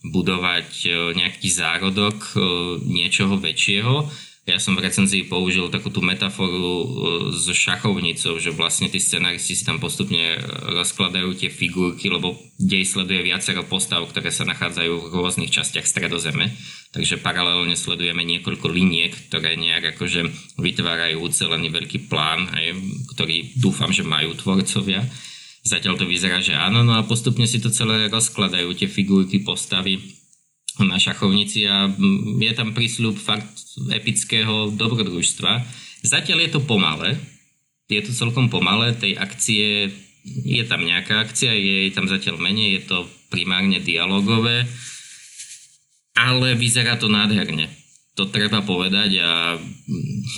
budovať 0.06 0.70
nejaký 1.18 1.50
zárodok 1.50 2.38
niečoho 2.86 3.34
väčšieho 3.42 4.06
ja 4.44 4.60
som 4.60 4.76
v 4.76 4.84
recenzii 4.84 5.24
použil 5.24 5.72
takú 5.72 5.88
tú 5.88 6.04
metaforu 6.04 6.60
e, 6.60 6.86
s 7.32 7.48
šachovnicou, 7.48 8.36
že 8.36 8.52
vlastne 8.52 8.92
tí 8.92 9.00
scenáristi 9.00 9.56
si 9.56 9.64
tam 9.64 9.80
postupne 9.80 10.36
rozkladajú 10.68 11.32
tie 11.32 11.48
figurky, 11.48 12.12
lebo 12.12 12.36
dej 12.60 12.84
sleduje 12.84 13.24
viacero 13.24 13.64
postav, 13.64 14.04
ktoré 14.04 14.28
sa 14.28 14.44
nachádzajú 14.44 15.08
v 15.08 15.14
rôznych 15.16 15.48
častiach 15.48 15.88
stredozeme. 15.88 16.52
Takže 16.92 17.24
paralelne 17.24 17.72
sledujeme 17.72 18.20
niekoľko 18.20 18.68
liniek, 18.68 19.16
ktoré 19.32 19.56
nejak 19.56 19.96
akože 19.96 20.28
vytvárajú 20.60 21.24
ucelený 21.24 21.72
veľký 21.72 22.12
plán, 22.12 22.44
hej, 22.60 22.76
ktorý 23.16 23.56
dúfam, 23.56 23.96
že 23.96 24.04
majú 24.04 24.36
tvorcovia. 24.36 25.08
Zatiaľ 25.64 25.96
to 25.96 26.04
vyzerá, 26.04 26.44
že 26.44 26.52
áno, 26.52 26.84
no 26.84 27.00
a 27.00 27.08
postupne 27.08 27.48
si 27.48 27.64
to 27.64 27.72
celé 27.72 28.12
rozkladajú 28.12 28.76
tie 28.76 28.92
figurky, 28.92 29.40
postavy 29.40 30.23
na 30.82 30.98
šachovnici 30.98 31.70
a 31.70 31.86
je 32.40 32.52
tam 32.54 32.74
prísľub 32.74 33.14
fakt 33.14 33.78
epického 33.94 34.74
dobrodružstva. 34.74 35.62
Zatiaľ 36.02 36.38
je 36.44 36.50
to 36.50 36.60
pomalé, 36.66 37.14
je 37.86 38.02
to 38.02 38.10
celkom 38.10 38.50
pomalé, 38.50 38.96
tej 38.96 39.14
akcie, 39.14 39.92
je 40.24 40.64
tam 40.66 40.82
nejaká 40.82 41.22
akcia, 41.22 41.52
je 41.54 41.92
tam 41.94 42.10
zatiaľ 42.10 42.40
menej, 42.40 42.80
je 42.80 42.82
to 42.90 42.98
primárne 43.30 43.78
dialogové, 43.78 44.66
ale 46.16 46.58
vyzerá 46.58 46.98
to 46.98 47.06
nádherne. 47.06 47.70
To 48.14 48.30
treba 48.30 48.62
povedať 48.62 49.18
a 49.18 49.58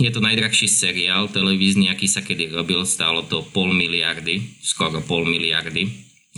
je 0.01 0.09
to 0.09 0.25
najdrahší 0.25 0.65
seriál 0.65 1.29
televízny, 1.29 1.93
aký 1.93 2.09
sa 2.09 2.25
kedy 2.25 2.49
robil, 2.49 2.89
stálo 2.89 3.21
to 3.29 3.45
pol 3.53 3.69
miliardy, 3.69 4.41
skoro 4.65 5.05
pol 5.05 5.29
miliardy, 5.29 5.85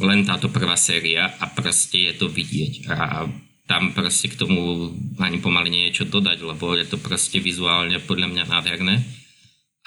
len 0.02 0.26
táto 0.26 0.50
prvá 0.50 0.74
séria 0.74 1.30
a 1.38 1.46
proste 1.46 2.10
je 2.10 2.12
to 2.18 2.26
vidieť. 2.26 2.90
A 2.90 3.30
tam 3.68 3.92
proste 3.92 4.32
k 4.32 4.40
tomu 4.40 4.90
ani 5.20 5.44
pomaly 5.44 5.68
nie 5.68 5.84
je 5.92 6.02
čo 6.02 6.04
dodať, 6.08 6.40
lebo 6.40 6.72
je 6.72 6.88
to 6.88 6.96
proste 6.96 7.36
vizuálne 7.38 8.00
podľa 8.00 8.32
mňa 8.32 8.44
nádherné 8.48 8.96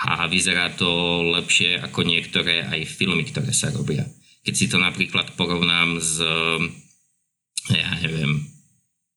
a 0.05 0.29
vyzerá 0.29 0.69
to 0.77 0.87
lepšie 1.33 1.81
ako 1.81 2.05
niektoré 2.05 2.61
aj 2.65 2.85
filmy, 2.85 3.25
ktoré 3.25 3.49
sa 3.49 3.73
robia. 3.73 4.05
Keď 4.45 4.53
si 4.53 4.65
to 4.69 4.77
napríklad 4.77 5.33
porovnám 5.33 5.97
s, 6.01 6.21
ja 7.69 7.89
neviem, 8.01 8.41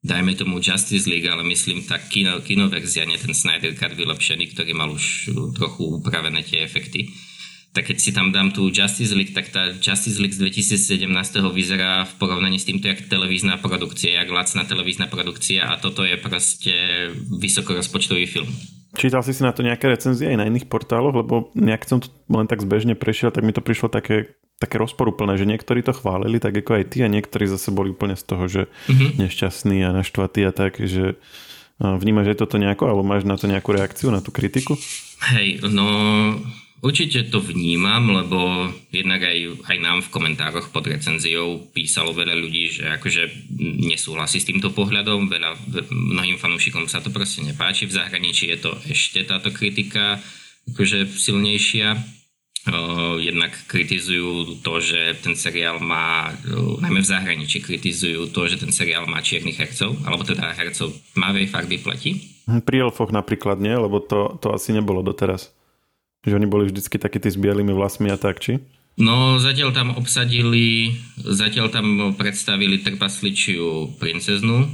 dajme 0.05 0.37
tomu 0.37 0.61
Justice 0.61 1.09
League, 1.09 1.29
ale 1.29 1.44
myslím 1.48 1.85
tak 1.88 2.12
kino, 2.12 2.40
kinoverzia, 2.44 3.09
nie 3.09 3.16
ten 3.16 3.33
Snyder 3.33 3.72
Cut 3.72 3.96
vylepšený, 3.96 4.53
ktorý 4.53 4.72
mal 4.77 4.92
už 4.92 5.33
trochu 5.57 6.00
upravené 6.00 6.44
tie 6.44 6.61
efekty, 6.61 7.09
tak 7.74 7.90
keď 7.90 7.98
si 7.98 8.14
tam 8.14 8.30
dám 8.30 8.54
tú 8.54 8.70
Justice 8.70 9.10
League, 9.10 9.34
tak 9.34 9.50
tá 9.50 9.74
Justice 9.74 10.22
League 10.22 10.30
z 10.30 10.46
2017 10.46 11.10
vyzerá 11.50 12.06
v 12.06 12.12
porovnaní 12.22 12.62
s 12.62 12.70
týmto 12.70 12.87
jak 12.87 13.10
televízna 13.10 13.58
produkcia, 13.58 14.22
jak 14.22 14.30
lacná 14.30 14.62
televízna 14.62 15.10
produkcia 15.10 15.66
a 15.66 15.74
toto 15.82 16.06
je 16.06 16.14
proste 16.14 16.74
vysokorozpočtový 17.34 18.30
film. 18.30 18.46
Čítal 18.94 19.26
si 19.26 19.34
si 19.34 19.42
na 19.42 19.50
to 19.50 19.66
nejaké 19.66 19.90
recenzie 19.90 20.30
aj 20.30 20.38
na 20.38 20.46
iných 20.46 20.70
portáloch, 20.70 21.18
lebo 21.18 21.50
nejak 21.58 21.82
som 21.82 21.98
to 21.98 22.14
len 22.30 22.46
tak 22.46 22.62
zbežne 22.62 22.94
prešiel, 22.94 23.34
tak 23.34 23.42
mi 23.42 23.50
to 23.50 23.58
prišlo 23.58 23.90
také, 23.90 24.38
také 24.62 24.78
rozporúplné, 24.78 25.34
že 25.34 25.50
niektorí 25.50 25.82
to 25.82 25.90
chválili, 25.90 26.38
tak 26.38 26.54
ako 26.54 26.78
aj 26.78 26.94
ty 26.94 27.02
a 27.02 27.10
niektorí 27.10 27.50
zase 27.50 27.74
boli 27.74 27.90
úplne 27.90 28.14
z 28.14 28.22
toho, 28.22 28.46
že 28.46 28.62
mm-hmm. 28.87 29.18
nešťastní 29.18 29.82
a 29.82 29.90
naštvatí 29.90 30.46
a 30.46 30.54
tak, 30.54 30.78
že 30.78 31.18
vnímaš 31.82 32.38
aj 32.38 32.38
toto 32.38 32.54
nejako, 32.54 32.87
alebo 32.87 33.02
máš 33.02 33.26
na 33.26 33.34
to 33.34 33.50
nejakú 33.50 33.74
reakciu, 33.74 34.14
na 34.14 34.22
tú 34.22 34.30
kritiku? 34.30 34.78
Hej, 35.34 35.58
no 35.66 36.38
Určite 36.84 37.32
to 37.32 37.40
vnímam, 37.40 38.12
lebo 38.12 38.68
jednak 38.92 39.24
aj, 39.24 39.64
aj 39.72 39.76
nám 39.80 40.04
v 40.04 40.12
komentároch 40.12 40.68
pod 40.68 40.84
recenziou 40.84 41.64
písalo 41.72 42.12
veľa 42.12 42.36
ľudí, 42.36 42.76
že 42.76 42.84
akože 43.00 43.48
nesúhlasí 43.88 44.36
s 44.36 44.52
týmto 44.52 44.68
pohľadom, 44.68 45.32
veľa, 45.32 45.56
mnohým 45.88 46.36
fanúšikom 46.36 46.84
sa 46.84 47.00
to 47.00 47.08
proste 47.08 47.40
nepáči, 47.40 47.88
v 47.88 47.96
zahraničí 47.96 48.52
je 48.52 48.58
to 48.60 48.76
ešte 48.84 49.24
táto 49.24 49.48
kritika 49.48 50.20
akože 50.76 51.08
silnejšia. 51.08 51.96
Jednak 53.20 53.52
kritizujú 53.68 54.60
to, 54.60 54.80
že 54.80 55.20
ten 55.20 55.36
seriál 55.36 55.80
má, 55.80 56.32
najmä 56.84 57.00
v 57.00 57.10
zahraničí 57.12 57.64
kritizujú 57.64 58.28
to, 58.32 58.44
že 58.48 58.60
ten 58.60 58.72
seriál 58.72 59.04
má 59.04 59.24
čiernych 59.24 59.56
hercov, 59.56 59.96
alebo 60.04 60.24
teda 60.24 60.52
hercov 60.52 60.92
tmavej 61.12 61.48
farby 61.48 61.76
pleti. 61.80 62.40
Pri 62.44 62.76
elfoch 62.84 63.08
napríklad 63.08 63.56
nie, 63.60 63.72
lebo 63.72 64.00
to, 64.04 64.36
to 64.40 64.52
asi 64.52 64.72
nebolo 64.76 65.00
doteraz. 65.00 65.52
Že 66.24 66.37
oni 66.40 66.46
boli 66.48 66.64
vždycky 66.68 66.96
takí 66.96 67.20
tí 67.20 67.28
s 67.28 67.38
bielými 67.38 67.72
vlasmi 67.76 68.08
a 68.08 68.16
tak, 68.16 68.40
či? 68.40 68.60
No, 68.94 69.42
zatiaľ 69.42 69.74
tam 69.74 69.88
obsadili, 69.98 70.94
zatiaľ 71.18 71.66
tam 71.68 72.14
predstavili 72.14 72.78
trpasličiu 72.78 73.98
princeznu, 73.98 74.70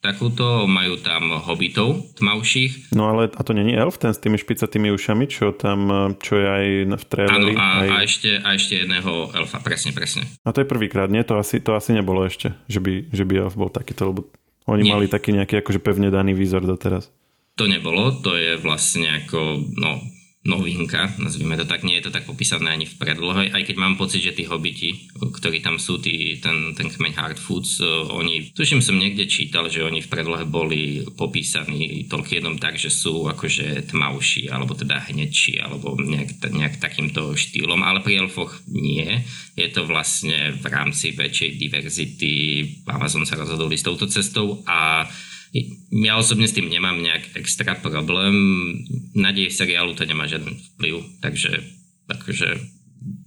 takúto, 0.00 0.64
majú 0.64 0.96
tam 1.02 1.36
hobitov 1.42 2.16
tmavších. 2.16 2.94
No 2.96 3.12
ale 3.12 3.28
a 3.28 3.40
to 3.44 3.52
není 3.52 3.76
elf, 3.76 3.98
ten 4.00 4.14
s 4.14 4.22
tými 4.22 4.38
špicatými 4.38 4.88
ušami, 4.94 5.28
čo 5.28 5.52
tam, 5.52 6.14
čo 6.22 6.38
je 6.38 6.46
aj 6.48 6.66
v 6.96 7.04
traileri? 7.12 7.52
Áno, 7.52 7.60
a, 7.60 7.68
aj... 7.84 7.88
a, 7.90 7.96
ešte, 8.06 8.30
a 8.40 8.48
ešte 8.56 8.74
jedného 8.86 9.36
elfa, 9.36 9.58
presne, 9.60 9.90
presne. 9.92 10.24
A 10.46 10.54
to 10.54 10.62
je 10.62 10.70
prvýkrát, 10.70 11.10
nie? 11.12 11.20
To 11.26 11.36
asi, 11.36 11.60
to 11.60 11.76
asi 11.76 11.92
nebolo 11.92 12.24
ešte, 12.24 12.56
že 12.70 12.80
by, 12.80 13.12
že 13.12 13.24
by 13.26 13.34
elf 13.50 13.54
bol 13.58 13.68
takýto, 13.68 14.16
lebo 14.16 14.20
oni 14.64 14.86
nie. 14.86 14.92
mali 14.96 15.06
taký 15.12 15.36
nejaký 15.36 15.60
akože 15.60 15.80
pevne 15.84 16.08
daný 16.08 16.32
výzor 16.32 16.64
doteraz. 16.64 17.12
To 17.58 17.66
nebolo, 17.66 18.14
to 18.22 18.38
je 18.38 18.54
vlastne 18.62 19.26
ako, 19.26 19.60
no, 19.76 19.98
novinka, 20.46 21.18
nazvime 21.18 21.58
to 21.58 21.66
tak, 21.66 21.82
nie 21.82 21.98
je 21.98 22.08
to 22.08 22.14
tak 22.14 22.22
popísané 22.22 22.70
ani 22.70 22.86
v 22.86 22.94
predlohe, 22.94 23.50
aj 23.50 23.62
keď 23.66 23.76
mám 23.76 23.98
pocit, 23.98 24.22
že 24.22 24.32
tí 24.38 24.46
hobiti, 24.46 25.10
ktorí 25.18 25.58
tam 25.58 25.82
sú, 25.82 25.98
tí, 25.98 26.38
ten, 26.38 26.78
ten 26.78 26.88
kmeň 26.88 27.12
Hardfoods, 27.18 27.82
oni, 28.14 28.54
tuším 28.54 28.78
som 28.78 28.94
niekde 28.96 29.26
čítal, 29.26 29.66
že 29.66 29.82
oni 29.82 29.98
v 29.98 30.08
predlohe 30.08 30.46
boli 30.46 31.02
popísaní 31.18 32.06
jednom 32.06 32.54
tak, 32.56 32.78
že 32.78 32.88
sú 32.88 33.26
akože 33.26 33.90
tmavší, 33.90 34.46
alebo 34.46 34.78
teda 34.78 35.10
hnedší, 35.10 35.58
alebo 35.58 35.98
nejak, 35.98 36.38
nejak 36.54 36.74
takýmto 36.78 37.34
štýlom, 37.34 37.82
ale 37.82 38.00
pri 38.00 38.22
elfoch 38.22 38.62
nie. 38.70 39.26
Je 39.58 39.66
to 39.74 39.90
vlastne 39.90 40.54
v 40.54 40.64
rámci 40.70 41.18
väčšej 41.18 41.50
diverzity, 41.58 42.32
Amazon 42.86 43.26
sa 43.26 43.34
rozhodol 43.34 43.74
s 43.74 43.82
touto 43.82 44.06
cestou 44.06 44.62
a 44.64 45.02
ja 45.88 46.20
osobne 46.20 46.44
s 46.44 46.56
tým 46.56 46.68
nemám 46.68 47.00
nejak 47.00 47.40
extra 47.40 47.72
problém. 47.78 48.34
Na 49.16 49.32
dej 49.32 49.48
seriálu 49.48 49.96
to 49.96 50.04
nemá 50.04 50.28
žiaden 50.28 50.52
vplyv, 50.76 51.00
takže 51.24 51.64
akože 52.08 52.78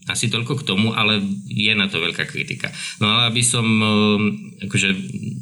asi 0.10 0.28
toľko 0.28 0.62
k 0.62 0.68
tomu, 0.68 0.92
ale 0.92 1.22
je 1.48 1.72
na 1.78 1.88
to 1.88 2.02
veľká 2.02 2.28
kritika. 2.28 2.74
No 3.00 3.08
ale 3.08 3.32
aby 3.32 3.42
som 3.46 3.64
ehm, 3.64 4.24
akože 4.66 4.90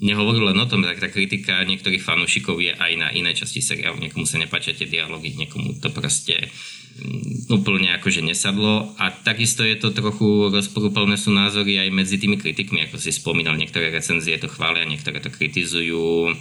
nehovoril 0.04 0.52
len 0.52 0.60
o 0.60 0.70
tom, 0.70 0.84
tak 0.86 1.00
tá 1.02 1.08
kritika 1.10 1.64
niektorých 1.66 2.04
fanúšikov 2.04 2.60
je 2.60 2.76
aj 2.76 2.92
na 3.00 3.10
iné 3.16 3.32
časti 3.34 3.64
seriálu. 3.64 3.98
Niekomu 3.98 4.28
sa 4.28 4.38
nepáčia 4.38 4.76
tie 4.76 4.86
dialógy, 4.86 5.34
niekomu 5.34 5.80
to 5.80 5.90
proste 5.90 6.52
mm, 7.00 7.50
úplne 7.50 7.96
akože 7.98 8.22
nesadlo 8.22 8.94
a 9.00 9.10
takisto 9.10 9.66
je 9.66 9.80
to 9.80 9.96
trochu 9.96 10.54
rozporúplné 10.54 11.18
sú 11.18 11.34
názory 11.34 11.80
aj 11.82 11.90
medzi 11.90 12.22
tými 12.22 12.38
kritikmi, 12.38 12.86
ako 12.86 13.02
si 13.02 13.16
spomínal, 13.16 13.58
niektoré 13.58 13.90
recenzie 13.90 14.38
to 14.38 14.52
chvália, 14.52 14.86
niektoré 14.86 15.24
to 15.24 15.34
kritizujú 15.34 16.36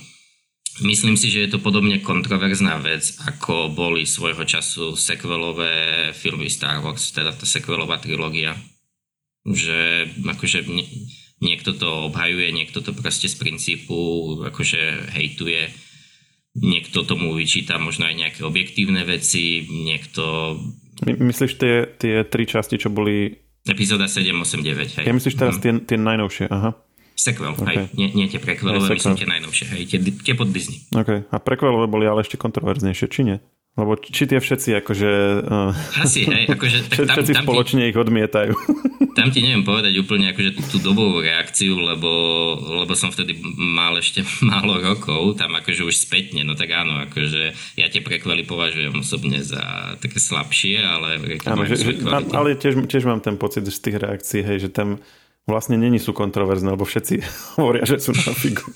Myslím 0.83 1.19
si, 1.19 1.31
že 1.33 1.47
je 1.47 1.51
to 1.57 1.59
podobne 1.59 1.99
kontroverzná 1.99 2.79
vec, 2.79 3.19
ako 3.27 3.73
boli 3.75 4.07
svojho 4.07 4.45
času 4.47 4.95
sequelové 4.95 6.11
filmy 6.15 6.47
Star 6.47 6.79
Wars, 6.83 7.11
teda 7.11 7.35
tá 7.35 7.47
sequelová 7.47 7.99
trilógia. 7.99 8.55
Že 9.43 10.11
akože 10.23 10.69
niekto 11.43 11.75
to 11.75 12.11
obhajuje, 12.11 12.51
niekto 12.51 12.83
to 12.83 12.95
proste 12.95 13.31
z 13.31 13.37
princípu 13.39 13.99
akože 14.47 15.15
hejtuje, 15.15 15.71
niekto 16.59 17.07
tomu 17.07 17.35
vyčíta 17.35 17.79
možno 17.79 18.07
aj 18.11 18.15
nejaké 18.19 18.41
objektívne 18.43 19.07
veci, 19.07 19.67
niekto... 19.67 20.57
My, 21.07 21.15
myslíš 21.15 21.53
tie, 21.59 21.75
tie 21.95 22.27
tri 22.27 22.45
časti, 22.47 22.79
čo 22.79 22.91
boli... 22.91 23.31
Epizóda 23.69 24.11
7, 24.11 24.35
8, 24.35 24.67
9, 24.67 24.99
hej. 24.99 25.05
Ja 25.07 25.15
myslíš 25.15 25.37
teraz 25.39 25.57
mm. 25.59 25.63
tie, 25.63 25.73
tie 25.95 25.99
najnovšie, 26.01 26.47
aha. 26.51 26.75
Sequel, 27.19 27.51
okay. 27.59 27.67
hej. 27.67 27.77
Nie, 27.99 28.09
nie 28.15 28.31
tie 28.31 28.39
prekvelové, 28.39 28.95
myslím 28.95 29.19
tie 29.19 29.27
najnovšie, 29.27 29.67
hej. 29.75 29.83
Tie, 29.91 29.99
tie 30.23 30.35
pod 30.39 30.55
Disney. 30.55 30.87
OK. 30.95 31.27
A 31.35 31.37
prekvelové 31.43 31.91
boli 31.91 32.07
ale 32.07 32.23
ešte 32.23 32.39
kontroverznejšie, 32.39 33.07
či 33.11 33.21
nie? 33.27 33.37
Lebo 33.75 33.95
či 33.99 34.27
tie 34.27 34.39
všetci 34.39 34.75
akože... 34.83 35.11
Uh, 35.47 36.03
Asi, 36.03 36.27
hej, 36.27 36.51
akože... 36.51 36.95
Tak 36.95 36.99
tam, 37.11 37.15
všetci 37.19 37.35
tam 37.35 37.45
spoločne 37.47 37.83
ti, 37.83 37.91
ich 37.91 37.99
odmietajú. 37.99 38.55
Tam 39.19 39.35
ti 39.35 39.43
neviem 39.43 39.67
povedať 39.67 39.99
úplne 39.99 40.31
akože 40.31 40.55
tú, 40.55 40.63
tú 40.63 40.79
dobovú 40.79 41.19
reakciu, 41.19 41.75
lebo, 41.75 42.07
lebo 42.87 42.95
som 42.95 43.11
vtedy 43.11 43.35
mal 43.59 43.99
ešte 43.99 44.23
málo 44.47 44.79
rokov, 44.79 45.35
tam 45.35 45.59
akože 45.59 45.83
už 45.91 46.07
spätne, 46.07 46.47
no 46.47 46.55
tak 46.55 46.71
áno, 46.71 47.03
akože 47.03 47.75
ja 47.75 47.91
tie 47.91 47.99
prekvely 47.99 48.47
považujem 48.47 48.95
osobne 48.95 49.43
za 49.43 49.99
také 49.99 50.23
slabšie, 50.23 50.79
ale... 50.87 51.19
Áno, 51.51 51.67
že, 51.67 51.83
že, 51.83 51.99
ale 52.31 52.55
tiež, 52.55 52.79
tiež 52.87 53.11
mám 53.11 53.19
ten 53.19 53.35
pocit 53.35 53.67
z 53.67 53.79
tých 53.83 53.99
reakcií, 53.99 54.47
hej, 54.47 54.59
že 54.63 54.71
tam 54.71 55.03
vlastne 55.49 55.81
není 55.81 55.97
sú 55.97 56.13
kontroverzné, 56.13 56.77
lebo 56.77 56.85
všetci 56.85 57.25
hovoria, 57.59 57.89
že 57.89 57.99
sú 57.99 58.13
na 58.13 58.37
figu. 58.37 58.69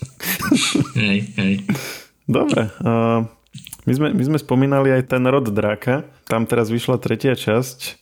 hej, 0.97 1.29
hej. 1.37 1.53
Dobre. 2.25 2.73
Uh, 2.81 3.29
my, 3.85 3.93
sme, 3.93 4.07
my 4.11 4.23
sme 4.33 4.37
spomínali 4.41 4.89
aj 4.89 5.13
ten 5.13 5.23
rod 5.29 5.45
draka. 5.53 6.09
Tam 6.25 6.49
teraz 6.49 6.73
vyšla 6.73 6.97
tretia 6.97 7.37
časť. 7.37 8.01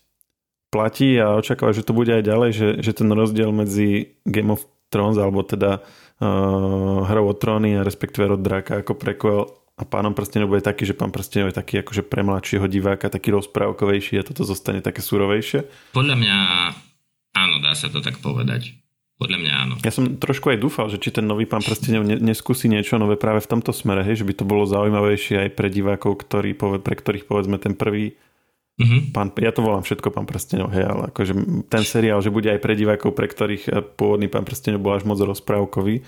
Platí 0.72 1.20
a 1.20 1.36
očakáva, 1.36 1.76
že 1.76 1.84
to 1.84 1.92
bude 1.92 2.16
aj 2.16 2.24
ďalej, 2.24 2.50
že, 2.56 2.68
že 2.80 2.92
ten 2.96 3.12
rozdiel 3.12 3.52
medzi 3.52 4.16
Game 4.24 4.56
of 4.56 4.64
Thrones, 4.88 5.20
alebo 5.20 5.44
teda 5.44 5.84
uh, 6.24 7.04
Hrou 7.04 7.28
o 7.28 7.36
tróny 7.36 7.76
a 7.76 7.84
respektíve 7.84 8.32
rod 8.32 8.40
draka 8.40 8.80
ako 8.80 8.96
prequel 8.96 9.52
a 9.76 9.84
pánom 9.84 10.14
prstenov 10.14 10.54
bude 10.54 10.62
taký, 10.62 10.86
že 10.86 10.96
pán 10.96 11.10
prstenov 11.10 11.52
je 11.52 11.60
taký 11.60 11.82
akože 11.82 12.06
pre 12.06 12.22
mladšieho 12.22 12.70
diváka, 12.70 13.10
taký 13.10 13.34
rozprávkovejší 13.34 14.22
a 14.22 14.24
toto 14.24 14.46
zostane 14.46 14.80
také 14.80 15.02
surovejšie? 15.02 15.66
Podľa 15.92 16.16
mňa 16.22 16.38
Áno, 17.42 17.58
dá 17.58 17.74
sa 17.74 17.90
to 17.90 18.06
tak 18.06 18.22
povedať. 18.22 18.78
Podľa 19.18 19.38
mňa 19.38 19.54
áno. 19.54 19.74
Ja 19.86 19.94
som 19.94 20.18
trošku 20.18 20.50
aj 20.50 20.58
dúfal, 20.58 20.90
že 20.90 20.98
či 20.98 21.14
ten 21.14 21.30
nový 21.30 21.46
pán 21.46 21.62
prstenov 21.62 22.02
neskúsi 22.06 22.66
niečo 22.66 22.98
nové 22.98 23.22
práve 23.22 23.42
v 23.46 23.54
tomto 23.54 23.70
smere, 23.70 24.02
hej, 24.02 24.26
že 24.26 24.26
by 24.26 24.34
to 24.34 24.50
bolo 24.50 24.66
zaujímavejšie 24.66 25.46
aj 25.46 25.50
pre 25.54 25.70
divákov, 25.70 26.26
ktorí, 26.26 26.58
pre 26.58 26.96
ktorých 26.98 27.30
povedzme 27.30 27.62
ten 27.62 27.78
prvý 27.78 28.18
Mm-hmm. 28.82 29.14
Pán, 29.14 29.30
ja 29.38 29.54
to 29.54 29.62
volám 29.62 29.86
všetko 29.86 30.10
pán 30.10 30.26
prstenov, 30.26 30.74
hej, 30.74 30.90
ale 30.90 31.14
akože 31.14 31.34
ten 31.70 31.84
seriál, 31.86 32.18
že 32.24 32.34
bude 32.34 32.50
aj 32.50 32.58
pre 32.64 32.74
divákov, 32.74 33.14
pre 33.14 33.30
ktorých 33.30 33.64
eh, 33.70 33.84
pôvodný 33.84 34.26
pán 34.26 34.42
prstenov 34.42 34.82
bol 34.82 34.98
až 34.98 35.06
moc 35.06 35.22
rozprávkový, 35.22 36.02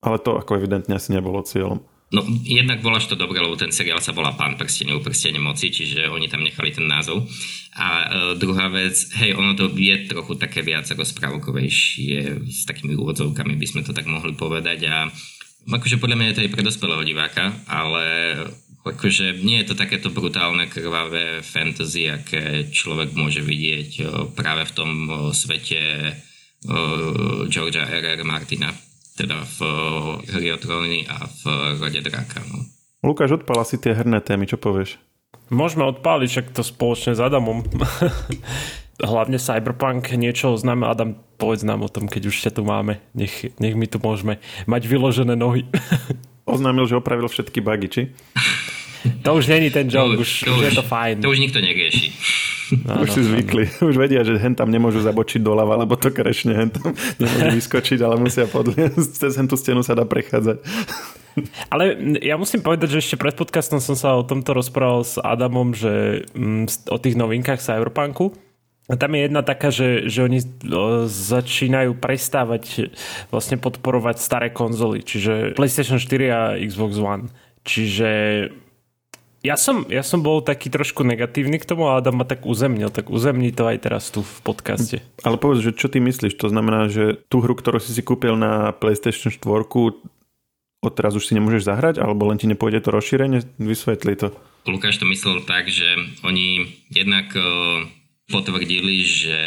ale 0.00 0.16
to 0.22 0.40
ako 0.40 0.56
evidentne 0.56 0.96
asi 0.96 1.12
nebolo 1.12 1.44
cieľom. 1.44 1.84
No 2.08 2.24
jednak 2.40 2.80
voláš 2.80 3.04
to 3.04 3.20
dobre, 3.20 3.36
lebo 3.36 3.52
ten 3.52 3.68
seriál 3.68 4.00
sa 4.00 4.16
volá 4.16 4.32
Pán 4.32 4.56
prstenov, 4.56 5.04
prstenie 5.04 5.36
moci, 5.36 5.68
čiže 5.68 6.08
oni 6.08 6.24
tam 6.24 6.40
nechali 6.40 6.72
ten 6.72 6.88
názov. 6.88 7.28
A 7.76 7.88
e, 8.00 8.06
druhá 8.40 8.72
vec, 8.72 8.96
hej, 9.20 9.36
ono 9.36 9.52
to 9.52 9.68
je 9.76 10.08
trochu 10.08 10.40
také 10.40 10.64
viac 10.64 10.88
rozprávkovejšie, 10.88 12.48
s 12.48 12.64
takými 12.64 12.96
úvodzovkami 12.96 13.60
by 13.60 13.66
sme 13.68 13.84
to 13.84 13.92
tak 13.92 14.08
mohli 14.08 14.32
povedať 14.32 14.88
a 14.88 15.04
akože 15.68 16.00
podľa 16.00 16.16
mňa 16.16 16.28
je 16.32 16.36
to 16.40 16.44
aj 16.48 16.52
pre 16.56 16.62
dospelého 16.64 17.04
diváka, 17.04 17.52
ale 17.68 18.04
akože 18.88 19.44
nie 19.44 19.60
je 19.60 19.68
to 19.68 19.74
takéto 19.76 20.08
brutálne, 20.08 20.64
krvavé 20.72 21.44
fantasy, 21.44 22.08
aké 22.08 22.72
človek 22.72 23.12
môže 23.12 23.44
vidieť 23.44 23.90
e, 24.00 24.02
práve 24.32 24.64
v 24.64 24.72
tom 24.72 24.90
e, 25.04 25.12
svete 25.36 25.80
e, 26.08 26.12
Georgia 27.52 27.84
R.R. 27.84 28.24
Martina 28.24 28.72
teda 29.18 29.42
v 29.42 29.58
eh, 29.66 30.32
Hry 30.38 30.48
o 30.54 30.58
tróny 30.62 31.02
a 31.10 31.26
v 31.26 31.42
Rode 31.82 32.00
draka. 32.06 32.38
No. 32.46 32.62
Lukáš, 33.02 33.42
odpala 33.42 33.66
si 33.66 33.78
tie 33.78 33.94
herné 33.94 34.22
témy, 34.22 34.46
čo 34.46 34.58
povieš? 34.58 34.98
Môžeme 35.48 35.86
odpáliť, 35.88 36.28
však 36.28 36.46
to 36.54 36.62
spoločne 36.62 37.16
s 37.16 37.20
Adamom. 37.22 37.64
Hlavne 38.98 39.38
Cyberpunk 39.38 40.10
niečo 40.18 40.58
oznáme. 40.58 40.84
Adam, 40.84 41.14
povedz 41.38 41.62
nám 41.62 41.86
o 41.86 41.90
tom, 41.90 42.10
keď 42.10 42.34
už 42.34 42.36
ťa 42.42 42.50
tu 42.58 42.62
máme. 42.66 42.98
Nech, 43.14 43.54
nech 43.62 43.78
my 43.78 43.86
tu 43.86 44.02
môžeme 44.02 44.42
mať 44.66 44.82
vyložené 44.90 45.38
nohy. 45.38 45.64
Oznámil, 46.48 46.88
že 46.88 46.98
opravil 46.98 47.28
všetky 47.28 47.60
bugy, 47.62 47.88
či? 47.92 48.02
To 49.22 49.38
už 49.38 49.46
není 49.46 49.70
ten 49.70 49.86
joke, 49.86 50.18
už, 50.18 50.48
to 50.48 50.50
už, 50.50 50.58
už 50.58 50.64
je 50.64 50.72
to 50.74 50.84
fajn. 50.84 51.22
To 51.22 51.30
už 51.30 51.38
nikto 51.38 51.62
nerieši. 51.62 52.10
Áno, 52.84 53.04
Už 53.04 53.10
si 53.16 53.22
zvykli. 53.24 53.64
Už 53.88 53.96
vedia, 53.96 54.24
že 54.24 54.36
hen 54.36 54.52
tam 54.52 54.68
nemôžu 54.68 55.00
zabočiť 55.00 55.40
doľava, 55.40 55.80
lebo 55.80 55.96
to 55.96 56.12
krešne 56.12 56.52
hen 56.52 56.70
tam 56.72 56.92
nemôžu 57.20 57.48
vyskočiť, 57.56 57.98
ale 58.04 58.20
musia 58.20 58.44
podliesť. 58.44 59.10
Cez 59.16 59.32
hen 59.40 59.48
tú 59.48 59.56
stenu 59.56 59.80
sa 59.80 59.96
dá 59.96 60.04
prechádzať. 60.04 60.58
Ale 61.70 61.94
ja 62.18 62.34
musím 62.34 62.66
povedať, 62.66 62.98
že 62.98 63.02
ešte 63.04 63.16
pred 63.20 63.30
podcastom 63.30 63.78
som 63.78 63.94
sa 63.94 64.18
o 64.18 64.26
tomto 64.26 64.58
rozprával 64.58 65.06
s 65.06 65.22
Adamom, 65.22 65.70
že 65.70 66.26
mm, 66.34 66.90
o 66.90 66.98
tých 66.98 67.14
novinkách 67.14 67.62
Cyberpunku. 67.62 68.34
A 68.88 68.96
tam 68.96 69.14
je 69.14 69.28
jedna 69.28 69.44
taká, 69.44 69.68
že, 69.68 70.08
že 70.10 70.24
oni 70.24 70.40
začínajú 71.06 71.94
prestávať 72.00 72.90
vlastne 73.28 73.60
podporovať 73.60 74.16
staré 74.16 74.48
konzoly, 74.48 75.04
čiže 75.04 75.54
PlayStation 75.54 76.00
4 76.00 76.26
a 76.32 76.40
Xbox 76.56 76.96
One. 76.96 77.28
Čiže 77.68 78.08
ja 79.38 79.54
som, 79.54 79.86
ja 79.86 80.02
som 80.02 80.18
bol 80.18 80.42
taký 80.42 80.66
trošku 80.66 81.06
negatívny 81.06 81.62
k 81.62 81.68
tomu 81.68 81.86
a 81.86 82.02
Adam 82.02 82.18
ma 82.18 82.26
tak 82.26 82.42
uzemnil, 82.42 82.90
tak 82.90 83.06
uzemní 83.06 83.54
to 83.54 83.70
aj 83.70 83.78
teraz 83.78 84.10
tu 84.10 84.26
v 84.26 84.36
podcaste. 84.42 84.98
Ale 85.22 85.38
povedz, 85.38 85.62
že 85.62 85.78
čo 85.78 85.86
ty 85.86 86.02
myslíš? 86.02 86.34
To 86.42 86.50
znamená, 86.50 86.90
že 86.90 87.22
tú 87.30 87.38
hru, 87.38 87.54
ktorú 87.54 87.78
si 87.78 87.94
si 87.94 88.02
kúpil 88.02 88.34
na 88.34 88.74
PlayStation 88.74 89.30
4, 89.30 89.38
odteraz 90.82 91.14
už 91.14 91.30
si 91.30 91.38
nemôžeš 91.38 91.70
zahrať, 91.70 92.02
alebo 92.02 92.26
len 92.26 92.38
ti 92.38 92.50
nepôjde 92.50 92.82
to 92.82 92.90
rozšírenie? 92.90 93.46
Vysvetli 93.62 94.18
to. 94.18 94.34
Lukáš 94.66 94.98
to 94.98 95.06
myslel 95.06 95.46
tak, 95.46 95.70
že 95.70 95.86
oni 96.26 96.66
jednak 96.90 97.30
e, 97.32 97.42
potvrdili, 98.26 99.06
že 99.06 99.38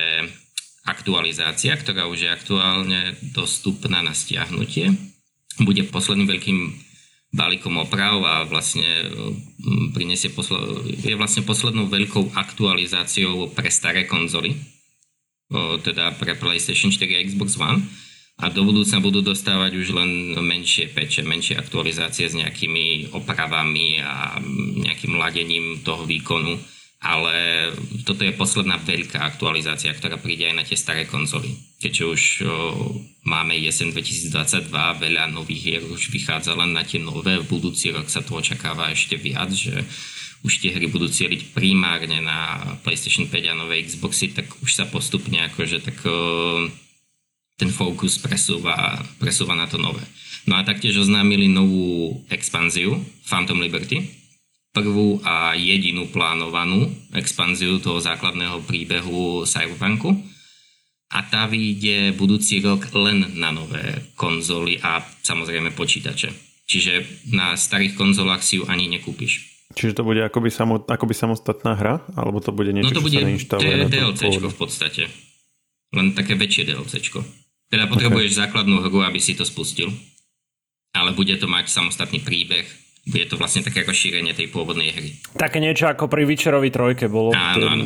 aktualizácia, 0.87 1.77
ktorá 1.77 2.07
už 2.07 2.25
je 2.25 2.29
aktuálne 2.31 3.01
dostupná 3.35 4.01
na 4.01 4.15
stiahnutie, 4.17 4.95
bude 5.61 5.83
posledným 5.83 6.31
veľkým 6.31 6.59
balíkom 7.31 7.79
oprav 7.79 8.19
a 8.27 8.35
vlastne 8.43 9.07
mm, 9.07 9.95
prinesie 9.95 10.31
posle- 10.35 10.83
je 10.99 11.15
vlastne 11.15 11.47
poslednou 11.47 11.87
veľkou 11.87 12.35
aktualizáciou 12.35 13.51
pre 13.55 13.71
staré 13.71 14.03
konzoly, 14.03 14.59
teda 15.83 16.15
pre 16.19 16.35
PlayStation 16.35 16.91
4 16.91 17.07
a 17.15 17.25
Xbox 17.27 17.55
One. 17.59 17.83
A 18.41 18.49
do 18.49 18.65
budúcna 18.65 18.97
budú 19.03 19.21
dostávať 19.21 19.77
už 19.77 19.93
len 19.93 20.33
menšie 20.39 20.89
peče, 20.89 21.21
menšie 21.21 21.59
aktualizácie 21.59 22.25
s 22.25 22.33
nejakými 22.33 23.13
opravami 23.13 24.01
a 24.01 24.41
nejakým 24.81 25.13
ladením 25.13 25.85
toho 25.85 26.07
výkonu 26.07 26.57
ale 27.01 27.33
toto 28.05 28.21
je 28.21 28.29
posledná 28.37 28.77
veľká 28.77 29.25
aktualizácia, 29.25 29.89
ktorá 29.89 30.21
príde 30.21 30.45
aj 30.45 30.55
na 30.55 30.61
tie 30.61 30.77
staré 30.77 31.09
konzoly. 31.09 31.49
Keďže 31.81 32.03
už 32.05 32.21
o, 32.45 32.47
máme 33.25 33.57
jesen 33.57 33.89
2022, 33.89 34.69
veľa 35.01 35.33
nových 35.33 35.61
hier 35.65 35.81
už 35.81 36.13
vychádza 36.13 36.53
len 36.53 36.77
na 36.77 36.85
tie 36.85 37.01
nové, 37.01 37.41
v 37.41 37.49
budúci 37.49 37.89
rok 37.89 38.05
sa 38.05 38.21
to 38.21 38.37
očakáva 38.37 38.93
ešte 38.93 39.17
viac, 39.17 39.49
že 39.49 39.81
už 40.45 40.61
tie 40.61 40.77
hry 40.77 40.85
budú 40.93 41.09
cieliť 41.09 41.57
primárne 41.57 42.21
na 42.21 42.61
PlayStation 42.85 43.25
5 43.25 43.49
a 43.49 43.57
nové 43.57 43.81
Xboxy, 43.81 44.37
tak 44.37 44.45
už 44.61 44.69
sa 44.69 44.85
postupne 44.85 45.41
akože 45.49 45.81
tak 45.81 45.97
o, 46.05 46.69
ten 47.57 47.73
fokus 47.73 48.21
presúva, 48.21 49.01
presúva 49.17 49.57
na 49.57 49.65
to 49.65 49.81
nové. 49.81 50.05
No 50.45 50.53
a 50.53 50.61
taktiež 50.61 51.01
oznámili 51.01 51.49
novú 51.49 52.21
expanziu 52.29 53.01
Phantom 53.25 53.57
Liberty, 53.57 54.20
prvú 54.71 55.19
a 55.27 55.51
jedinú 55.55 56.07
plánovanú 56.07 56.87
expanziu 57.11 57.79
toho 57.83 57.99
základného 57.99 58.63
príbehu 58.63 59.43
Cyberpunku 59.43 60.15
a 61.11 61.27
tá 61.27 61.43
vyjde 61.43 62.15
budúci 62.15 62.63
rok 62.63 62.87
len 62.95 63.35
na 63.35 63.51
nové 63.51 63.99
konzoly 64.15 64.79
a 64.79 65.03
samozrejme 65.03 65.75
počítače. 65.75 66.31
Čiže 66.63 67.27
na 67.35 67.59
starých 67.59 67.99
konzolách 67.99 68.39
si 68.47 68.63
ju 68.63 68.63
ani 68.63 68.87
nekúpiš. 68.87 69.51
Čiže 69.75 69.99
to 69.99 70.07
bude 70.07 70.23
akoby, 70.23 70.47
samot, 70.47 70.87
akoby 70.87 71.11
samostatná 71.15 71.75
hra? 71.75 72.03
Alebo 72.15 72.39
to 72.39 72.55
bude 72.55 72.71
niečo, 72.71 72.91
no 72.91 72.95
to 72.95 73.03
bude 73.03 73.19
čo 73.19 73.59
sa 73.59 73.59
je 73.59 73.91
DLCčko 73.91 74.47
v 74.51 74.57
podstate. 74.59 75.03
Len 75.91 76.15
také 76.15 76.39
väčšie 76.39 76.71
DLCčko. 76.71 77.19
Teda 77.67 77.87
potrebuješ 77.87 78.31
okay. 78.35 78.39
základnú 78.47 78.83
hru, 78.87 79.03
aby 79.03 79.19
si 79.19 79.35
to 79.35 79.43
spustil. 79.43 79.91
Ale 80.91 81.15
bude 81.15 81.35
to 81.39 81.47
mať 81.47 81.71
samostatný 81.71 82.19
príbeh, 82.19 82.67
bude 83.01 83.25
to 83.25 83.35
vlastne 83.37 83.65
také 83.65 83.81
ako 83.81 83.97
šírenie 83.97 84.37
tej 84.37 84.53
pôvodnej 84.53 84.93
hry. 84.93 85.17
Také 85.33 85.57
niečo 85.57 85.89
ako 85.89 86.05
pri 86.05 86.29
Witcherovi 86.29 86.69
trojke 86.69 87.09
bolo. 87.09 87.33
Áno, 87.33 87.65
áno. 87.65 87.83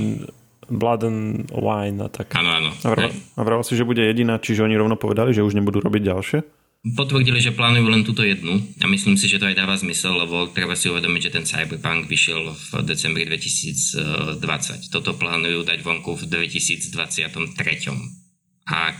Blood 0.65 1.01
and 1.05 1.47
Wine 1.53 2.01
a 2.03 2.09
tak. 2.09 2.33
Áno, 2.35 2.51
áno. 2.51 2.71
A 2.83 3.41
vravel 3.45 3.63
si, 3.63 3.77
že 3.77 3.87
bude 3.87 4.01
jediná, 4.01 4.41
čiže 4.41 4.65
oni 4.65 4.75
rovno 4.75 4.97
povedali, 4.97 5.31
že 5.31 5.45
už 5.45 5.55
nebudú 5.55 5.79
robiť 5.79 6.03
ďalšie? 6.03 6.39
Potvrdili, 6.85 7.41
že 7.41 7.49
plánujú 7.49 7.87
len 7.89 8.05
túto 8.05 8.21
jednu 8.21 8.61
a 8.77 8.85
myslím 8.85 9.17
si, 9.17 9.25
že 9.25 9.41
to 9.41 9.49
aj 9.49 9.57
dáva 9.57 9.73
zmysel, 9.73 10.21
lebo 10.21 10.53
treba 10.53 10.77
si 10.77 10.85
uvedomiť, 10.85 11.21
že 11.29 11.33
ten 11.33 11.45
Cyberpunk 11.45 12.05
vyšiel 12.05 12.53
v 12.53 12.85
decembri 12.85 13.25
2020. 13.25 14.93
Toto 14.93 15.17
plánujú 15.17 15.65
dať 15.65 15.81
vonku 15.81 16.13
v 16.13 16.29
2023. 16.29 17.57
A 18.69 18.93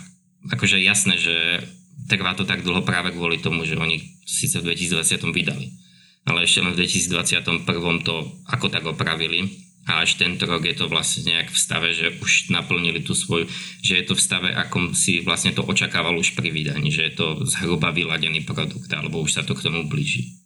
akože 0.49 0.82
jasné, 0.82 1.21
že 1.21 1.62
trvá 2.10 2.34
to 2.34 2.45
tak 2.45 2.65
dlho 2.65 2.82
práve 2.82 3.13
kvôli 3.13 3.38
tomu, 3.38 3.69
že 3.69 3.78
oni 3.78 4.01
síce 4.25 4.58
v 4.62 4.73
2020 4.73 5.21
vydali 5.30 5.85
ale 6.26 6.46
ešte 6.46 6.62
len 6.66 6.74
v 6.74 6.82
2021 6.82 7.66
to 8.02 8.16
ako 8.50 8.68
tak 8.70 8.84
opravili 8.86 9.66
a 9.86 10.02
až 10.02 10.18
tento 10.18 10.50
rok 10.50 10.66
je 10.66 10.74
to 10.74 10.90
vlastne 10.90 11.30
nejak 11.30 11.54
v 11.54 11.62
stave, 11.62 11.94
že 11.94 12.18
už 12.18 12.50
naplnili 12.50 13.06
tú 13.06 13.14
svoju, 13.14 13.46
že 13.86 14.02
je 14.02 14.06
to 14.10 14.18
v 14.18 14.22
stave, 14.26 14.50
akom 14.50 14.98
si 14.98 15.22
vlastne 15.22 15.54
to 15.54 15.62
očakával 15.62 16.18
už 16.18 16.34
pri 16.34 16.50
vydaní, 16.50 16.90
že 16.90 17.06
je 17.06 17.14
to 17.14 17.28
zhruba 17.46 17.94
vyladený 17.94 18.42
produkt, 18.50 18.90
alebo 18.90 19.22
už 19.22 19.38
sa 19.38 19.46
to 19.46 19.54
k 19.54 19.62
tomu 19.70 19.86
blíži. 19.86 20.42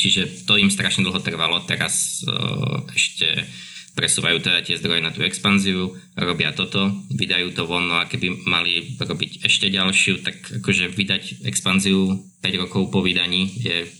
Čiže 0.00 0.48
to 0.48 0.56
im 0.56 0.72
strašne 0.72 1.04
dlho 1.04 1.20
trvalo, 1.20 1.60
teraz 1.68 2.24
uh, 2.24 2.80
ešte 2.96 3.44
presúvajú 3.92 4.40
teda 4.40 4.62
tie 4.64 4.78
zdroje 4.78 5.04
na 5.04 5.12
tú 5.12 5.20
expanziu, 5.26 5.92
robia 6.14 6.54
toto, 6.54 6.88
vydajú 7.12 7.52
to 7.52 7.66
von, 7.68 7.92
no 7.92 8.00
a 8.00 8.08
keby 8.08 8.46
mali 8.46 8.94
robiť 8.96 9.44
ešte 9.44 9.68
ďalšiu, 9.68 10.22
tak 10.22 10.38
akože 10.62 10.94
vydať 10.94 11.44
expanziu 11.44 12.14
5 12.40 12.62
rokov 12.62 12.88
po 12.94 13.02
vydaní 13.02 13.52
je 13.58 13.90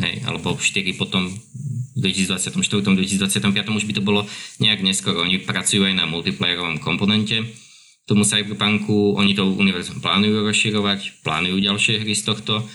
hej, 0.00 0.24
alebo 0.24 0.56
4 0.56 0.94
potom 0.96 1.28
v 1.28 1.98
2024, 2.00 2.56
2025 2.56 3.76
už 3.76 3.84
by 3.84 3.92
to 3.92 4.02
bolo 4.02 4.24
nejak 4.62 4.80
neskoro. 4.80 5.24
Oni 5.24 5.36
pracujú 5.42 5.84
aj 5.84 5.94
na 5.96 6.08
multiplayerovom 6.08 6.80
komponente 6.80 7.44
tomu 8.06 8.26
Cyberpunku, 8.26 9.14
oni 9.14 9.32
to 9.38 9.46
univerzum 9.46 10.02
plánujú 10.02 10.42
rozširovať, 10.42 11.22
plánujú 11.22 11.62
ďalšie 11.62 12.02
hry 12.02 12.14
z 12.18 12.22
tohto, 12.26 12.66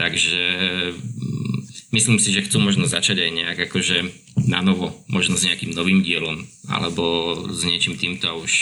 takže 0.00 0.40
mm, 0.96 1.56
myslím 1.92 2.16
si, 2.16 2.32
že 2.32 2.48
chcú 2.48 2.64
možno 2.64 2.88
začať 2.88 3.20
aj 3.20 3.30
nejak 3.30 3.58
akože 3.68 4.08
na 4.48 4.64
novo, 4.64 4.96
možno 5.12 5.36
s 5.36 5.44
nejakým 5.44 5.76
novým 5.76 6.00
dielom, 6.00 6.48
alebo 6.72 7.36
s 7.52 7.60
niečím 7.68 8.00
týmto 8.00 8.32
a 8.32 8.40
už 8.40 8.52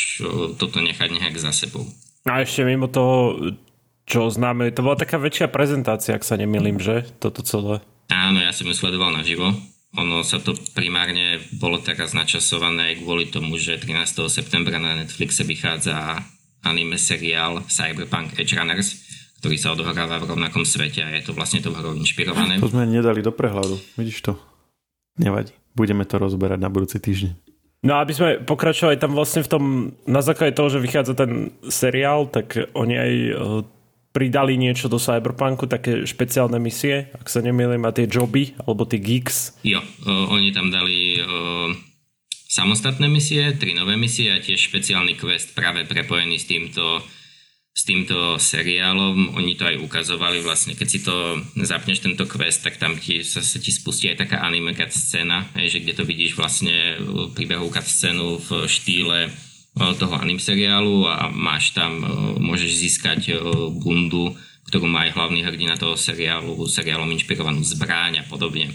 toto 0.58 0.82
nechať 0.82 1.22
nejak 1.22 1.38
za 1.38 1.54
sebou. 1.54 1.86
A 2.26 2.42
ešte 2.42 2.66
mimo 2.66 2.90
toho, 2.90 3.54
čo 4.02 4.26
oznámili, 4.26 4.74
to 4.74 4.82
bola 4.82 4.98
taká 4.98 5.22
väčšia 5.22 5.46
prezentácia, 5.46 6.18
ak 6.18 6.26
sa 6.26 6.34
nemýlim, 6.34 6.82
že? 6.82 7.06
Toto 7.22 7.46
celé. 7.46 7.78
Áno, 8.08 8.40
ja 8.40 8.52
som 8.56 8.64
ju 8.64 8.74
sledoval 8.74 9.12
naživo. 9.12 9.52
Ono 9.96 10.20
sa 10.20 10.40
to 10.40 10.52
primárne 10.76 11.40
bolo 11.56 11.80
teraz 11.80 12.12
načasované 12.12 13.00
kvôli 13.00 13.32
tomu, 13.32 13.56
že 13.56 13.80
13. 13.80 14.28
septembra 14.28 14.76
na 14.76 14.96
Netflixe 15.00 15.44
vychádza 15.44 16.20
anime 16.64 17.00
seriál 17.00 17.64
Cyberpunk 17.68 18.36
Edge 18.36 18.56
Runners, 18.56 18.96
ktorý 19.40 19.56
sa 19.56 19.72
odohráva 19.72 20.20
v 20.20 20.28
rovnakom 20.28 20.64
svete 20.66 21.00
a 21.04 21.14
je 21.16 21.24
to 21.24 21.32
vlastne 21.32 21.64
tou 21.64 21.72
hrou 21.72 21.96
inšpirované. 21.96 22.60
To 22.60 22.68
sme 22.68 22.84
nedali 22.84 23.24
do 23.24 23.32
prehľadu, 23.32 23.80
vidíš 23.96 24.24
to? 24.28 24.32
Nevadí, 25.16 25.56
budeme 25.72 26.04
to 26.04 26.20
rozberať 26.20 26.58
na 26.60 26.68
budúci 26.68 27.00
týždeň. 27.00 27.32
No 27.86 28.02
aby 28.02 28.10
sme 28.10 28.42
pokračovali 28.42 28.98
tam 28.98 29.14
vlastne 29.14 29.46
v 29.46 29.50
tom, 29.50 29.62
na 30.02 30.18
základe 30.18 30.58
toho, 30.58 30.66
že 30.66 30.82
vychádza 30.82 31.14
ten 31.14 31.54
seriál, 31.70 32.26
tak 32.26 32.58
oni 32.74 32.94
aj 32.98 33.12
pridali 34.12 34.56
niečo 34.56 34.88
do 34.88 34.96
Cyberpunku, 34.96 35.68
také 35.68 36.08
špeciálne 36.08 36.56
misie, 36.56 37.12
ak 37.14 37.28
sa 37.28 37.44
nemýlim, 37.44 37.84
a 37.84 37.94
tie 37.94 38.08
joby, 38.08 38.56
alebo 38.64 38.88
tie 38.88 38.98
geeks. 38.98 39.60
Jo, 39.62 39.80
uh, 39.80 40.32
oni 40.32 40.50
tam 40.50 40.72
dali 40.72 41.20
uh, 41.20 41.70
samostatné 42.48 43.06
misie, 43.06 43.54
tri 43.60 43.76
nové 43.76 43.94
misie 43.94 44.32
a 44.32 44.42
tiež 44.42 44.72
špeciálny 44.72 45.14
quest 45.20 45.52
práve 45.52 45.84
prepojený 45.84 46.40
s 46.40 46.48
týmto 46.48 47.04
s 47.78 47.86
týmto 47.86 48.42
seriálom, 48.42 49.38
oni 49.38 49.54
to 49.54 49.62
aj 49.62 49.78
ukazovali 49.78 50.42
vlastne, 50.42 50.74
keď 50.74 50.88
si 50.90 50.98
to 50.98 51.38
zapneš 51.62 52.02
tento 52.02 52.26
quest, 52.26 52.66
tak 52.66 52.74
tam 52.74 52.98
ti, 52.98 53.22
sa, 53.22 53.38
sa 53.38 53.62
ti 53.62 53.70
spustí 53.70 54.10
aj 54.10 54.26
taká 54.26 54.42
anime 54.42 54.74
scéna, 54.74 55.46
že 55.54 55.78
kde 55.78 55.94
to 55.94 56.02
vidíš 56.02 56.34
vlastne 56.34 56.98
príbehu 57.38 57.70
scénu 57.70 58.42
v 58.42 58.66
štýle 58.66 59.30
toho 59.98 60.14
anime 60.18 60.42
seriálu 60.42 61.06
a 61.06 61.30
máš 61.30 61.72
tam, 61.72 62.02
môžeš 62.42 62.72
získať 62.74 63.20
bundu, 63.78 64.34
ktorú 64.68 64.84
má 64.84 65.08
aj 65.08 65.16
hlavný 65.16 65.40
hrdina 65.46 65.80
toho 65.80 65.96
seriálu, 65.96 66.68
seriálom 66.68 67.08
inšpirovanú 67.14 67.64
zbráň 67.64 68.20
a 68.20 68.24
podobne. 68.28 68.68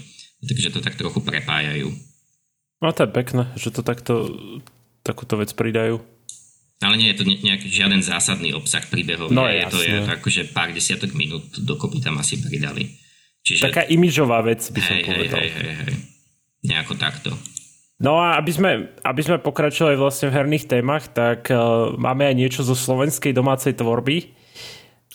Takže 0.44 0.74
to 0.74 0.80
tak 0.84 0.98
trochu 0.98 1.22
prepájajú. 1.24 1.88
No 2.82 2.92
to 2.92 3.08
je 3.08 3.10
pekné, 3.16 3.48
že 3.56 3.72
to 3.72 3.80
takto 3.80 4.28
takúto 5.00 5.40
vec 5.40 5.52
pridajú. 5.56 6.04
Ale 6.82 7.00
nie 7.00 7.08
je 7.14 7.22
to 7.22 7.24
nejaký 7.24 7.70
žiaden 7.70 8.04
zásadný 8.04 8.52
obsah 8.52 8.84
príbehov. 8.84 9.32
No, 9.32 9.48
je, 9.48 9.64
to 9.72 9.80
je 9.80 10.04
to 10.04 10.10
akože 10.10 10.52
pár 10.52 10.74
desiatok 10.74 11.16
minút 11.16 11.48
dokopy 11.64 12.02
tam 12.04 12.20
asi 12.20 12.36
pridali. 12.42 12.92
Čiže... 13.40 13.72
Taká 13.72 13.88
imižová 13.88 14.44
vec 14.44 14.64
by 14.68 14.80
som 14.84 14.96
hej, 15.00 15.04
povedal. 15.06 15.40
Hej, 15.40 15.52
hej, 15.52 15.74
hej. 15.80 15.96
Nejako 16.64 16.96
takto. 16.96 17.30
No 18.04 18.20
a 18.20 18.36
aby 18.36 18.52
sme, 18.52 18.92
aby 19.00 19.22
sme 19.24 19.40
pokračovali 19.40 19.96
vlastne 19.96 20.28
v 20.28 20.36
herných 20.36 20.68
témach, 20.68 21.08
tak 21.08 21.48
uh, 21.48 21.96
máme 21.96 22.28
aj 22.28 22.36
niečo 22.36 22.60
zo 22.60 22.76
slovenskej 22.76 23.32
domácej 23.32 23.72
tvorby. 23.72 24.28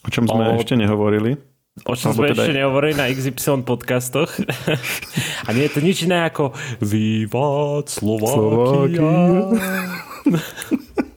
O 0.02 0.10
čom 0.10 0.26
sme 0.26 0.58
o... 0.58 0.58
ešte 0.58 0.74
nehovorili. 0.74 1.38
O 1.86 1.94
čom 1.94 2.18
sme 2.18 2.34
teda... 2.34 2.50
ešte 2.50 2.58
nehovorili 2.58 2.98
na 2.98 3.06
XY 3.14 3.62
podcastoch. 3.62 4.34
a 5.48 5.50
nie 5.54 5.70
je 5.70 5.72
to 5.78 5.80
nič 5.86 6.10
iné 6.10 6.26
ako 6.26 6.50
Vývad 6.82 7.94
Slovakia. 7.94 8.98
Slovakia. 8.98 9.10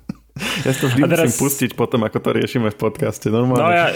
Ja 0.62 0.72
to 0.74 0.86
vždy 0.90 1.02
teraz... 1.04 1.26
musím 1.26 1.38
pustiť 1.42 1.70
potom, 1.74 2.00
ako 2.06 2.18
to 2.22 2.30
riešime 2.38 2.68
v 2.70 2.78
podcaste. 2.78 3.26
Normálne. 3.28 3.62
No 3.62 3.68
ja, 3.70 3.86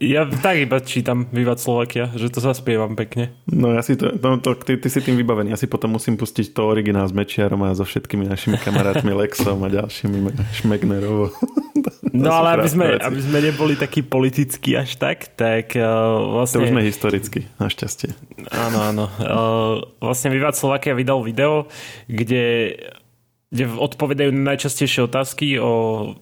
ja 0.00 0.22
tak 0.28 0.56
iba 0.64 0.80
čítam 0.80 1.28
Vývad 1.28 1.60
Slovakia, 1.60 2.08
že 2.16 2.32
to 2.32 2.40
zaspievam 2.40 2.96
pekne. 2.96 3.36
No 3.48 3.76
ja 3.76 3.84
si 3.84 4.00
to, 4.00 4.16
no, 4.16 4.40
to 4.40 4.56
ty, 4.56 4.80
ty, 4.80 4.88
si 4.88 5.04
tým 5.04 5.20
vybavený. 5.20 5.52
Ja 5.52 5.60
si 5.60 5.68
potom 5.68 5.92
musím 5.96 6.16
pustiť 6.16 6.56
to 6.56 6.64
originál 6.64 7.04
s 7.04 7.12
Mečiarom 7.12 7.60
a 7.64 7.76
so 7.76 7.84
všetkými 7.84 8.24
našimi 8.24 8.56
kamarátmi 8.56 9.12
Lexom 9.20 9.60
a 9.60 9.68
ďalšími 9.68 10.18
Šmegnerovo. 10.56 11.32
no 12.16 12.30
ale 12.40 12.60
aby 12.60 12.68
sme, 12.68 12.86
aby 12.96 13.20
sme 13.20 13.38
neboli 13.44 13.74
takí 13.76 14.00
politickí 14.00 14.72
až 14.76 14.96
tak, 14.96 15.36
tak 15.36 15.76
uh, 15.76 15.84
vlastne... 16.40 16.64
To 16.64 16.66
už 16.66 16.72
sme 16.72 16.84
historicky, 16.84 17.44
našťastie. 17.60 18.16
Áno, 18.52 18.78
áno. 18.80 19.04
Uh, 19.20 19.74
vlastne 20.00 20.32
Vývad 20.32 20.56
Slovakia 20.56 20.96
vydal 20.96 21.20
video, 21.20 21.68
kde 22.08 22.74
kde 23.56 23.72
odpovedajú 23.72 24.30
na 24.36 24.52
najčastejšie 24.52 25.08
otázky 25.08 25.56
o, 25.56 26.12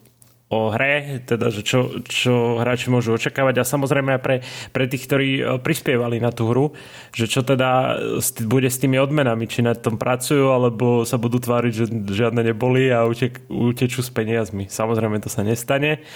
o 0.55 0.59
hre, 0.71 1.27
teda 1.27 1.51
že 1.51 1.67
čo, 1.67 1.99
čo 2.07 2.63
hráči 2.63 2.95
môžu 2.95 3.19
očakávať 3.19 3.59
a 3.59 3.67
samozrejme 3.67 4.15
aj 4.15 4.23
pre, 4.23 4.37
pre 4.71 4.85
tých, 4.87 5.11
ktorí 5.11 5.29
e, 5.37 5.43
prispievali 5.59 6.23
na 6.23 6.31
tú 6.31 6.47
hru, 6.47 6.79
že 7.11 7.27
čo 7.27 7.43
teda 7.43 7.99
bude 8.47 8.71
s 8.71 8.79
tými 8.79 9.03
odmenami, 9.03 9.51
či 9.51 9.67
na 9.67 9.75
tom 9.75 9.99
pracujú, 9.99 10.55
alebo 10.55 11.03
sa 11.03 11.19
budú 11.19 11.43
tváriť, 11.43 11.73
že 11.75 11.85
žiadne 11.91 12.47
neboli 12.55 12.95
a 12.95 13.03
utečú 13.51 13.99
s 13.99 14.15
peniazmi. 14.15 14.71
Samozrejme 14.71 15.19
to 15.19 15.27
sa 15.27 15.43
nestane. 15.43 16.07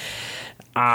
A 0.78 0.86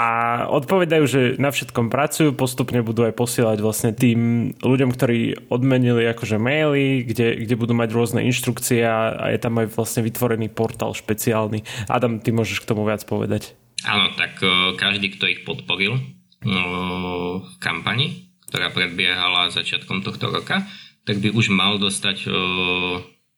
odpovedajú, 0.48 1.04
že 1.04 1.20
na 1.36 1.52
všetkom 1.52 1.92
pracujú, 1.92 2.32
postupne 2.32 2.80
budú 2.80 3.04
aj 3.04 3.12
posielať 3.20 3.60
vlastne 3.60 3.92
tým 3.92 4.48
ľuďom, 4.64 4.88
ktorí 4.96 5.52
odmenili 5.52 6.08
akože 6.08 6.40
maily, 6.40 7.04
kde, 7.04 7.44
kde 7.44 7.54
budú 7.60 7.76
mať 7.76 7.92
rôzne 7.92 8.24
inštrukcie 8.24 8.80
a, 8.80 9.28
je 9.28 9.36
tam 9.36 9.60
aj 9.60 9.76
vlastne 9.76 10.00
vytvorený 10.08 10.48
portál 10.48 10.96
špeciálny. 10.96 11.68
Adam, 11.92 12.16
ty 12.16 12.32
môžeš 12.32 12.64
k 12.64 12.68
tomu 12.72 12.88
viac 12.88 13.04
povedať. 13.04 13.52
Áno, 13.84 14.08
tak 14.16 14.40
každý, 14.80 15.12
kto 15.20 15.28
ich 15.28 15.44
podporil 15.44 16.00
v 16.40 17.54
kampani, 17.60 18.32
ktorá 18.48 18.72
predbiehala 18.72 19.52
začiatkom 19.52 20.00
tohto 20.00 20.32
roka, 20.32 20.64
tak 21.04 21.20
by 21.20 21.28
už 21.28 21.52
mal 21.52 21.76
dostať 21.76 22.24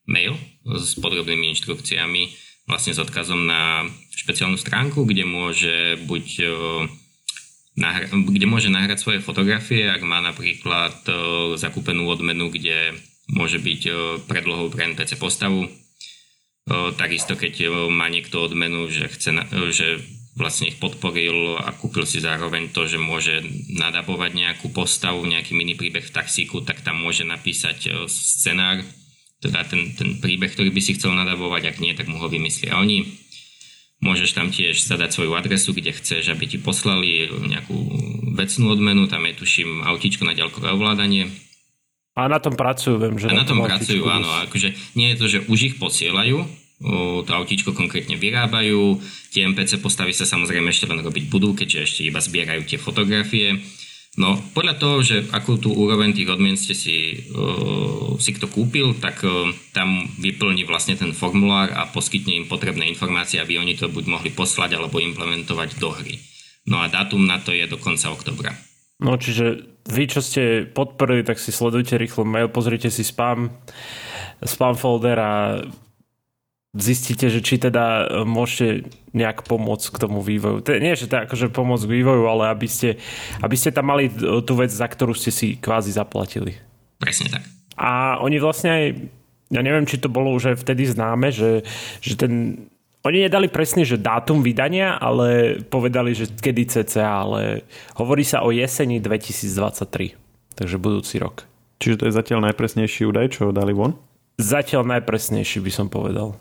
mail 0.07 0.39
s 0.63 0.95
podrobnými 0.95 1.51
inštrukciami 1.51 2.46
vlastne 2.67 2.91
s 2.91 2.99
odkazom 2.99 3.47
na 3.47 3.87
špeciálnu 4.11 4.59
stránku, 4.59 5.07
kde 5.07 5.23
môže 5.23 5.95
buď 6.03 6.25
nahra- 7.79 8.11
kde 8.11 8.45
môže 8.45 8.67
nahrať 8.67 8.99
svoje 8.99 9.19
fotografie, 9.23 9.87
ak 9.87 10.03
má 10.03 10.19
napríklad 10.19 11.07
zakúpenú 11.55 12.11
odmenu, 12.11 12.51
kde 12.51 12.91
môže 13.31 13.57
byť 13.63 13.81
predlohou 14.27 14.67
pre 14.67 14.91
NPC 14.91 15.15
postavu. 15.15 15.71
Takisto 16.99 17.39
keď 17.39 17.87
má 17.87 18.11
niekto 18.11 18.43
odmenu, 18.43 18.91
že, 18.91 19.07
chce, 19.07 19.31
že 19.71 20.03
vlastne 20.35 20.67
ich 20.67 20.77
podporil 20.83 21.55
a 21.55 21.71
kúpil 21.71 22.03
si 22.03 22.19
zároveň 22.19 22.75
to, 22.75 22.83
že 22.83 22.99
môže 22.99 23.39
nadabovať 23.71 24.31
nejakú 24.35 24.67
postavu, 24.75 25.23
nejaký 25.23 25.55
mini 25.55 25.79
príbeh 25.79 26.03
v 26.03 26.11
taxíku, 26.11 26.67
tak 26.67 26.83
tam 26.83 26.99
môže 26.99 27.23
napísať 27.23 28.07
scenár 28.11 28.83
teda 29.37 29.61
ten, 29.69 29.93
ten 29.93 30.17
príbeh, 30.17 30.49
ktorý 30.49 30.73
by 30.73 30.81
si 30.81 30.97
chcel 30.97 31.13
nadabovať, 31.13 31.73
ak 31.73 31.77
nie, 31.77 31.93
tak 31.93 32.09
mu 32.09 32.17
ho 32.17 32.27
vymyslia 32.29 32.77
oni. 32.77 33.05
Môžeš 33.97 34.37
tam 34.37 34.53
tiež 34.53 34.77
zadať 34.77 35.09
svoju 35.13 35.33
adresu, 35.33 35.73
kde 35.73 35.93
chceš, 35.93 36.29
aby 36.29 36.45
ti 36.45 36.57
poslali 36.61 37.29
nejakú 37.29 37.73
vecnú 38.37 38.69
odmenu, 38.69 39.09
tam 39.09 39.25
je 39.25 39.33
tuším 39.41 39.81
autíčko 39.85 40.25
na 40.25 40.37
ďalkové 40.37 40.69
ovládanie. 40.69 41.33
A 42.17 42.29
na 42.29 42.41
tom 42.41 42.57
pracujú, 42.57 42.97
viem, 42.97 43.17
že... 43.17 43.29
A 43.29 43.41
na, 43.41 43.45
tom, 43.45 43.61
tom 43.61 43.69
pracujú, 43.69 44.05
áno. 44.09 44.29
Akože 44.45 44.73
nie 44.97 45.13
je 45.13 45.17
to, 45.21 45.25
že 45.29 45.39
už 45.49 45.59
ich 45.73 45.75
posielajú, 45.77 46.45
to 47.25 47.31
autíčko 47.33 47.73
konkrétne 47.73 48.21
vyrábajú, 48.21 49.01
tie 49.33 49.49
NPC 49.49 49.81
postavy 49.81 50.13
sa 50.13 50.29
samozrejme 50.29 50.69
ešte 50.69 50.85
len 50.85 51.01
robiť 51.01 51.25
budú, 51.29 51.57
keďže 51.57 51.79
ešte 51.89 52.01
iba 52.05 52.21
zbierajú 52.21 52.69
tie 52.69 52.77
fotografie 52.77 53.57
No, 54.17 54.33
podľa 54.57 54.75
toho, 54.81 55.05
že 55.05 55.29
akú 55.29 55.61
tú 55.61 55.69
úroveň 55.77 56.09
tých 56.09 56.33
odmien 56.33 56.57
ste 56.57 56.73
si, 56.73 57.29
uh, 57.37 58.17
si 58.17 58.33
kto 58.33 58.49
kúpil, 58.49 58.97
tak 58.97 59.21
uh, 59.21 59.53
tam 59.77 60.09
vyplní 60.17 60.65
vlastne 60.65 60.97
ten 60.97 61.13
formulár 61.13 61.69
a 61.77 61.85
poskytne 61.85 62.33
im 62.33 62.49
potrebné 62.49 62.89
informácie, 62.89 63.37
aby 63.37 63.61
oni 63.61 63.77
to 63.77 63.93
buď 63.93 64.09
mohli 64.09 64.33
poslať 64.33 64.73
alebo 64.73 64.97
implementovať 64.97 65.77
do 65.77 65.93
hry. 65.93 66.17
No 66.65 66.81
a 66.81 66.89
dátum 66.89 67.29
na 67.29 67.37
to 67.37 67.53
je 67.53 67.69
do 67.69 67.77
konca 67.77 68.09
oktobra. 68.09 68.57
No 68.97 69.21
čiže 69.21 69.77
vy, 69.85 70.09
čo 70.09 70.25
ste 70.25 70.65
podporili, 70.65 71.21
tak 71.21 71.37
si 71.37 71.53
sledujte 71.53 72.01
rýchlo 72.01 72.25
mail, 72.25 72.49
pozrite 72.49 72.89
si 72.89 73.05
spam, 73.05 73.53
spam 74.41 74.73
folder 74.73 75.17
a 75.21 75.61
zistíte, 76.79 77.27
že 77.27 77.41
či 77.41 77.57
teda 77.57 78.07
e, 78.07 78.25
môžete 78.25 78.89
nejak 79.17 79.43
pomôcť 79.45 79.87
k 79.93 79.97
tomu 79.97 80.21
vývoju. 80.21 80.61
To 80.61 80.69
nie, 80.77 80.93
že 80.93 81.09
to 81.09 81.25
akože 81.25 81.49
pomôcť 81.49 81.85
k 81.89 81.95
vývoju, 82.01 82.23
ale 82.29 82.53
aby 82.53 82.67
ste, 82.69 83.01
aby 83.41 83.55
ste 83.57 83.73
tam 83.73 83.89
mali 83.89 84.09
tú 84.45 84.53
vec, 84.53 84.69
za 84.69 84.85
ktorú 84.85 85.17
ste 85.17 85.33
si 85.33 85.57
kvázi 85.57 85.91
zaplatili. 85.91 86.57
Presne 87.01 87.33
tak. 87.33 87.43
A 87.77 88.21
oni 88.21 88.41
vlastne 88.41 88.69
aj, 88.73 88.83
ja 89.53 89.61
neviem, 89.61 89.85
či 89.85 90.01
to 90.01 90.09
bolo 90.09 90.33
už 90.33 90.53
aj 90.53 90.57
vtedy 90.65 90.89
známe, 90.89 91.29
že, 91.29 91.61
že 92.01 92.17
ten, 92.17 92.65
oni 93.05 93.29
nedali 93.29 93.47
presne, 93.47 93.85
že 93.85 94.01
dátum 94.01 94.41
vydania, 94.41 94.97
ale 94.97 95.61
povedali, 95.61 96.17
že 96.17 96.27
kedy 96.27 96.63
CCA, 96.67 97.23
ale 97.23 97.63
hovorí 97.95 98.25
sa 98.25 98.41
o 98.41 98.49
jeseni 98.49 98.97
2023, 98.97 100.57
takže 100.57 100.75
budúci 100.81 101.21
rok. 101.21 101.45
Čiže 101.77 101.97
to 102.01 102.07
je 102.09 102.17
zatiaľ 102.17 102.49
najpresnejší 102.49 103.05
údaj, 103.05 103.37
čo 103.37 103.53
dali 103.53 103.71
von? 103.71 103.93
Zatiaľ 104.41 104.85
najpresnejší 104.97 105.61
by 105.61 105.71
som 105.73 105.87
povedal. 105.89 106.33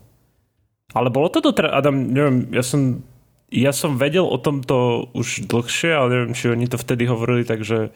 Ale 0.94 1.10
bolo 1.10 1.28
to 1.32 1.42
dotra... 1.42 1.72
Adam, 1.74 2.14
neviem, 2.14 2.46
ja 2.54 2.62
som, 2.62 3.02
ja 3.50 3.74
som 3.74 3.98
vedel 3.98 4.22
o 4.22 4.38
tomto 4.38 5.10
už 5.14 5.50
dlhšie, 5.50 5.90
ale 5.90 6.06
neviem, 6.12 6.32
či 6.36 6.50
oni 6.50 6.66
to 6.70 6.78
vtedy 6.78 7.10
hovorili, 7.10 7.42
takže 7.42 7.90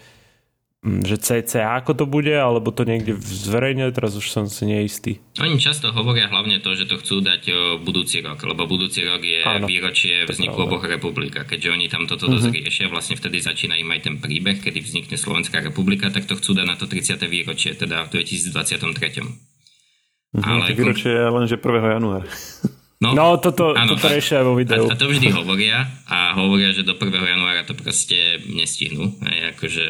mm, 0.83 1.07
že 1.07 1.17
CCA 1.23 1.79
ako 1.79 1.95
to 1.95 2.05
bude, 2.11 2.35
alebo 2.35 2.75
to 2.75 2.83
niekde 2.83 3.15
zverejne, 3.23 3.87
teraz 3.95 4.19
už 4.19 4.27
som 4.27 4.51
si 4.51 4.67
neistý. 4.67 5.23
Oni 5.39 5.55
často 5.63 5.95
hovoria 5.95 6.27
hlavne 6.27 6.59
to, 6.59 6.75
že 6.75 6.91
to 6.91 6.99
chcú 6.99 7.23
dať 7.23 7.43
o 7.51 7.61
budúci 7.79 8.27
rok, 8.27 8.43
lebo 8.43 8.67
budúci 8.67 9.07
rok 9.07 9.23
je 9.23 9.43
Áno, 9.47 9.71
výročie 9.71 10.27
vzniku 10.27 10.67
oboch 10.67 10.83
republik 10.83 11.39
a 11.39 11.47
keďže 11.47 11.69
oni 11.71 11.87
tam 11.87 12.11
toto 12.11 12.27
uh-huh. 12.27 12.43
dosť 12.43 12.51
riešia, 12.51 12.87
vlastne 12.91 13.15
vtedy 13.15 13.39
začína 13.39 13.79
im 13.79 13.91
aj 13.91 14.01
ten 14.03 14.17
príbeh, 14.19 14.59
kedy 14.59 14.83
vznikne 14.83 15.15
Slovenská 15.15 15.63
republika, 15.63 16.11
tak 16.11 16.27
to 16.27 16.35
chcú 16.35 16.59
dať 16.59 16.67
na 16.67 16.75
to 16.75 16.91
30. 16.91 17.23
výročie, 17.31 17.79
teda 17.79 18.11
v 18.11 18.19
2023. 18.19 19.23
Uh-huh, 20.31 20.43
ale 20.43 20.75
výročie 20.75 21.11
je 21.11 21.27
len, 21.27 21.47
že 21.47 21.55
1. 21.55 21.97
januára. 21.97 22.27
No, 23.01 23.17
no 23.17 23.41
toto, 23.41 23.73
áno, 23.73 23.97
toto 23.97 24.13
riešia 24.13 24.45
vo 24.45 24.53
videu. 24.53 24.85
A, 24.85 24.93
a 24.93 25.01
to 25.01 25.09
vždy 25.09 25.33
hovoria 25.33 25.89
a 26.05 26.37
hovoria, 26.37 26.69
že 26.77 26.85
do 26.85 27.01
1. 27.01 27.09
januára 27.09 27.65
to 27.65 27.73
proste 27.73 28.45
nestihnú. 28.45 29.17
Aj 29.25 29.57
akože 29.57 29.85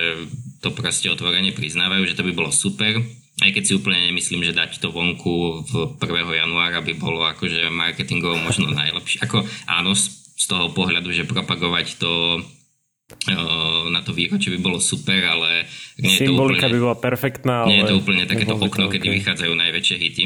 to 0.62 0.70
proste 0.70 1.10
otvorene 1.10 1.50
priznávajú, 1.50 2.06
že 2.06 2.14
to 2.14 2.22
by 2.22 2.30
bolo 2.30 2.54
super. 2.54 3.02
Aj 3.42 3.50
keď 3.50 3.62
si 3.66 3.72
úplne 3.74 4.14
nemyslím, 4.14 4.46
že 4.46 4.54
dať 4.54 4.78
to 4.78 4.94
vonku 4.94 5.66
v 5.66 5.72
1. 5.98 6.06
januára 6.46 6.78
by 6.86 6.94
bolo 7.02 7.26
akože 7.26 7.66
marketingovo 7.74 8.38
možno 8.38 8.70
najlepšie. 8.70 9.26
Ako 9.26 9.42
áno, 9.66 9.90
z 9.98 10.44
toho 10.46 10.70
pohľadu, 10.70 11.10
že 11.10 11.26
propagovať 11.26 11.98
to 11.98 12.12
na 13.90 14.06
to 14.06 14.14
výročie 14.14 14.54
by 14.54 14.62
bolo 14.62 14.78
super, 14.78 15.18
ale 15.26 15.66
nie 15.98 16.14
je 16.14 16.30
to 16.30 16.38
úplne, 16.38 16.62
by 16.62 16.78
bola 16.78 16.94
perfektná. 16.94 17.66
Nie 17.66 17.82
je 17.82 17.90
to 17.90 17.98
úplne 17.98 18.22
takéto 18.22 18.54
okno, 18.54 18.86
okay. 18.86 19.02
kedy 19.02 19.18
vychádzajú 19.18 19.50
najväčšie 19.50 19.96
hity 19.98 20.24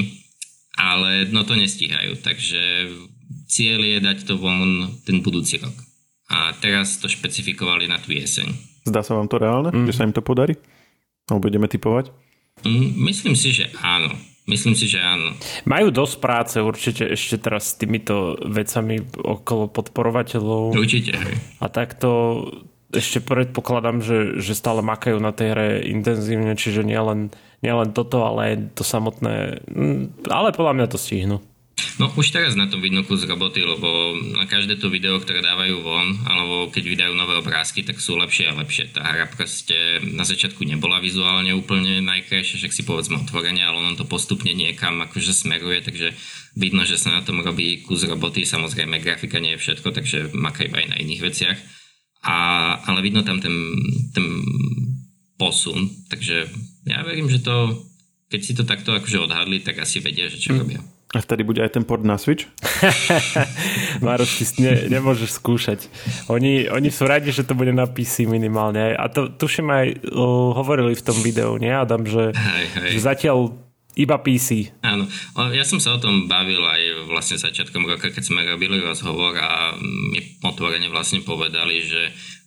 ale 0.75 1.31
no 1.31 1.47
to 1.47 1.55
nestíhajú, 1.55 2.19
takže 2.21 2.91
cieľ 3.47 3.81
je 3.83 3.99
dať 4.03 4.19
to 4.27 4.35
von 4.39 4.91
ten 5.07 5.23
budúci 5.23 5.63
rok. 5.63 5.75
A 6.31 6.57
teraz 6.59 6.99
to 6.99 7.07
špecifikovali 7.07 7.87
na 7.87 8.01
tú 8.01 8.11
jeseň. 8.11 8.51
Zdá 8.85 9.05
sa 9.05 9.17
vám 9.17 9.31
to 9.31 9.39
reálne, 9.39 9.71
mm. 9.71 9.87
že 9.89 9.97
sa 9.97 10.05
im 10.05 10.13
to 10.17 10.25
podarí? 10.25 10.59
Alebo 11.31 11.49
budeme 11.49 11.69
typovať? 11.71 12.13
Mm, 12.65 13.01
myslím 13.09 13.35
si, 13.37 13.55
že 13.55 13.71
áno. 13.81 14.13
Myslím 14.45 14.77
si, 14.77 14.93
že 14.93 15.01
áno. 15.01 15.33
Majú 15.65 15.89
dosť 15.89 16.15
práce 16.21 16.57
určite 16.61 17.09
ešte 17.09 17.41
teraz 17.41 17.73
s 17.73 17.81
týmito 17.81 18.37
vecami 18.45 19.01
okolo 19.17 19.73
podporovateľov. 19.73 20.77
Určite. 20.77 21.17
Hej. 21.17 21.35
A 21.65 21.73
takto 21.73 22.09
ešte 22.95 23.19
predpokladám, 23.21 24.01
že, 24.01 24.39
že 24.39 24.55
stále 24.55 24.81
makajú 24.81 25.19
na 25.19 25.35
tej 25.35 25.49
hre 25.53 25.69
intenzívne, 25.85 26.55
čiže 26.55 26.87
nielen 26.87 27.35
nielen 27.65 27.97
toto, 27.97 28.21
ale 28.29 28.69
to 28.77 28.85
samotné. 28.85 29.65
Mm, 29.73 30.29
ale 30.29 30.53
podľa 30.53 30.73
mňa 30.77 30.87
to 30.93 31.01
stihnú. 31.01 31.41
No 31.99 32.07
už 32.11 32.31
teraz 32.31 32.55
na 32.55 32.71
tom 32.71 32.79
vidno 32.83 33.03
kus 33.03 33.27
roboty, 33.27 33.63
lebo 33.63 34.15
na 34.35 34.47
každé 34.47 34.79
to 34.79 34.91
video, 34.91 35.19
ktoré 35.19 35.43
dávajú 35.43 35.83
von, 35.83 36.07
alebo 36.27 36.71
keď 36.71 36.85
vydajú 36.87 37.13
nové 37.19 37.35
obrázky, 37.39 37.83
tak 37.83 37.99
sú 37.99 38.15
lepšie 38.15 38.51
a 38.51 38.59
lepšie. 38.59 38.95
Tá 38.95 39.03
hra 39.03 39.27
proste 39.31 39.99
na 40.03 40.23
začiatku 40.23 40.63
nebola 40.63 41.03
vizuálne 41.03 41.51
úplne 41.55 41.99
najkrajšia, 42.03 42.63
však 42.63 42.75
si 42.75 42.83
povedzme 42.87 43.19
otvorene, 43.27 43.63
ale 43.63 43.79
on 43.79 43.99
to 43.99 44.07
postupne 44.07 44.51
niekam 44.55 45.03
akože 45.03 45.35
smeruje, 45.35 45.83
takže 45.83 46.15
vidno, 46.55 46.87
že 46.87 46.99
sa 46.99 47.11
na 47.15 47.27
tom 47.27 47.43
robí 47.43 47.83
kus 47.83 48.07
roboty, 48.07 48.47
samozrejme 48.47 49.03
grafika 49.03 49.43
nie 49.43 49.59
je 49.59 49.63
všetko, 49.63 49.89
takže 49.95 50.19
makajú 50.31 50.71
aj 50.75 50.87
na 50.95 50.97
iných 50.99 51.23
veciach. 51.27 51.59
A, 52.25 52.37
ale 52.89 53.05
vidno 53.05 53.21
tam 53.21 53.37
ten, 53.37 53.53
ten 54.17 54.27
posun, 55.37 55.93
takže 56.09 56.49
ja 56.89 57.05
verím, 57.05 57.29
že 57.29 57.45
to, 57.45 57.85
keď 58.33 58.41
si 58.41 58.53
to 58.57 58.65
takto 58.65 58.97
akože 58.97 59.29
odhadli, 59.29 59.61
tak 59.61 59.81
asi 59.81 60.01
vedia, 60.01 60.33
že 60.33 60.41
čo 60.41 60.57
mm. 60.57 60.59
robia. 60.59 60.81
A 61.15 61.23
vtedy 61.23 61.47
bude 61.47 61.63
aj 61.63 61.79
ten 61.79 61.87
port 61.87 62.03
na 62.03 62.19
Switch? 62.19 62.51
Maroš, 64.05 64.35
ty 64.35 64.45
ne, 64.67 64.91
nemôžeš 64.91 65.39
skúšať. 65.39 65.87
Oni, 66.27 66.67
oni 66.67 66.91
sú 66.91 67.07
radi, 67.07 67.31
že 67.31 67.47
to 67.47 67.55
bude 67.55 67.71
na 67.71 67.87
PC 67.87 68.27
minimálne. 68.27 68.99
A 68.99 69.07
to 69.07 69.31
tuším 69.31 69.71
aj 69.71 69.87
uh, 70.11 70.51
hovorili 70.59 70.91
v 70.99 71.07
tom 71.07 71.15
videu, 71.23 71.55
nie 71.55 71.71
Adam, 71.71 72.03
že, 72.03 72.35
hej, 72.35 72.67
hej. 72.67 72.91
že 72.91 72.99
zatiaľ 72.99 73.55
iba 73.95 74.19
PC. 74.19 74.75
Áno, 74.83 75.07
ja 75.55 75.63
som 75.63 75.79
sa 75.79 75.95
o 75.95 76.03
tom 76.03 76.27
bavil 76.27 76.59
aj 76.59 76.83
vlastne 77.07 77.41
začiatkom 77.41 77.85
roka, 77.87 78.11
keď 78.11 78.25
sme 78.25 78.49
robili 78.49 78.81
rozhovor 78.81 79.37
a 79.39 79.77
mi 79.81 80.21
otvorene 80.43 80.89
vlastne 80.91 81.25
povedali, 81.25 81.81
že 81.85 82.03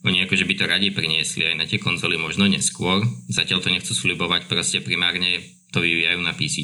oni 0.06 0.28
akože 0.28 0.46
by 0.46 0.54
to 0.58 0.66
radi 0.70 0.90
priniesli 0.94 1.50
aj 1.50 1.56
na 1.58 1.66
tie 1.66 1.82
konzoly 1.82 2.22
možno 2.22 2.46
neskôr. 2.46 3.02
Zatiaľ 3.32 3.60
to 3.64 3.74
nechcú 3.74 3.94
slibovať, 3.98 4.46
proste 4.46 4.84
primárne 4.84 5.58
to 5.68 5.84
vyvíjajú 5.84 6.24
na 6.24 6.32
PC, 6.32 6.64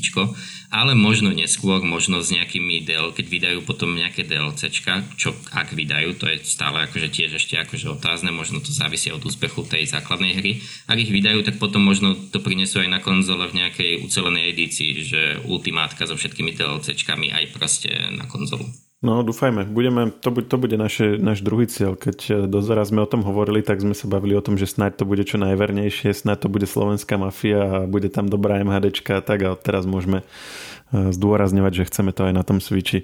ale 0.71 0.95
možno 0.95 1.35
neskôr, 1.35 1.83
možno 1.83 2.23
s 2.23 2.31
nejakými 2.31 2.87
del, 2.87 3.11
keď 3.11 3.25
vydajú 3.27 3.59
potom 3.67 3.91
nejaké 3.99 4.23
DLCčka, 4.23 5.19
čo 5.19 5.35
ak 5.51 5.75
vydajú, 5.75 6.15
to 6.15 6.31
je 6.31 6.39
stále 6.47 6.87
akože 6.87 7.11
tiež 7.11 7.35
ešte 7.35 7.59
akože 7.59 7.99
otázne, 7.99 8.31
možno 8.31 8.63
to 8.63 8.71
závisí 8.71 9.11
od 9.11 9.19
úspechu 9.19 9.67
tej 9.67 9.91
základnej 9.91 10.39
hry. 10.39 10.63
Ak 10.87 10.95
ich 10.95 11.11
vydajú, 11.11 11.43
tak 11.43 11.59
potom 11.59 11.83
možno 11.83 12.15
to 12.15 12.39
prinesú 12.39 12.79
aj 12.79 12.89
na 12.89 12.99
konzole 13.03 13.43
v 13.51 13.59
nejakej 13.59 14.07
ucelenej 14.07 14.55
edícii, 14.55 14.89
že 15.03 15.21
ultimátka 15.43 16.07
so 16.07 16.15
všetkými 16.15 16.55
DLCčkami 16.55 17.35
aj 17.35 17.43
proste 17.51 17.91
na 18.15 18.23
konzolu. 18.23 18.71
No, 19.03 19.19
dúfajme. 19.19 19.67
Budeme, 19.67 20.15
to, 20.15 20.31
bude, 20.31 20.47
to 20.47 20.55
bude 20.55 20.79
naše, 20.79 21.19
náš 21.19 21.43
druhý 21.43 21.67
cieľ. 21.67 21.99
Keď 21.99 22.17
eh, 22.31 22.33
dozera 22.47 22.87
sme 22.87 23.03
o 23.03 23.09
tom 23.11 23.27
hovorili, 23.27 23.59
tak 23.59 23.83
sme 23.83 23.91
sa 23.91 24.07
bavili 24.07 24.31
o 24.31 24.41
tom, 24.41 24.55
že 24.55 24.63
snáď 24.63 25.03
to 25.03 25.05
bude 25.05 25.27
čo 25.27 25.35
najvernejšie, 25.43 26.15
snáď 26.15 26.47
to 26.47 26.49
bude 26.49 26.63
slovenská 26.63 27.19
mafia 27.19 27.59
a 27.59 27.77
bude 27.83 28.07
tam 28.07 28.31
dobrá 28.31 28.63
MHDčka 28.63 29.19
a 29.19 29.21
tak 29.21 29.43
a 29.43 29.59
teraz 29.59 29.83
môžeme 29.83 30.23
eh, 30.23 31.11
zdôrazňovať, 31.11 31.83
že 31.83 31.87
chceme 31.91 32.15
to 32.15 32.31
aj 32.31 32.33
na 32.33 32.47
tom 32.47 32.63
Switchi. 32.63 33.03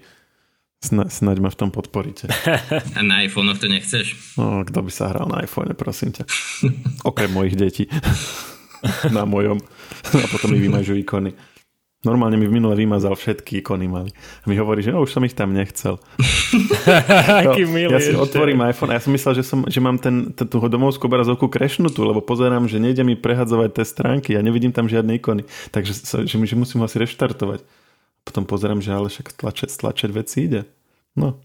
Sna, 0.79 1.11
snaď 1.11 1.43
ma 1.43 1.51
v 1.51 1.59
tom 1.59 1.75
podporíte. 1.75 2.31
A 2.95 3.03
na 3.11 3.19
iPhone 3.27 3.51
to 3.59 3.67
nechceš? 3.67 4.39
No, 4.39 4.63
kto 4.63 4.79
by 4.79 4.91
sa 4.95 5.11
hral 5.11 5.27
na 5.27 5.43
iPhone, 5.43 5.75
prosím 5.75 6.15
ťa. 6.15 6.23
Okrem 7.03 7.35
mojich 7.35 7.59
detí. 7.59 7.91
na 9.15 9.27
mojom. 9.27 9.59
A 10.15 10.27
potom 10.31 10.55
mi 10.55 10.63
vymažu 10.63 10.95
ikony. 10.95 11.35
Normálne 11.99 12.39
mi 12.39 12.47
v 12.47 12.55
minule 12.55 12.79
vymazal 12.79 13.11
všetky 13.11 13.59
ikony 13.59 13.91
mali. 13.91 14.15
A 14.15 14.47
mi 14.47 14.55
hovorí, 14.55 14.79
že 14.79 14.95
no, 14.95 15.03
už 15.03 15.11
som 15.11 15.19
ich 15.27 15.35
tam 15.35 15.51
nechcel. 15.51 15.99
Aký 17.43 17.67
no, 17.67 17.75
milý 17.75 17.91
ja 17.91 17.99
si 17.99 18.15
otvorím 18.15 18.63
iPhone 18.71 18.95
a 18.95 18.99
ja 18.99 19.03
som 19.03 19.11
myslel, 19.11 19.35
že, 19.35 19.43
som, 19.43 19.67
že 19.67 19.83
mám 19.83 19.99
ten, 19.99 20.31
ten, 20.31 20.47
tú 20.47 20.63
domovskú 20.63 21.11
obrazovku 21.11 21.51
krešnutú, 21.51 22.07
lebo 22.07 22.23
pozerám, 22.23 22.71
že 22.71 22.79
nejde 22.79 23.03
mi 23.03 23.19
prehadzovať 23.19 23.75
tie 23.75 23.83
stránky 23.83 24.31
a 24.39 24.39
nevidím 24.39 24.71
tam 24.71 24.87
žiadne 24.87 25.19
ikony. 25.19 25.43
Takže 25.75 26.23
že, 26.23 26.39
že 26.39 26.55
musím 26.55 26.79
ho 26.79 26.87
asi 26.87 27.03
reštartovať. 27.03 27.67
Potom 28.23 28.47
pozerám, 28.47 28.79
že 28.79 28.95
ale 28.95 29.11
však 29.11 29.35
tlačať, 29.35 29.67
tlačať 29.67 30.09
veci 30.15 30.47
ide. 30.47 30.61
No. 31.19 31.35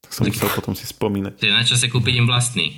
Tak 0.00 0.16
som 0.16 0.24
musel 0.24 0.48
potom 0.48 0.72
si 0.72 0.88
spomínať. 0.88 1.44
To 1.44 1.44
je 1.44 1.52
na 1.52 1.68
čase 1.68 1.92
kúpiť 1.92 2.14
im 2.16 2.24
vlastný. 2.24 2.72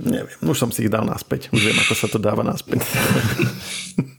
Neviem, 0.00 0.32
už 0.48 0.56
som 0.56 0.72
si 0.72 0.88
ich 0.88 0.92
dal 0.92 1.04
naspäť. 1.04 1.52
Už 1.52 1.60
viem, 1.60 1.76
ako 1.76 1.92
sa 1.92 2.08
to 2.08 2.16
dáva 2.16 2.40
naspäť. 2.40 2.80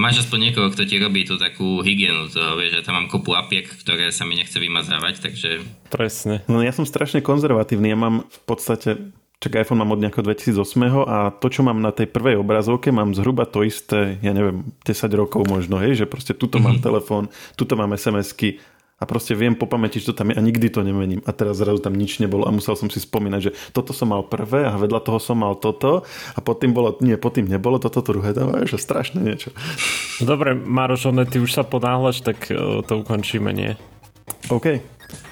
Máš 0.00 0.24
aspoň 0.24 0.48
niekoho, 0.48 0.72
kto 0.72 0.88
ti 0.88 0.96
robí 0.96 1.28
tú 1.28 1.36
takú 1.36 1.84
hygienu 1.84 2.32
toho, 2.32 2.56
vieš, 2.56 2.80
že 2.80 2.84
tam 2.88 2.96
mám 2.96 3.12
kopu 3.12 3.36
apiek, 3.36 3.68
ktoré 3.68 4.08
sa 4.08 4.24
mi 4.24 4.40
nechce 4.40 4.56
vymazávať, 4.56 5.20
takže... 5.20 5.60
Presne. 5.92 6.40
No 6.48 6.64
ja 6.64 6.72
som 6.72 6.88
strašne 6.88 7.20
konzervatívny, 7.20 7.92
ja 7.92 7.98
mám 8.00 8.24
v 8.24 8.40
podstate 8.48 9.12
Čak 9.40 9.64
iPhone 9.64 9.80
mám 9.80 9.96
od 9.96 10.04
nejakého 10.04 10.20
2008 10.20 11.08
a 11.08 11.32
to, 11.32 11.48
čo 11.48 11.64
mám 11.64 11.80
na 11.80 11.96
tej 11.96 12.12
prvej 12.12 12.36
obrazovke, 12.36 12.92
mám 12.92 13.16
zhruba 13.16 13.48
to 13.48 13.64
isté, 13.64 14.20
ja 14.20 14.36
neviem, 14.36 14.68
10 14.84 15.08
rokov 15.16 15.48
možno, 15.48 15.80
hej, 15.80 15.96
že 15.96 16.04
proste 16.04 16.36
tuto 16.36 16.60
mm-hmm. 16.60 16.76
mám 16.76 16.84
telefón, 16.84 17.24
tuto 17.56 17.72
mám 17.72 17.96
SMS-ky 17.96 18.60
a 19.00 19.08
proste 19.08 19.32
viem 19.32 19.56
po 19.56 19.64
pamäti, 19.64 19.96
čo 19.96 20.12
tam 20.12 20.28
je 20.28 20.36
a 20.36 20.44
nikdy 20.44 20.68
to 20.68 20.84
nemením. 20.84 21.24
A 21.24 21.32
teraz 21.32 21.56
zrazu 21.56 21.80
tam 21.80 21.96
nič 21.96 22.20
nebolo 22.20 22.44
a 22.44 22.52
musel 22.52 22.76
som 22.76 22.92
si 22.92 23.00
spomínať, 23.00 23.40
že 23.40 23.56
toto 23.72 23.96
som 23.96 24.12
mal 24.12 24.28
prvé 24.28 24.68
a 24.68 24.76
vedľa 24.76 25.00
toho 25.00 25.16
som 25.16 25.40
mal 25.40 25.56
toto 25.56 26.04
a 26.36 26.38
pod 26.44 26.60
tým 26.60 26.76
bolo, 26.76 27.00
nie, 27.00 27.16
pod 27.16 27.40
tým 27.40 27.48
nebolo 27.48 27.80
toto 27.80 28.04
druhé, 28.04 28.36
to 28.36 28.44
je 28.60 28.76
strašné 28.76 29.24
niečo. 29.24 29.56
Dobre, 30.20 30.52
Maroš, 30.52 31.08
ty 31.32 31.40
už 31.40 31.48
sa 31.48 31.64
ponáhľaš, 31.64 32.20
tak 32.20 32.52
e, 32.52 32.84
to 32.84 32.92
ukončíme, 33.00 33.48
nie? 33.56 33.72
OK. 34.52 34.84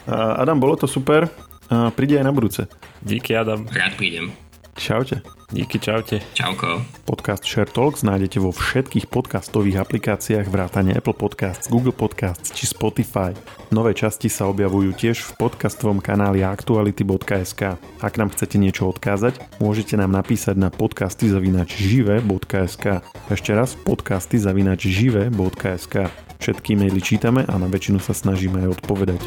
Adam, 0.09 0.59
bolo 0.59 0.75
to 0.75 0.89
super. 0.89 1.29
Príde 1.69 2.19
aj 2.19 2.25
na 2.25 2.33
budúce. 2.33 2.65
Díky, 3.05 3.37
Adam. 3.37 3.69
Rád 3.69 4.01
prídem. 4.01 4.33
Čaute. 4.75 5.38
Díky, 5.49 5.81
čaute. 5.81 6.21
Čauko. 6.37 6.85
Podcast 7.09 7.49
Share 7.49 7.73
Talks 7.73 8.05
nájdete 8.05 8.37
vo 8.37 8.53
všetkých 8.53 9.09
podcastových 9.09 9.81
aplikáciách 9.81 10.45
vrátane 10.45 10.93
Apple 10.93 11.17
Podcasts, 11.17 11.73
Google 11.73 11.97
Podcasts 11.97 12.53
či 12.53 12.69
Spotify. 12.69 13.33
Nové 13.73 13.97
časti 13.97 14.29
sa 14.29 14.45
objavujú 14.53 14.93
tiež 14.93 15.25
v 15.25 15.41
podcastovom 15.41 16.05
kanáli 16.05 16.45
aktuality.sk. 16.45 17.81
Ak 17.81 18.21
nám 18.21 18.29
chcete 18.37 18.61
niečo 18.61 18.93
odkázať, 18.93 19.41
môžete 19.57 19.97
nám 19.97 20.13
napísať 20.13 20.61
na 20.61 20.69
podcasty.žive.sk 20.69 22.85
Ešte 23.33 23.51
raz 23.57 23.73
podcasty.žive.sk 23.89 25.95
Všetky 26.45 26.77
maily 26.77 27.01
čítame 27.01 27.49
a 27.49 27.57
na 27.57 27.73
väčšinu 27.73 28.05
sa 28.05 28.13
snažíme 28.13 28.69
aj 28.69 28.85
odpovedať. 28.85 29.25